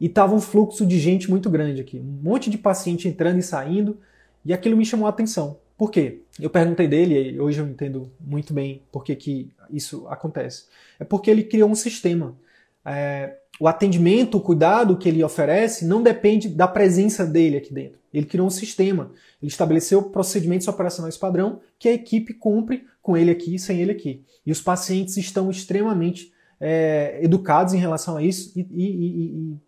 e 0.00 0.08
tava 0.08 0.34
um 0.34 0.40
fluxo 0.40 0.84
de 0.84 0.98
gente 0.98 1.30
muito 1.30 1.48
grande 1.48 1.80
aqui, 1.80 2.00
um 2.00 2.28
monte 2.28 2.50
de 2.50 2.58
paciente 2.58 3.06
entrando 3.06 3.38
e 3.38 3.42
saindo 3.42 3.96
e 4.44 4.52
aquilo 4.52 4.76
me 4.76 4.84
chamou 4.84 5.06
a 5.06 5.10
atenção. 5.10 5.58
Por 5.76 5.90
quê? 5.90 6.22
Eu 6.40 6.48
perguntei 6.48 6.88
dele, 6.88 7.32
e 7.32 7.40
hoje 7.40 7.60
eu 7.60 7.66
entendo 7.66 8.10
muito 8.20 8.54
bem 8.54 8.82
por 8.90 9.04
que, 9.04 9.14
que 9.14 9.50
isso 9.70 10.06
acontece. 10.08 10.64
É 10.98 11.04
porque 11.04 11.30
ele 11.30 11.44
criou 11.44 11.68
um 11.68 11.74
sistema. 11.74 12.36
É, 12.84 13.36
o 13.60 13.68
atendimento, 13.68 14.38
o 14.38 14.40
cuidado 14.40 14.96
que 14.96 15.08
ele 15.08 15.22
oferece 15.22 15.84
não 15.84 16.02
depende 16.02 16.48
da 16.48 16.68
presença 16.68 17.26
dele 17.26 17.56
aqui 17.56 17.72
dentro. 17.72 17.98
Ele 18.12 18.26
criou 18.26 18.46
um 18.46 18.50
sistema. 18.50 19.12
Ele 19.42 19.50
estabeleceu 19.50 20.02
procedimentos 20.04 20.68
operacionais 20.68 21.16
padrão 21.16 21.60
que 21.78 21.88
a 21.88 21.92
equipe 21.92 22.32
cumpre 22.32 22.86
com 23.02 23.16
ele 23.16 23.30
aqui 23.30 23.54
e 23.54 23.58
sem 23.58 23.80
ele 23.80 23.92
aqui. 23.92 24.24
E 24.44 24.52
os 24.52 24.60
pacientes 24.60 25.16
estão 25.16 25.50
extremamente 25.50 26.32
é, 26.58 27.18
educados 27.22 27.74
em 27.74 27.78
relação 27.78 28.16
a 28.16 28.22
isso 28.22 28.58
e, 28.58 28.66
e, 28.70 28.84
e, 28.84 29.58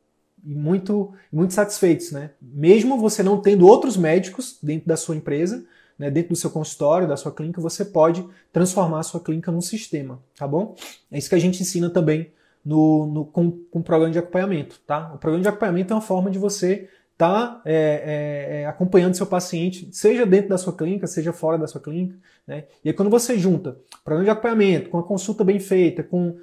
e, 0.46 0.54
muito, 0.54 1.12
muito 1.30 1.52
satisfeitos. 1.52 2.12
Né? 2.12 2.30
Mesmo 2.40 2.98
você 2.98 3.22
não 3.22 3.40
tendo 3.40 3.66
outros 3.66 3.96
médicos 3.96 4.59
dentro 4.62 4.88
da 4.88 4.96
sua 4.96 5.16
empresa, 5.16 5.66
né, 5.99 6.11
dentro 6.11 6.30
do 6.30 6.36
seu 6.36 6.51
consultório, 6.51 7.09
da 7.09 7.16
sua 7.16 7.32
clínica, 7.32 7.61
você 7.61 7.84
pode 7.84 8.24
transformar 8.53 9.01
a 9.01 9.03
sua 9.03 9.20
clínica 9.20 9.51
num 9.51 9.61
sistema, 9.61 10.20
tá 10.36 10.46
bom? 10.46 10.76
É 11.11 11.18
isso 11.18 11.28
que 11.28 11.34
a 11.34 11.40
gente 11.40 11.61
ensina 11.61 11.90
também 11.90 12.30
no, 12.64 13.07
no, 13.07 13.24
com, 13.24 13.51
com 13.51 13.78
o 13.80 13.82
programa 13.82 14.12
de 14.12 14.18
acompanhamento. 14.18 14.80
Tá? 14.86 15.12
O 15.14 15.18
programa 15.18 15.42
de 15.42 15.49
acompanhamento 15.49 15.92
é 15.92 15.96
uma 15.96 16.03
forma 16.03 16.30
de 16.30 16.38
você 16.38 16.88
está 17.12 17.61
é, 17.64 17.74
é, 17.74 18.61
é, 18.61 18.66
acompanhando 18.66 19.16
seu 19.16 19.26
paciente, 19.26 19.88
seja 19.90 20.24
dentro 20.24 20.51
da 20.51 20.59
sua 20.59 20.72
clínica, 20.72 21.07
seja 21.09 21.32
fora 21.32 21.59
da 21.59 21.66
sua 21.66 21.80
clínica. 21.80 22.16
Né? 22.46 22.64
E 22.84 22.90
aí, 22.90 22.94
quando 22.94 23.11
você 23.11 23.36
junta 23.36 23.76
programa 24.05 24.24
de 24.24 24.30
acompanhamento 24.30 24.88
com 24.88 24.99
a 24.99 25.03
consulta 25.03 25.42
bem 25.42 25.59
feita, 25.59 26.05
com 26.05 26.36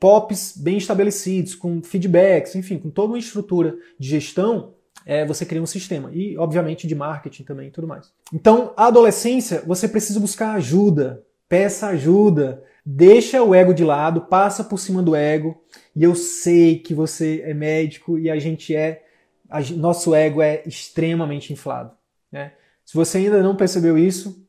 POPs 0.00 0.56
bem 0.56 0.76
estabelecidos, 0.76 1.54
com 1.54 1.80
feedbacks, 1.82 2.56
enfim, 2.56 2.78
com 2.78 2.90
toda 2.90 3.12
uma 3.12 3.18
estrutura 3.18 3.76
de 3.96 4.08
gestão, 4.08 4.74
é, 5.04 5.24
você 5.24 5.44
cria 5.44 5.62
um 5.62 5.66
sistema. 5.66 6.10
E, 6.12 6.36
obviamente, 6.36 6.86
de 6.86 6.94
marketing 6.94 7.44
também 7.44 7.68
e 7.68 7.70
tudo 7.70 7.86
mais. 7.86 8.12
Então, 8.32 8.72
a 8.76 8.86
adolescência, 8.86 9.62
você 9.66 9.88
precisa 9.88 10.20
buscar 10.20 10.54
ajuda. 10.54 11.24
Peça 11.48 11.88
ajuda. 11.88 12.62
Deixa 12.84 13.42
o 13.42 13.54
ego 13.54 13.72
de 13.72 13.84
lado, 13.84 14.22
passa 14.22 14.64
por 14.64 14.78
cima 14.78 15.02
do 15.02 15.14
ego. 15.14 15.62
E 15.94 16.02
eu 16.02 16.14
sei 16.14 16.78
que 16.78 16.94
você 16.94 17.42
é 17.44 17.54
médico 17.54 18.18
e 18.18 18.30
a 18.30 18.38
gente 18.38 18.74
é. 18.74 19.04
A, 19.48 19.60
nosso 19.76 20.14
ego 20.14 20.40
é 20.40 20.62
extremamente 20.66 21.52
inflado. 21.52 21.92
Né? 22.30 22.52
Se 22.84 22.94
você 22.94 23.18
ainda 23.18 23.42
não 23.42 23.54
percebeu 23.54 23.98
isso, 23.98 24.46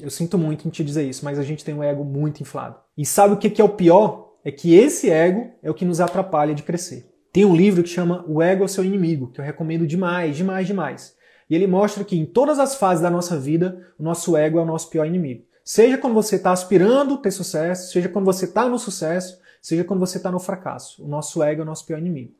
eu 0.00 0.10
sinto 0.10 0.36
muito 0.36 0.66
em 0.66 0.70
te 0.70 0.82
dizer 0.82 1.08
isso, 1.08 1.24
mas 1.24 1.38
a 1.38 1.42
gente 1.42 1.64
tem 1.64 1.74
um 1.74 1.82
ego 1.82 2.04
muito 2.04 2.40
inflado. 2.42 2.76
E 2.96 3.04
sabe 3.04 3.34
o 3.34 3.36
que 3.36 3.60
é 3.60 3.64
o 3.64 3.68
pior? 3.68 4.34
É 4.44 4.50
que 4.50 4.74
esse 4.74 5.10
ego 5.10 5.50
é 5.62 5.70
o 5.70 5.74
que 5.74 5.84
nos 5.84 6.00
atrapalha 6.00 6.54
de 6.54 6.62
crescer. 6.62 7.13
Tem 7.34 7.44
um 7.44 7.56
livro 7.56 7.82
que 7.82 7.88
chama 7.88 8.24
O 8.28 8.40
Ego 8.40 8.62
é 8.62 8.68
Seu 8.68 8.84
Inimigo, 8.84 9.26
que 9.26 9.40
eu 9.40 9.44
recomendo 9.44 9.84
demais, 9.88 10.36
demais, 10.36 10.68
demais. 10.68 11.16
E 11.50 11.54
ele 11.56 11.66
mostra 11.66 12.04
que 12.04 12.16
em 12.16 12.24
todas 12.24 12.60
as 12.60 12.76
fases 12.76 13.02
da 13.02 13.10
nossa 13.10 13.36
vida, 13.36 13.88
o 13.98 14.04
nosso 14.04 14.36
ego 14.36 14.60
é 14.60 14.62
o 14.62 14.64
nosso 14.64 14.88
pior 14.88 15.04
inimigo. 15.04 15.42
Seja 15.64 15.98
quando 15.98 16.14
você 16.14 16.36
está 16.36 16.52
aspirando 16.52 17.18
ter 17.18 17.32
sucesso, 17.32 17.90
seja 17.90 18.08
quando 18.08 18.24
você 18.24 18.44
está 18.44 18.68
no 18.68 18.78
sucesso, 18.78 19.40
seja 19.60 19.82
quando 19.82 19.98
você 19.98 20.16
está 20.16 20.30
no 20.30 20.38
fracasso. 20.38 21.04
O 21.04 21.08
nosso 21.08 21.42
ego 21.42 21.62
é 21.62 21.64
o 21.64 21.66
nosso 21.66 21.84
pior 21.84 21.98
inimigo. 21.98 22.30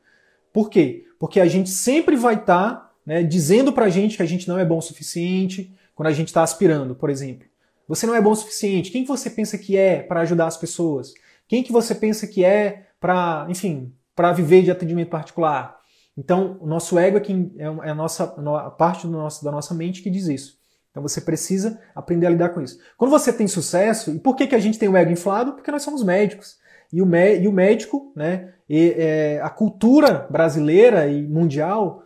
Por 0.53 0.69
quê? 0.69 1.05
Porque 1.19 1.41
a 1.41 1.45
gente 1.45 1.69
sempre 1.71 2.15
vai 2.15 2.35
estar 2.35 2.71
tá, 2.71 2.91
né, 3.05 3.21
dizendo 3.21 3.73
pra 3.73 3.89
gente 3.89 4.15
que 4.15 4.23
a 4.23 4.25
gente 4.25 4.47
não 4.47 4.57
é 4.57 4.63
bom 4.63 4.77
o 4.77 4.81
suficiente, 4.81 5.75
quando 5.93 6.07
a 6.07 6.13
gente 6.13 6.29
está 6.29 6.41
aspirando, 6.41 6.95
por 6.95 7.09
exemplo. 7.09 7.45
Você 7.85 8.07
não 8.07 8.15
é 8.15 8.21
bom 8.21 8.31
o 8.31 8.35
suficiente. 8.35 8.91
Quem 8.91 9.01
que 9.01 9.09
você 9.09 9.29
pensa 9.29 9.57
que 9.57 9.75
é 9.75 10.01
para 10.01 10.21
ajudar 10.21 10.47
as 10.47 10.55
pessoas? 10.55 11.13
Quem 11.49 11.63
que 11.63 11.73
você 11.73 11.93
pensa 11.93 12.25
que 12.25 12.45
é 12.45 12.85
para, 12.97 13.45
enfim, 13.49 13.91
para 14.15 14.31
viver 14.31 14.63
de 14.63 14.71
atendimento 14.71 15.09
particular. 15.09 15.77
Então, 16.17 16.57
o 16.61 16.65
nosso 16.65 16.97
ego 16.97 17.17
é, 17.17 17.21
é, 17.21 17.87
é 17.87 17.89
a, 17.91 17.95
nossa, 17.95 18.23
a 18.23 18.71
parte 18.71 19.05
nosso, 19.05 19.43
da 19.43 19.51
nossa 19.51 19.73
mente 19.73 20.01
que 20.01 20.09
diz 20.09 20.27
isso. 20.27 20.57
Então 20.95 21.03
você 21.03 21.19
precisa 21.19 21.77
aprender 21.93 22.25
a 22.25 22.29
lidar 22.29 22.49
com 22.49 22.61
isso. 22.61 22.79
Quando 22.97 23.11
você 23.11 23.33
tem 23.33 23.49
sucesso, 23.49 24.11
e 24.11 24.19
por 24.19 24.33
que, 24.33 24.47
que 24.47 24.55
a 24.55 24.59
gente 24.59 24.79
tem 24.79 24.87
o 24.87 24.95
ego 24.95 25.11
inflado? 25.11 25.51
Porque 25.51 25.69
nós 25.69 25.83
somos 25.83 26.01
médicos. 26.01 26.57
E 26.93 27.01
o, 27.01 27.15
e 27.15 27.47
o 27.49 27.51
médico, 27.51 28.13
né, 28.15 28.53
e, 28.69 28.95
é, 28.97 29.41
a 29.43 29.49
cultura 29.49 30.25
brasileira 30.29 31.05
e 31.07 31.21
mundial 31.21 32.03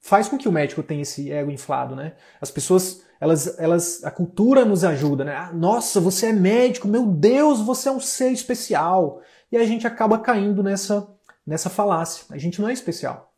faz 0.00 0.28
com 0.28 0.38
que 0.38 0.48
o 0.48 0.52
médico 0.52 0.80
tenha 0.80 1.02
esse 1.02 1.32
ego 1.32 1.50
inflado, 1.50 1.96
né? 1.96 2.14
As 2.40 2.52
pessoas, 2.52 3.02
elas, 3.20 3.58
elas, 3.58 4.04
a 4.04 4.12
cultura 4.12 4.64
nos 4.64 4.84
ajuda, 4.84 5.24
né? 5.24 5.34
Ah, 5.34 5.52
nossa, 5.52 6.00
você 6.00 6.26
é 6.26 6.32
médico, 6.32 6.86
meu 6.86 7.06
Deus, 7.06 7.60
você 7.60 7.88
é 7.88 7.92
um 7.92 7.98
ser 7.98 8.30
especial. 8.30 9.20
E 9.50 9.56
a 9.56 9.64
gente 9.64 9.88
acaba 9.88 10.20
caindo 10.20 10.62
nessa 10.62 11.06
nessa 11.50 11.68
falácia. 11.68 12.26
A 12.30 12.38
gente 12.38 12.60
não 12.60 12.68
é 12.68 12.72
especial. 12.72 13.34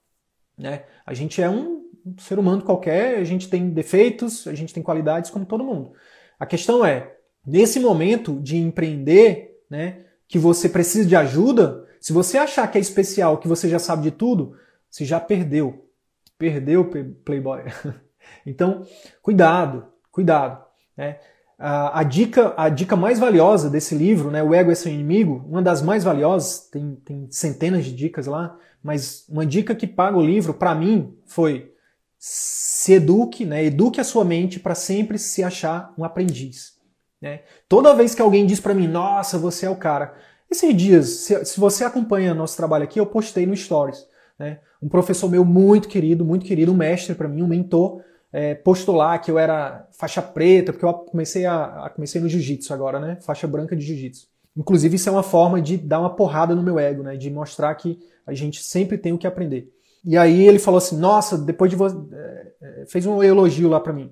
Né? 0.58 0.84
A 1.06 1.14
gente 1.14 1.40
é 1.40 1.48
um 1.48 1.88
ser 2.18 2.38
humano 2.38 2.62
qualquer, 2.62 3.16
a 3.16 3.24
gente 3.24 3.48
tem 3.48 3.70
defeitos, 3.70 4.46
a 4.46 4.54
gente 4.54 4.74
tem 4.74 4.82
qualidades 4.82 5.30
como 5.30 5.46
todo 5.46 5.64
mundo. 5.64 5.94
A 6.38 6.44
questão 6.44 6.84
é, 6.84 7.16
nesse 7.46 7.80
momento 7.80 8.38
de 8.38 8.58
empreender, 8.58 9.62
né, 9.70 10.04
que 10.28 10.38
você 10.38 10.68
precisa 10.68 11.08
de 11.08 11.16
ajuda, 11.16 11.88
se 11.98 12.12
você 12.12 12.36
achar 12.36 12.70
que 12.70 12.76
é 12.76 12.80
especial, 12.82 13.38
que 13.38 13.48
você 13.48 13.66
já 13.66 13.78
sabe 13.78 14.02
de 14.02 14.10
tudo, 14.10 14.58
você 14.90 15.06
já 15.06 15.18
perdeu. 15.18 15.88
Perdeu, 16.36 16.90
Playboy. 17.24 17.62
então, 18.44 18.86
cuidado, 19.22 19.86
cuidado. 20.10 20.62
Né? 20.94 21.18
A, 21.64 22.02
dica, 22.02 22.52
a 22.56 22.68
dica 22.68 22.96
mais 22.96 23.20
valiosa 23.20 23.70
desse 23.70 23.94
livro, 23.94 24.32
né, 24.32 24.42
O 24.42 24.52
Ego 24.52 24.72
é 24.72 24.74
Seu 24.74 24.92
Inimigo, 24.92 25.44
uma 25.48 25.62
das 25.62 25.80
mais 25.80 26.02
valiosas, 26.02 26.68
tem, 26.68 26.96
tem 27.04 27.28
centenas 27.30 27.84
de 27.84 27.94
dicas 27.94 28.26
lá, 28.26 28.58
mas 28.82 29.24
uma 29.28 29.46
dica 29.46 29.72
que 29.72 29.86
paga 29.86 30.18
o 30.18 30.26
livro, 30.26 30.54
para 30.54 30.74
mim, 30.74 31.16
foi 31.24 31.72
se 32.18 32.94
eduque, 32.94 33.44
né, 33.44 33.64
eduque 33.64 34.00
a 34.00 34.04
sua 34.04 34.24
mente 34.24 34.58
para 34.58 34.74
sempre 34.74 35.16
se 35.18 35.44
achar 35.44 35.94
um 35.96 36.04
aprendiz. 36.04 36.72
Né? 37.20 37.42
Toda 37.68 37.94
vez 37.94 38.12
que 38.12 38.22
alguém 38.22 38.44
diz 38.44 38.58
para 38.58 38.74
mim, 38.74 38.88
nossa, 38.88 39.38
você 39.38 39.64
é 39.64 39.70
o 39.70 39.76
cara. 39.76 40.16
Esses 40.50 40.76
dias, 40.76 41.08
se, 41.10 41.44
se 41.44 41.60
você 41.60 41.84
acompanha 41.84 42.34
nosso 42.34 42.56
trabalho 42.56 42.82
aqui, 42.82 42.98
eu 42.98 43.06
postei 43.06 43.46
no 43.46 43.56
Stories. 43.56 44.04
Né? 44.36 44.58
Um 44.82 44.88
professor 44.88 45.30
meu 45.30 45.44
muito 45.44 45.86
querido, 45.86 46.24
muito 46.24 46.44
querido, 46.44 46.72
um 46.72 46.76
mestre 46.76 47.14
para 47.14 47.28
mim, 47.28 47.42
um 47.42 47.46
mentor, 47.46 48.02
é, 48.32 48.54
postular 48.54 49.20
que 49.20 49.30
eu 49.30 49.38
era 49.38 49.86
faixa 49.92 50.22
preta, 50.22 50.72
porque 50.72 50.84
eu 50.84 50.92
comecei 50.94 51.44
a, 51.44 51.84
a 51.84 51.90
comecei 51.90 52.20
no 52.20 52.28
jiu-jitsu 52.28 52.72
agora, 52.72 52.98
né? 52.98 53.18
Faixa 53.20 53.46
branca 53.46 53.76
de 53.76 53.84
jiu-jitsu. 53.84 54.26
Inclusive, 54.56 54.96
isso 54.96 55.08
é 55.08 55.12
uma 55.12 55.22
forma 55.22 55.60
de 55.60 55.76
dar 55.76 56.00
uma 56.00 56.14
porrada 56.14 56.54
no 56.54 56.62
meu 56.62 56.78
ego, 56.78 57.02
né? 57.02 57.16
De 57.16 57.30
mostrar 57.30 57.74
que 57.74 57.98
a 58.26 58.32
gente 58.32 58.62
sempre 58.62 58.96
tem 58.96 59.12
o 59.12 59.18
que 59.18 59.26
aprender. 59.26 59.70
E 60.04 60.16
aí 60.16 60.46
ele 60.46 60.58
falou 60.58 60.78
assim: 60.78 60.96
Nossa, 60.96 61.36
depois 61.36 61.70
de 61.70 61.76
você. 61.76 61.96
É, 62.12 62.52
é, 62.62 62.86
fez 62.86 63.06
um 63.06 63.22
elogio 63.22 63.68
lá 63.68 63.78
para 63.78 63.92
mim. 63.92 64.10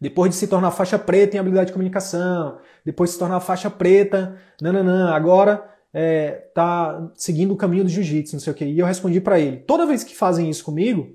Depois 0.00 0.30
de 0.30 0.36
se 0.36 0.46
tornar 0.46 0.70
faixa 0.70 0.98
preta 0.98 1.36
em 1.36 1.40
habilidade 1.40 1.66
de 1.66 1.72
comunicação, 1.72 2.58
depois 2.84 3.10
de 3.10 3.14
se 3.14 3.18
tornar 3.18 3.38
faixa 3.40 3.68
preta, 3.68 4.36
nananã, 4.60 5.10
agora 5.10 5.62
é, 5.92 6.48
tá 6.54 7.10
seguindo 7.14 7.52
o 7.52 7.56
caminho 7.56 7.84
do 7.84 7.90
jiu-jitsu, 7.90 8.34
não 8.34 8.40
sei 8.40 8.52
o 8.52 8.56
quê. 8.56 8.64
E 8.64 8.78
eu 8.78 8.86
respondi 8.86 9.20
para 9.20 9.38
ele: 9.38 9.58
toda 9.58 9.86
vez 9.86 10.02
que 10.02 10.16
fazem 10.16 10.48
isso 10.48 10.64
comigo, 10.64 11.14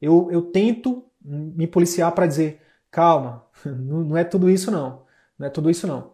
eu, 0.00 0.28
eu 0.30 0.42
tento 0.42 1.07
me 1.28 1.66
policiar 1.66 2.12
para 2.12 2.26
dizer, 2.26 2.60
calma, 2.90 3.44
não 3.64 4.16
é 4.16 4.24
tudo 4.24 4.48
isso 4.48 4.70
não, 4.70 5.02
não 5.38 5.46
é 5.46 5.50
tudo 5.50 5.70
isso 5.70 5.86
não. 5.86 6.12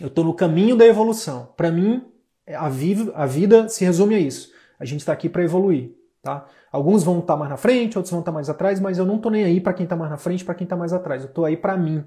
Eu 0.00 0.08
estou 0.08 0.24
no 0.24 0.34
caminho 0.34 0.76
da 0.76 0.86
evolução. 0.86 1.52
Para 1.56 1.70
mim, 1.70 2.02
a 2.46 2.68
vida, 2.68 3.12
a 3.14 3.26
vida 3.26 3.68
se 3.68 3.84
resume 3.84 4.14
a 4.14 4.18
isso. 4.18 4.50
A 4.78 4.84
gente 4.84 5.00
está 5.00 5.12
aqui 5.12 5.28
para 5.28 5.44
evoluir, 5.44 5.92
tá? 6.22 6.46
Alguns 6.72 7.02
vão 7.02 7.18
estar 7.18 7.34
tá 7.34 7.38
mais 7.38 7.50
na 7.50 7.56
frente, 7.56 7.98
outros 7.98 8.10
vão 8.10 8.20
estar 8.20 8.32
tá 8.32 8.34
mais 8.34 8.48
atrás, 8.48 8.80
mas 8.80 8.98
eu 8.98 9.04
não 9.04 9.16
estou 9.16 9.30
nem 9.30 9.44
aí 9.44 9.60
para 9.60 9.74
quem 9.74 9.84
está 9.84 9.94
mais 9.94 10.10
na 10.10 10.16
frente, 10.16 10.44
para 10.44 10.54
quem 10.54 10.64
está 10.64 10.76
mais 10.76 10.92
atrás. 10.92 11.22
Eu 11.22 11.28
estou 11.28 11.44
aí 11.44 11.56
para 11.56 11.76
mim, 11.76 12.04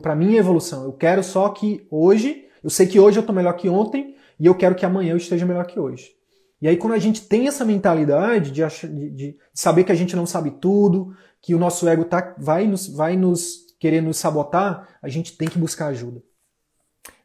para 0.00 0.14
minha 0.14 0.38
evolução. 0.38 0.84
Eu 0.84 0.92
quero 0.92 1.22
só 1.24 1.48
que 1.48 1.86
hoje, 1.90 2.46
eu 2.62 2.70
sei 2.70 2.86
que 2.86 3.00
hoje 3.00 3.18
eu 3.18 3.22
estou 3.22 3.34
melhor 3.34 3.54
que 3.54 3.68
ontem 3.68 4.14
e 4.38 4.46
eu 4.46 4.54
quero 4.54 4.74
que 4.74 4.86
amanhã 4.86 5.12
eu 5.12 5.16
esteja 5.16 5.44
melhor 5.44 5.66
que 5.66 5.80
hoje. 5.80 6.15
E 6.60 6.68
aí, 6.68 6.76
quando 6.76 6.94
a 6.94 6.98
gente 6.98 7.22
tem 7.22 7.48
essa 7.48 7.64
mentalidade 7.64 8.50
de, 8.50 8.64
achar, 8.64 8.88
de, 8.88 9.10
de, 9.10 9.38
saber 9.52 9.84
que 9.84 9.92
a 9.92 9.96
gente 9.96 10.16
não 10.16 10.24
sabe 10.24 10.52
tudo, 10.52 11.14
que 11.40 11.54
o 11.54 11.58
nosso 11.58 11.86
ego 11.86 12.04
tá, 12.04 12.34
vai, 12.38 12.66
nos, 12.66 12.88
vai 12.88 13.16
nos 13.16 13.66
querer 13.78 14.00
nos 14.00 14.16
sabotar, 14.16 14.88
a 15.02 15.08
gente 15.08 15.36
tem 15.36 15.48
que 15.48 15.58
buscar 15.58 15.88
ajuda. 15.88 16.22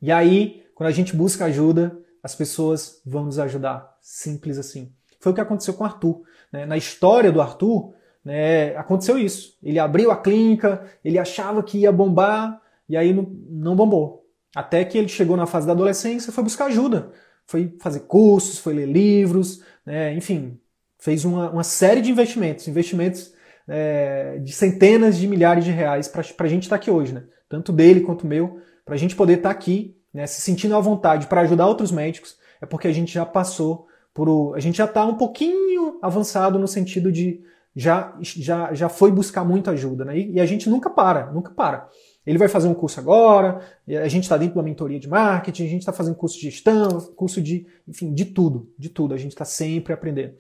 E 0.02 0.12
aí, 0.12 0.64
quando 0.76 0.90
a 0.90 0.92
gente 0.92 1.16
busca 1.16 1.46
ajuda, 1.46 1.98
as 2.22 2.36
pessoas 2.36 3.02
vão 3.06 3.26
nos 3.26 3.40
ajudar. 3.40 3.98
Simples 4.02 4.58
assim. 4.58 4.94
Foi 5.20 5.32
o 5.32 5.36
que 5.36 5.42
aconteceu 5.42 5.74
com 5.74 5.84
o 5.84 5.88
Arthur. 5.88 6.22
Né? 6.52 6.66
Na 6.66 6.76
história 6.76 7.32
do 7.32 7.42
Arthur, 7.42 7.94
né, 8.24 8.76
aconteceu 8.76 9.18
isso. 9.18 9.58
Ele 9.64 9.80
abriu 9.80 10.12
a 10.12 10.18
clínica, 10.18 10.86
ele 11.04 11.18
achava 11.18 11.64
que 11.64 11.80
ia 11.80 11.92
bombar, 11.92 12.62
e 12.88 12.98
aí 12.98 13.14
não, 13.14 13.24
não 13.50 13.76
bombou. 13.76 14.28
Até 14.56 14.84
que 14.84 14.98
ele 14.98 15.08
chegou 15.08 15.38
na 15.38 15.46
fase 15.46 15.66
da 15.66 15.74
adolescência 15.74 16.30
e 16.30 16.34
foi 16.34 16.44
buscar 16.44 16.66
ajuda. 16.66 17.12
Foi 17.52 17.76
fazer 17.82 18.02
cursos, 18.02 18.58
foi 18.58 18.74
ler 18.74 18.88
livros, 18.88 19.62
né, 19.86 20.14
enfim, 20.14 20.58
fez 20.98 21.26
uma, 21.26 21.50
uma 21.52 21.64
série 21.64 22.00
de 22.00 22.10
investimentos. 22.10 22.66
Investimentos 22.66 23.34
é, 23.68 24.38
de 24.40 24.54
centenas 24.54 25.18
de 25.18 25.28
milhares 25.28 25.66
de 25.66 25.72
reais 25.72 26.08
para 26.08 26.22
a 26.22 26.48
gente 26.48 26.64
estar 26.64 26.78
tá 26.78 26.82
aqui 26.82 26.90
hoje, 26.90 27.14
né? 27.14 27.24
Tanto 27.50 27.74
dele 27.74 28.00
quanto 28.02 28.26
meu, 28.26 28.62
para 28.86 28.96
a 28.96 28.98
gente 28.98 29.16
poder 29.16 29.38
estar 29.38 29.50
tá 29.50 29.56
aqui, 29.56 29.98
né, 30.14 30.26
se 30.28 30.40
sentindo 30.40 30.76
à 30.76 30.80
vontade 30.80 31.28
para 31.28 31.42
ajudar 31.42 31.68
outros 31.68 31.92
médicos, 31.92 32.38
é 32.62 32.66
porque 32.66 32.88
a 32.88 32.94
gente 32.94 33.14
já 33.14 33.26
passou 33.26 33.86
por. 34.14 34.30
O, 34.30 34.54
a 34.54 34.60
gente 34.62 34.78
já 34.78 34.86
está 34.86 35.06
um 35.06 35.16
pouquinho 35.16 36.00
avançado 36.02 36.58
no 36.58 36.68
sentido 36.68 37.12
de 37.12 37.42
já, 37.76 38.16
já, 38.22 38.74
já 38.74 38.88
foi 38.88 39.12
buscar 39.12 39.44
muita 39.44 39.72
ajuda, 39.72 40.06
né? 40.06 40.18
E, 40.18 40.34
e 40.34 40.40
a 40.40 40.46
gente 40.46 40.70
nunca 40.70 40.90
para, 40.90 41.32
nunca 41.32 41.52
para. 41.52 41.90
Ele 42.26 42.38
vai 42.38 42.48
fazer 42.48 42.68
um 42.68 42.74
curso 42.74 43.00
agora, 43.00 43.62
a 43.88 44.08
gente 44.08 44.24
está 44.24 44.38
dentro 44.38 44.54
de 44.54 44.60
uma 44.60 44.64
mentoria 44.64 45.00
de 45.00 45.10
marketing, 45.10 45.66
a 45.66 45.70
gente 45.70 45.80
está 45.80 45.92
fazendo 45.92 46.16
curso 46.16 46.38
de 46.38 46.44
gestão, 46.44 47.00
curso 47.16 47.42
de, 47.42 47.66
enfim, 47.88 48.14
de 48.14 48.26
tudo, 48.26 48.72
de 48.78 48.90
tudo. 48.90 49.14
A 49.14 49.18
gente 49.18 49.32
está 49.32 49.46
sempre 49.46 49.92
aprendendo. 49.92 50.36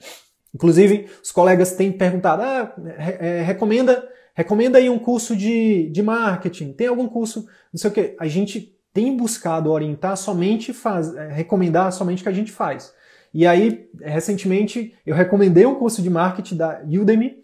Inclusive, 0.53 1.07
os 1.23 1.31
colegas 1.31 1.73
têm 1.73 1.91
perguntado, 1.91 2.43
ah, 2.43 2.75
é, 3.19 3.41
recomenda, 3.41 4.07
recomenda 4.35 4.77
aí 4.77 4.89
um 4.89 4.99
curso 4.99 5.35
de, 5.35 5.89
de 5.89 6.03
marketing, 6.03 6.73
tem 6.73 6.87
algum 6.87 7.07
curso, 7.07 7.47
não 7.73 7.79
sei 7.79 7.89
o 7.89 7.93
quê. 7.93 8.15
A 8.19 8.27
gente 8.27 8.77
tem 8.93 9.15
buscado 9.15 9.71
orientar 9.71 10.17
somente, 10.17 10.73
faz, 10.73 11.15
é, 11.15 11.31
recomendar 11.31 11.91
somente 11.91 12.19
o 12.19 12.23
que 12.23 12.29
a 12.29 12.33
gente 12.33 12.51
faz. 12.51 12.93
E 13.33 13.47
aí, 13.47 13.89
recentemente, 14.01 14.93
eu 15.05 15.15
recomendei 15.15 15.65
um 15.65 15.75
curso 15.75 16.01
de 16.01 16.09
marketing 16.09 16.57
da 16.57 16.81
Udemy, 16.83 17.41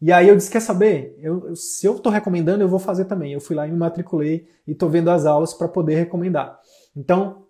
e 0.00 0.12
aí 0.12 0.28
eu 0.28 0.36
disse, 0.36 0.50
quer 0.50 0.60
saber? 0.60 1.18
Eu, 1.20 1.56
se 1.56 1.86
eu 1.86 1.96
estou 1.96 2.12
recomendando, 2.12 2.62
eu 2.62 2.68
vou 2.68 2.78
fazer 2.78 3.06
também. 3.06 3.32
Eu 3.32 3.40
fui 3.40 3.56
lá 3.56 3.66
e 3.66 3.70
me 3.70 3.76
matriculei 3.76 4.46
e 4.66 4.72
estou 4.72 4.88
vendo 4.88 5.10
as 5.10 5.26
aulas 5.26 5.52
para 5.52 5.66
poder 5.66 5.96
recomendar. 5.96 6.58
Então, 6.96 7.44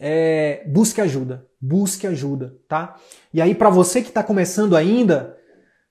é, 0.00 0.64
busque 0.68 1.00
ajuda, 1.00 1.46
busque 1.60 2.06
ajuda, 2.06 2.56
tá? 2.68 2.96
E 3.34 3.42
aí 3.42 3.54
para 3.54 3.68
você 3.68 4.00
que 4.00 4.08
está 4.08 4.22
começando 4.22 4.76
ainda, 4.76 5.36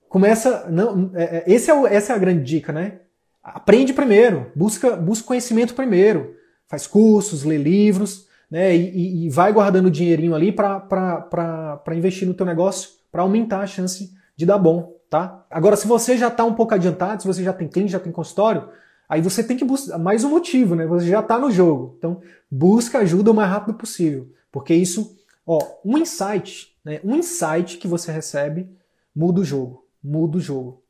começa, 0.08 0.68
não, 0.70 1.10
é, 1.14 1.38
é, 1.38 1.44
esse 1.46 1.70
é 1.70 1.74
o, 1.74 1.86
essa 1.86 2.12
é 2.12 2.16
a 2.16 2.18
grande 2.18 2.42
dica, 2.42 2.72
né? 2.72 3.00
Aprende 3.42 3.92
primeiro, 3.92 4.50
busca, 4.54 4.96
busca 4.96 5.26
conhecimento 5.26 5.74
primeiro, 5.74 6.34
faz 6.68 6.86
cursos, 6.86 7.44
lê 7.44 7.58
livros, 7.58 8.26
né, 8.48 8.76
e, 8.76 9.24
e 9.24 9.30
vai 9.30 9.52
guardando 9.52 9.90
dinheirinho 9.90 10.34
ali 10.34 10.52
para 10.52 11.82
investir 11.96 12.28
no 12.28 12.34
teu 12.34 12.46
negócio, 12.46 12.90
para 13.10 13.22
aumentar 13.22 13.60
a 13.60 13.66
chance 13.66 14.12
de 14.36 14.46
dar 14.46 14.58
bom, 14.58 14.94
tá? 15.12 15.44
Agora, 15.50 15.76
se 15.76 15.86
você 15.86 16.16
já 16.16 16.28
está 16.28 16.42
um 16.42 16.54
pouco 16.54 16.72
adiantado, 16.72 17.20
se 17.20 17.28
você 17.28 17.44
já 17.44 17.52
tem 17.52 17.68
cliente, 17.68 17.92
já 17.92 18.00
tem 18.00 18.10
consultório, 18.10 18.70
aí 19.06 19.20
você 19.20 19.44
tem 19.44 19.58
que 19.58 19.64
buscar 19.64 19.98
mais 19.98 20.24
um 20.24 20.30
motivo, 20.30 20.74
né? 20.74 20.86
Você 20.86 21.06
já 21.06 21.20
está 21.20 21.38
no 21.38 21.50
jogo. 21.50 21.96
Então, 21.98 22.22
busca 22.50 23.00
ajuda 23.00 23.30
o 23.30 23.34
mais 23.34 23.50
rápido 23.50 23.74
possível, 23.74 24.32
porque 24.50 24.72
isso, 24.72 25.14
ó, 25.46 25.60
um 25.84 25.98
insight, 25.98 26.74
né? 26.82 26.98
Um 27.04 27.14
insight 27.14 27.76
que 27.76 27.86
você 27.86 28.10
recebe 28.10 28.74
muda 29.14 29.42
o 29.42 29.44
jogo, 29.44 29.86
muda 30.02 30.38
o 30.38 30.40
jogo. 30.40 30.82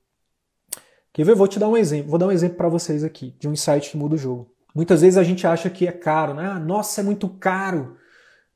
Quer 1.13 1.25
ver? 1.25 1.35
Vou 1.35 1.49
te 1.49 1.59
dar 1.59 1.69
um 1.69 1.77
exemplo. 1.77 2.09
Vou 2.09 2.19
dar 2.19 2.29
um 2.29 2.33
exemplo 2.33 2.57
para 2.57 2.69
vocês 2.69 3.03
aqui 3.03 3.35
de 3.41 3.49
um 3.49 3.53
insight 3.53 3.91
que 3.91 3.97
muda 3.97 4.15
o 4.15 4.19
jogo. 4.19 4.49
Muitas 4.73 5.01
vezes 5.01 5.19
a 5.19 5.25
gente 5.25 5.45
acha 5.49 5.69
que 5.69 5.85
é 5.85 5.91
caro, 5.91 6.33
né? 6.33 6.47
Ah, 6.47 6.61
nossa, 6.61 7.01
é 7.01 7.05
muito 7.05 7.29
caro. 7.29 7.97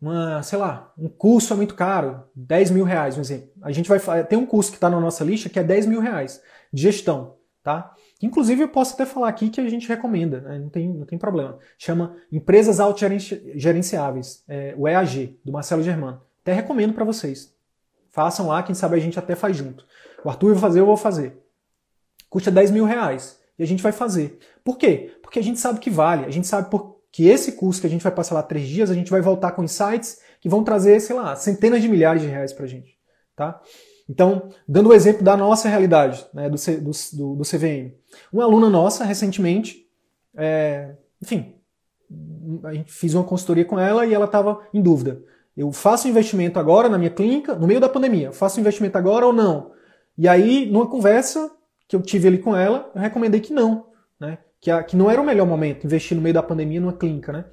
Uma, 0.01 0.42
sei 0.42 0.59
lá, 0.59 0.92
um 0.99 1.09
curso 1.09 1.53
é 1.53 1.57
muito 1.57 1.74
caro, 1.74 2.22
10 2.34 2.70
mil 2.70 2.84
reais, 2.84 3.16
um 3.16 3.20
exemplo. 3.20 3.49
A 3.62 3.72
gente 3.72 3.88
vai 3.88 4.24
tem 4.24 4.38
um 4.38 4.47
curso 4.47 4.70
que 4.70 4.76
está 4.76 4.90
na 4.90 5.01
nossa 5.01 5.24
lista 5.24 5.49
que 5.49 5.59
é 5.59 5.64
10 5.64 5.86
mil 5.86 6.01
reais 6.01 6.42
de 6.72 6.82
gestão, 6.82 7.36
tá? 7.62 7.94
Inclusive 8.22 8.62
eu 8.62 8.68
posso 8.68 8.94
até 8.94 9.05
falar 9.05 9.28
aqui 9.28 9.51
que 9.51 9.61
a 9.61 9.68
gente 9.68 9.88
recomenda, 9.88 10.40
né? 10.40 10.59
não, 10.59 10.68
tem, 10.68 10.88
não 10.88 11.07
tem 11.07 11.18
problema. 11.18 11.59
Chama 11.78 12.16
Empresas 12.32 12.80
Autogerenciáveis, 12.80 14.42
é, 14.49 14.74
o 14.76 14.88
EAG, 14.88 15.38
do 15.44 15.53
Marcelo 15.53 15.82
Germano. 15.82 16.20
Até 16.42 16.53
recomendo 16.53 16.94
para 16.94 17.05
vocês. 17.05 17.55
Façam 18.11 18.49
lá, 18.49 18.62
quem 18.62 18.74
sabe 18.74 18.97
a 18.97 19.01
gente 19.01 19.18
até 19.18 19.34
faz 19.34 19.57
junto. 19.57 19.86
O 20.24 20.30
Arthur 20.30 20.53
vai 20.53 20.61
fazer, 20.61 20.80
eu 20.80 20.86
vou 20.86 20.97
fazer. 20.97 21.36
Custa 22.30 22.51
10 22.51 22.70
mil 22.70 22.84
reais. 22.84 23.38
E 23.59 23.62
a 23.62 23.66
gente 23.66 23.82
vai 23.82 23.92
fazer. 23.92 24.38
Por 24.64 24.78
quê? 24.78 25.14
Porque 25.22 25.38
a 25.38 25.42
gente 25.42 25.61
sabe 25.61 25.80
que 25.80 25.90
vale. 25.90 26.24
A 26.24 26.30
gente 26.30 26.47
sabe 26.47 26.70
que 27.16 27.26
esse 27.26 27.52
curso 27.52 27.80
que 27.80 27.86
a 27.86 27.90
gente 27.90 28.02
vai 28.02 28.12
passar 28.12 28.34
lá 28.34 28.42
três 28.42 28.68
dias, 28.68 28.90
a 28.90 28.94
gente 28.94 29.10
vai 29.10 29.22
voltar 29.22 29.52
com 29.52 29.64
insights 29.64 30.20
que 30.38 30.50
vão 30.50 30.62
trazer, 30.62 31.00
sei 31.00 31.16
lá, 31.16 31.34
centenas 31.34 31.80
de 31.80 31.88
milhares 31.88 32.20
de 32.20 32.28
reais 32.28 32.52
pra 32.52 32.66
gente. 32.66 32.94
Tá? 33.34 33.58
Então, 34.06 34.50
dando 34.68 34.90
o 34.90 34.92
exemplo 34.92 35.24
da 35.24 35.34
nossa 35.34 35.66
realidade, 35.66 36.26
né, 36.34 36.50
do, 36.50 36.58
C, 36.58 36.76
do, 36.76 36.90
do, 37.14 37.36
do, 37.36 37.42
CVM. 37.42 37.94
Uma 38.30 38.44
aluna 38.44 38.68
nossa, 38.68 39.02
recentemente, 39.02 39.86
é, 40.36 40.94
enfim, 41.22 41.54
a 42.64 42.74
gente 42.74 42.92
fez 42.92 43.14
uma 43.14 43.24
consultoria 43.24 43.64
com 43.64 43.78
ela 43.78 44.04
e 44.04 44.12
ela 44.12 44.26
estava 44.26 44.60
em 44.74 44.82
dúvida. 44.82 45.22
Eu 45.56 45.72
faço 45.72 46.08
investimento 46.08 46.58
agora 46.58 46.86
na 46.86 46.98
minha 46.98 47.08
clínica, 47.08 47.54
no 47.54 47.66
meio 47.66 47.80
da 47.80 47.88
pandemia, 47.88 48.30
faço 48.30 48.60
investimento 48.60 48.98
agora 48.98 49.24
ou 49.24 49.32
não? 49.32 49.72
E 50.18 50.28
aí, 50.28 50.70
numa 50.70 50.86
conversa 50.86 51.50
que 51.88 51.96
eu 51.96 52.02
tive 52.02 52.28
ali 52.28 52.36
com 52.36 52.54
ela, 52.54 52.90
eu 52.94 53.00
recomendei 53.00 53.40
que 53.40 53.54
não, 53.54 53.86
né? 54.20 54.36
Que, 54.66 54.70
a, 54.72 54.82
que 54.82 54.96
não 54.96 55.08
era 55.08 55.22
o 55.22 55.24
melhor 55.24 55.46
momento 55.46 55.84
investir 55.84 56.16
no 56.16 56.20
meio 56.20 56.34
da 56.34 56.42
pandemia 56.42 56.80
numa 56.80 56.92
clínica, 56.92 57.32
né? 57.32 57.44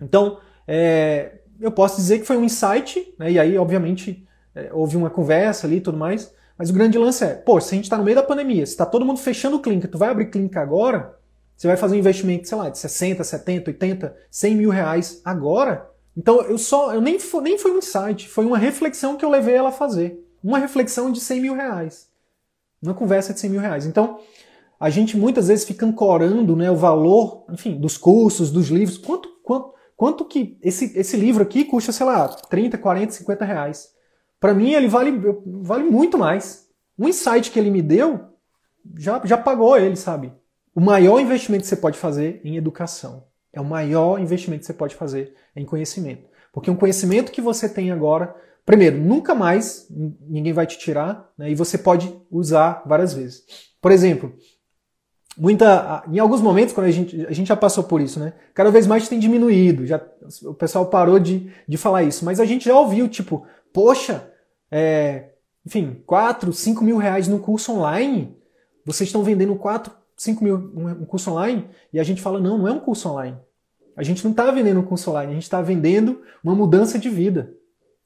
Então, 0.00 0.38
é, 0.66 1.40
eu 1.60 1.70
posso 1.70 1.96
dizer 1.96 2.20
que 2.20 2.24
foi 2.24 2.38
um 2.38 2.44
insight, 2.44 3.14
né? 3.18 3.32
E 3.32 3.38
aí, 3.38 3.58
obviamente, 3.58 4.26
é, 4.54 4.70
houve 4.72 4.96
uma 4.96 5.10
conversa 5.10 5.66
ali 5.66 5.76
e 5.76 5.80
tudo 5.82 5.98
mais. 5.98 6.32
Mas 6.56 6.70
o 6.70 6.72
grande 6.72 6.96
lance 6.96 7.22
é, 7.22 7.34
pô, 7.34 7.60
se 7.60 7.74
a 7.74 7.76
gente 7.76 7.84
está 7.84 7.98
no 7.98 8.04
meio 8.04 8.16
da 8.16 8.22
pandemia, 8.22 8.64
se 8.64 8.72
está 8.72 8.86
todo 8.86 9.04
mundo 9.04 9.18
fechando 9.18 9.60
clínica, 9.60 9.86
tu 9.86 9.98
vai 9.98 10.08
abrir 10.08 10.30
clínica 10.30 10.62
agora, 10.62 11.18
você 11.54 11.66
vai 11.66 11.76
fazer 11.76 11.96
um 11.96 11.98
investimento, 11.98 12.48
sei 12.48 12.56
lá, 12.56 12.70
de 12.70 12.78
60, 12.78 13.22
70, 13.22 13.70
80, 13.70 14.16
100 14.30 14.56
mil 14.56 14.70
reais 14.70 15.20
agora. 15.26 15.86
Então 16.16 16.40
eu 16.40 16.56
só, 16.56 16.94
eu 16.94 17.02
nem, 17.02 17.18
nem 17.42 17.58
foi 17.58 17.72
um 17.72 17.76
insight, 17.76 18.26
foi 18.26 18.46
uma 18.46 18.56
reflexão 18.56 19.18
que 19.18 19.24
eu 19.26 19.28
levei 19.28 19.54
ela 19.54 19.68
a 19.68 19.72
fazer. 19.72 20.26
Uma 20.42 20.58
reflexão 20.58 21.12
de 21.12 21.20
100 21.20 21.40
mil 21.42 21.54
reais. 21.54 22.08
Uma 22.82 22.94
conversa 22.94 23.34
de 23.34 23.40
100 23.40 23.50
mil 23.50 23.60
reais. 23.60 23.84
Então, 23.84 24.18
a 24.82 24.90
gente 24.90 25.16
muitas 25.16 25.46
vezes 25.46 25.64
fica 25.64 25.86
ancorando 25.86 26.56
né, 26.56 26.68
o 26.68 26.74
valor, 26.74 27.44
enfim, 27.48 27.78
dos 27.78 27.96
cursos, 27.96 28.50
dos 28.50 28.66
livros. 28.66 28.98
Quanto, 28.98 29.28
quanto, 29.44 29.72
quanto 29.96 30.24
que 30.24 30.58
esse, 30.60 30.98
esse 30.98 31.16
livro 31.16 31.40
aqui 31.40 31.64
custa, 31.64 31.92
sei 31.92 32.04
lá, 32.04 32.26
30, 32.26 32.76
40, 32.78 33.12
50 33.12 33.44
reais. 33.44 33.90
Para 34.40 34.52
mim, 34.52 34.72
ele 34.72 34.88
vale, 34.88 35.12
vale 35.46 35.84
muito 35.84 36.18
mais. 36.18 36.66
Um 36.98 37.06
insight 37.06 37.52
que 37.52 37.60
ele 37.60 37.70
me 37.70 37.80
deu 37.80 38.22
já, 38.98 39.22
já 39.24 39.38
pagou 39.38 39.78
ele, 39.78 39.94
sabe? 39.94 40.32
O 40.74 40.80
maior 40.80 41.20
investimento 41.20 41.62
que 41.62 41.68
você 41.68 41.76
pode 41.76 41.96
fazer 41.96 42.40
em 42.42 42.56
educação. 42.56 43.28
É 43.52 43.60
o 43.60 43.64
maior 43.64 44.18
investimento 44.18 44.62
que 44.62 44.66
você 44.66 44.74
pode 44.74 44.96
fazer 44.96 45.32
em 45.54 45.64
conhecimento. 45.64 46.26
Porque 46.52 46.72
um 46.72 46.76
conhecimento 46.76 47.30
que 47.30 47.40
você 47.40 47.68
tem 47.68 47.92
agora, 47.92 48.34
primeiro, 48.66 48.98
nunca 48.98 49.32
mais 49.32 49.86
ninguém 49.88 50.52
vai 50.52 50.66
te 50.66 50.76
tirar, 50.76 51.30
né, 51.38 51.52
e 51.52 51.54
você 51.54 51.78
pode 51.78 52.12
usar 52.28 52.82
várias 52.84 53.14
vezes. 53.14 53.44
Por 53.82 53.90
exemplo, 53.90 54.32
muita, 55.36 56.04
em 56.10 56.18
alguns 56.18 56.40
momentos, 56.40 56.74
quando 56.74 56.86
a 56.86 56.90
gente, 56.90 57.26
a 57.26 57.32
gente 57.32 57.48
já 57.48 57.56
passou 57.56 57.84
por 57.84 58.00
isso, 58.00 58.20
né? 58.20 58.34
Cada 58.54 58.70
vez 58.70 58.86
mais 58.86 59.08
tem 59.08 59.18
diminuído, 59.18 59.86
já, 59.86 60.00
o 60.44 60.54
pessoal 60.54 60.86
parou 60.86 61.18
de, 61.18 61.50
de 61.66 61.76
falar 61.76 62.02
isso, 62.02 62.24
mas 62.24 62.40
a 62.40 62.44
gente 62.44 62.66
já 62.66 62.78
ouviu, 62.78 63.08
tipo, 63.08 63.46
poxa, 63.72 64.30
é, 64.70 65.30
enfim, 65.64 66.02
4, 66.06 66.52
5 66.52 66.84
mil 66.84 66.96
reais 66.96 67.28
no 67.28 67.38
curso 67.38 67.72
online, 67.72 68.36
vocês 68.84 69.08
estão 69.08 69.22
vendendo 69.22 69.54
4, 69.56 69.92
5 70.16 70.44
mil 70.44 70.56
um 70.56 71.04
curso 71.06 71.30
online, 71.30 71.68
e 71.92 71.98
a 71.98 72.04
gente 72.04 72.20
fala, 72.20 72.40
não, 72.40 72.58
não 72.58 72.68
é 72.68 72.72
um 72.72 72.80
curso 72.80 73.08
online. 73.08 73.36
A 73.96 74.02
gente 74.02 74.24
não 74.24 74.30
está 74.30 74.50
vendendo 74.50 74.80
um 74.80 74.84
curso 74.84 75.10
online, 75.10 75.32
a 75.32 75.34
gente 75.34 75.42
está 75.42 75.60
vendendo 75.60 76.22
uma 76.42 76.54
mudança 76.54 76.98
de 76.98 77.08
vida. 77.08 77.54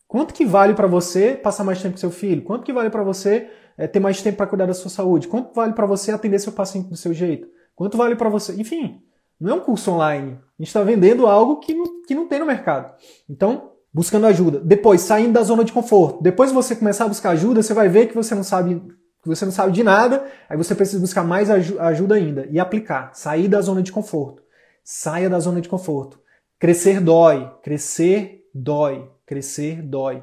Quanto 0.09 0.35
que 0.35 0.45
vale 0.45 0.75
para 0.75 0.87
você 0.87 1.33
passar 1.33 1.65
mais 1.65 1.81
tempo 1.83 1.95
com 1.95 2.01
seu 2.01 2.11
filho? 2.11 2.43
Quanto 2.43 2.65
que 2.65 2.73
vale 2.73 2.91
para 2.91 3.03
você 3.03 3.51
é, 3.77 3.87
ter 3.87 4.01
mais 4.01 4.23
tempo 4.23 4.37
para 4.37 4.47
cuidar 4.47 4.67
da 4.67 4.75
sua 4.75 4.91
saúde? 4.91 5.29
Quanto 5.29 5.55
vale 5.55 5.73
para 5.73 5.87
você 5.87 6.11
atender 6.11 6.39
seu 6.39 6.53
paciente 6.53 6.89
do 6.89 6.97
seu 6.97 7.13
jeito? 7.13 7.49
Quanto 7.75 7.97
vale 7.97 8.17
para 8.17 8.29
você? 8.29 8.55
Enfim, 8.61 9.03
não 9.39 9.53
é 9.53 9.55
um 9.55 9.61
curso 9.61 9.91
online. 9.91 10.33
A 10.33 10.63
gente 10.63 10.69
está 10.69 10.83
vendendo 10.83 11.27
algo 11.27 11.59
que 11.61 11.75
não, 11.75 12.03
que 12.03 12.15
não 12.15 12.27
tem 12.27 12.39
no 12.39 12.47
mercado. 12.47 12.95
Então, 13.29 13.73
buscando 13.93 14.27
ajuda. 14.27 14.61
Depois, 14.61 15.03
saindo 15.03 15.33
da 15.33 15.43
zona 15.43 15.65
de 15.65 15.73
conforto. 15.73 16.23
Depois 16.23 16.53
você 16.53 16.75
começar 16.75 17.05
a 17.05 17.09
buscar 17.09 17.31
ajuda, 17.31 17.63
você 17.63 17.75
vai 17.75 17.89
ver 17.89 18.07
que 18.07 18.15
você 18.15 18.35
não 18.35 18.43
sabe, 18.43 18.81
que 19.23 19.29
você 19.29 19.45
não 19.45 19.53
sabe 19.53 19.73
de 19.73 19.83
nada, 19.83 20.27
aí 20.49 20.57
você 20.57 20.75
precisa 20.75 21.01
buscar 21.01 21.25
mais 21.25 21.51
ajuda 21.51 22.15
ainda 22.15 22.47
e 22.51 22.59
aplicar. 22.59 23.11
Sair 23.15 23.49
da 23.49 23.61
zona 23.61 23.83
de 23.83 23.93
conforto. 23.93 24.43
Saia 24.83 25.29
da 25.29 25.39
zona 25.39 25.61
de 25.61 25.69
conforto. 25.69 26.21
Crescer 26.59 27.01
dói, 27.01 27.51
crescer 27.63 28.45
dói, 28.55 29.11
crescer 29.27 29.83
dói. 29.83 30.23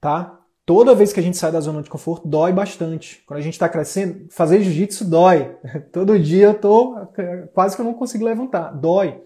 Tá? 0.00 0.40
Toda 0.66 0.96
vez 0.96 1.12
que 1.12 1.20
a 1.20 1.22
gente 1.22 1.36
sai 1.36 1.52
da 1.52 1.60
zona 1.60 1.80
de 1.80 1.88
conforto, 1.88 2.26
dói 2.26 2.52
bastante. 2.52 3.22
Quando 3.24 3.38
a 3.38 3.42
gente 3.42 3.54
está 3.54 3.68
crescendo, 3.68 4.26
fazer 4.30 4.60
jiu-jitsu 4.60 5.04
dói. 5.04 5.56
Todo 5.92 6.18
dia 6.18 6.46
eu 6.46 6.54
tô 6.54 6.96
quase 7.54 7.76
que 7.76 7.80
eu 7.80 7.86
não 7.86 7.94
consigo 7.94 8.24
levantar. 8.24 8.72
Dói. 8.72 9.22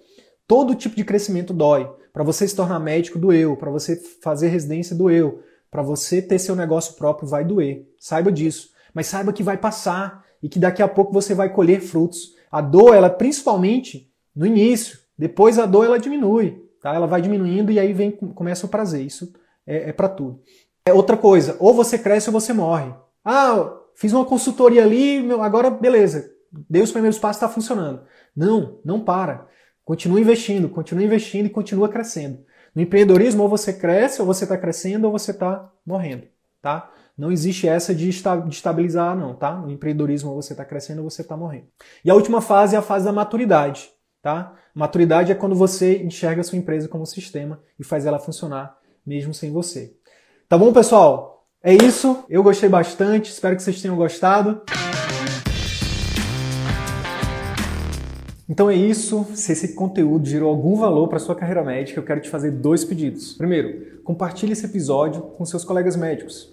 Todo 0.47 0.75
tipo 0.75 0.95
de 0.95 1.03
crescimento 1.03 1.55
dói. 1.55 1.91
Para 2.13 2.23
você 2.23 2.47
se 2.47 2.55
tornar 2.55 2.79
médico, 2.79 3.19
doeu. 3.19 3.57
Para 3.57 3.71
você 3.71 3.97
fazer 4.23 4.49
residência, 4.49 4.95
doeu. 4.95 5.43
Para 5.71 5.81
você 5.81 6.21
ter 6.21 6.39
seu 6.39 6.55
negócio 6.55 6.95
próprio, 6.97 7.27
vai 7.27 7.43
doer. 7.43 7.87
Saiba 7.99 8.31
disso. 8.31 8.69
Mas 8.93 9.07
saiba 9.07 9.33
que 9.33 9.43
vai 9.43 9.57
passar 9.57 10.23
e 10.43 10.49
que 10.49 10.59
daqui 10.59 10.83
a 10.83 10.89
pouco 10.89 11.11
você 11.11 11.33
vai 11.35 11.51
colher 11.51 11.81
frutos. 11.81 12.35
A 12.53 12.61
dor, 12.61 12.95
ela 12.95 13.09
principalmente 13.09 14.13
no 14.37 14.45
início. 14.45 14.99
Depois 15.17 15.59
a 15.59 15.65
dor, 15.65 15.87
ela 15.87 15.99
diminui. 15.99 16.63
Tá? 16.83 16.95
Ela 16.95 17.07
vai 17.07 17.23
diminuindo 17.23 17.73
e 17.73 17.79
aí 17.79 17.95
vem 17.95 18.11
começa 18.11 18.67
o 18.67 18.69
prazer. 18.69 19.07
Isso 19.07 19.33
é, 19.67 19.89
é 19.89 19.93
para 19.93 20.09
tudo. 20.09 20.43
É 20.85 20.93
outra 20.93 21.17
coisa. 21.17 21.57
Ou 21.59 21.75
você 21.75 21.99
cresce 21.99 22.29
ou 22.29 22.33
você 22.33 22.53
morre. 22.53 22.93
Ah, 23.25 23.77
fiz 23.95 24.13
uma 24.13 24.25
consultoria 24.25 24.83
ali, 24.83 25.31
agora 25.41 25.71
beleza. 25.71 26.31
Dei 26.69 26.83
os 26.83 26.91
primeiros 26.91 27.19
passos, 27.19 27.37
está 27.37 27.49
funcionando. 27.49 28.03
Não, 28.35 28.81
não 28.85 29.01
para. 29.01 29.47
Continua 29.85 30.21
investindo, 30.21 30.69
continua 30.69 31.05
investindo 31.05 31.47
e 31.47 31.51
continua 31.51 31.89
crescendo. 31.89 32.45
No 32.75 32.83
empreendedorismo, 32.83 33.43
ou 33.43 33.49
você 33.49 33.73
cresce, 33.73 34.21
ou 34.21 34.27
você 34.27 34.45
está 34.45 34.57
crescendo, 34.57 35.07
ou 35.07 35.13
você 35.13 35.33
está 35.33 35.71
morrendo, 35.85 36.27
tá? 36.63 36.91
Não 37.19 37.33
existe 37.33 37.69
essa 37.69 37.95
de 37.95 38.09
estabilizar, 38.09 39.17
não, 39.17 39.35
tá? 39.35 39.57
No 39.57 39.71
empreendedorismo, 39.71 40.31
ou 40.31 40.41
você 40.41 40.53
está 40.53 40.65
crescendo, 40.65 41.03
ou 41.03 41.11
você 41.11 41.23
está 41.23 41.37
morrendo. 41.37 41.67
E 42.05 42.11
a 42.11 42.15
última 42.15 42.41
fase 42.41 42.77
é 42.77 42.79
a 42.79 42.83
fase 42.83 43.05
da 43.05 43.13
maturidade, 43.13 43.91
tá? 44.23 44.55
Maturidade 44.75 45.33
é 45.33 45.35
quando 45.35 45.55
você 45.55 46.03
enxerga 46.03 46.41
a 46.41 46.45
sua 46.45 46.59
empresa 46.59 46.89
como 46.89 47.03
um 47.03 47.07
sistema 47.07 47.61
e 47.79 47.85
faz 47.85 48.07
ela 48.07 48.19
funcionar 48.19 48.79
mesmo 49.05 49.35
sem 49.35 49.51
você. 49.51 49.97
Tá 50.51 50.59
bom, 50.59 50.73
pessoal? 50.73 51.47
É 51.63 51.73
isso. 51.73 52.25
Eu 52.29 52.43
gostei 52.43 52.69
bastante. 52.69 53.31
Espero 53.31 53.55
que 53.55 53.63
vocês 53.63 53.81
tenham 53.81 53.95
gostado. 53.95 54.61
Então 58.49 58.69
é 58.69 58.75
isso. 58.75 59.25
Se 59.33 59.53
esse 59.53 59.77
conteúdo 59.77 60.27
gerou 60.27 60.51
algum 60.51 60.75
valor 60.75 61.07
para 61.07 61.21
sua 61.21 61.37
carreira 61.37 61.63
médica, 61.63 62.01
eu 62.01 62.05
quero 62.05 62.21
te 62.21 62.29
fazer 62.29 62.51
dois 62.51 62.85
pedidos. 62.85 63.35
Primeiro, 63.35 64.01
compartilhe 64.03 64.51
esse 64.51 64.67
episódio 64.67 65.23
com 65.23 65.45
seus 65.45 65.65
colegas 65.65 65.95
médicos, 65.95 66.53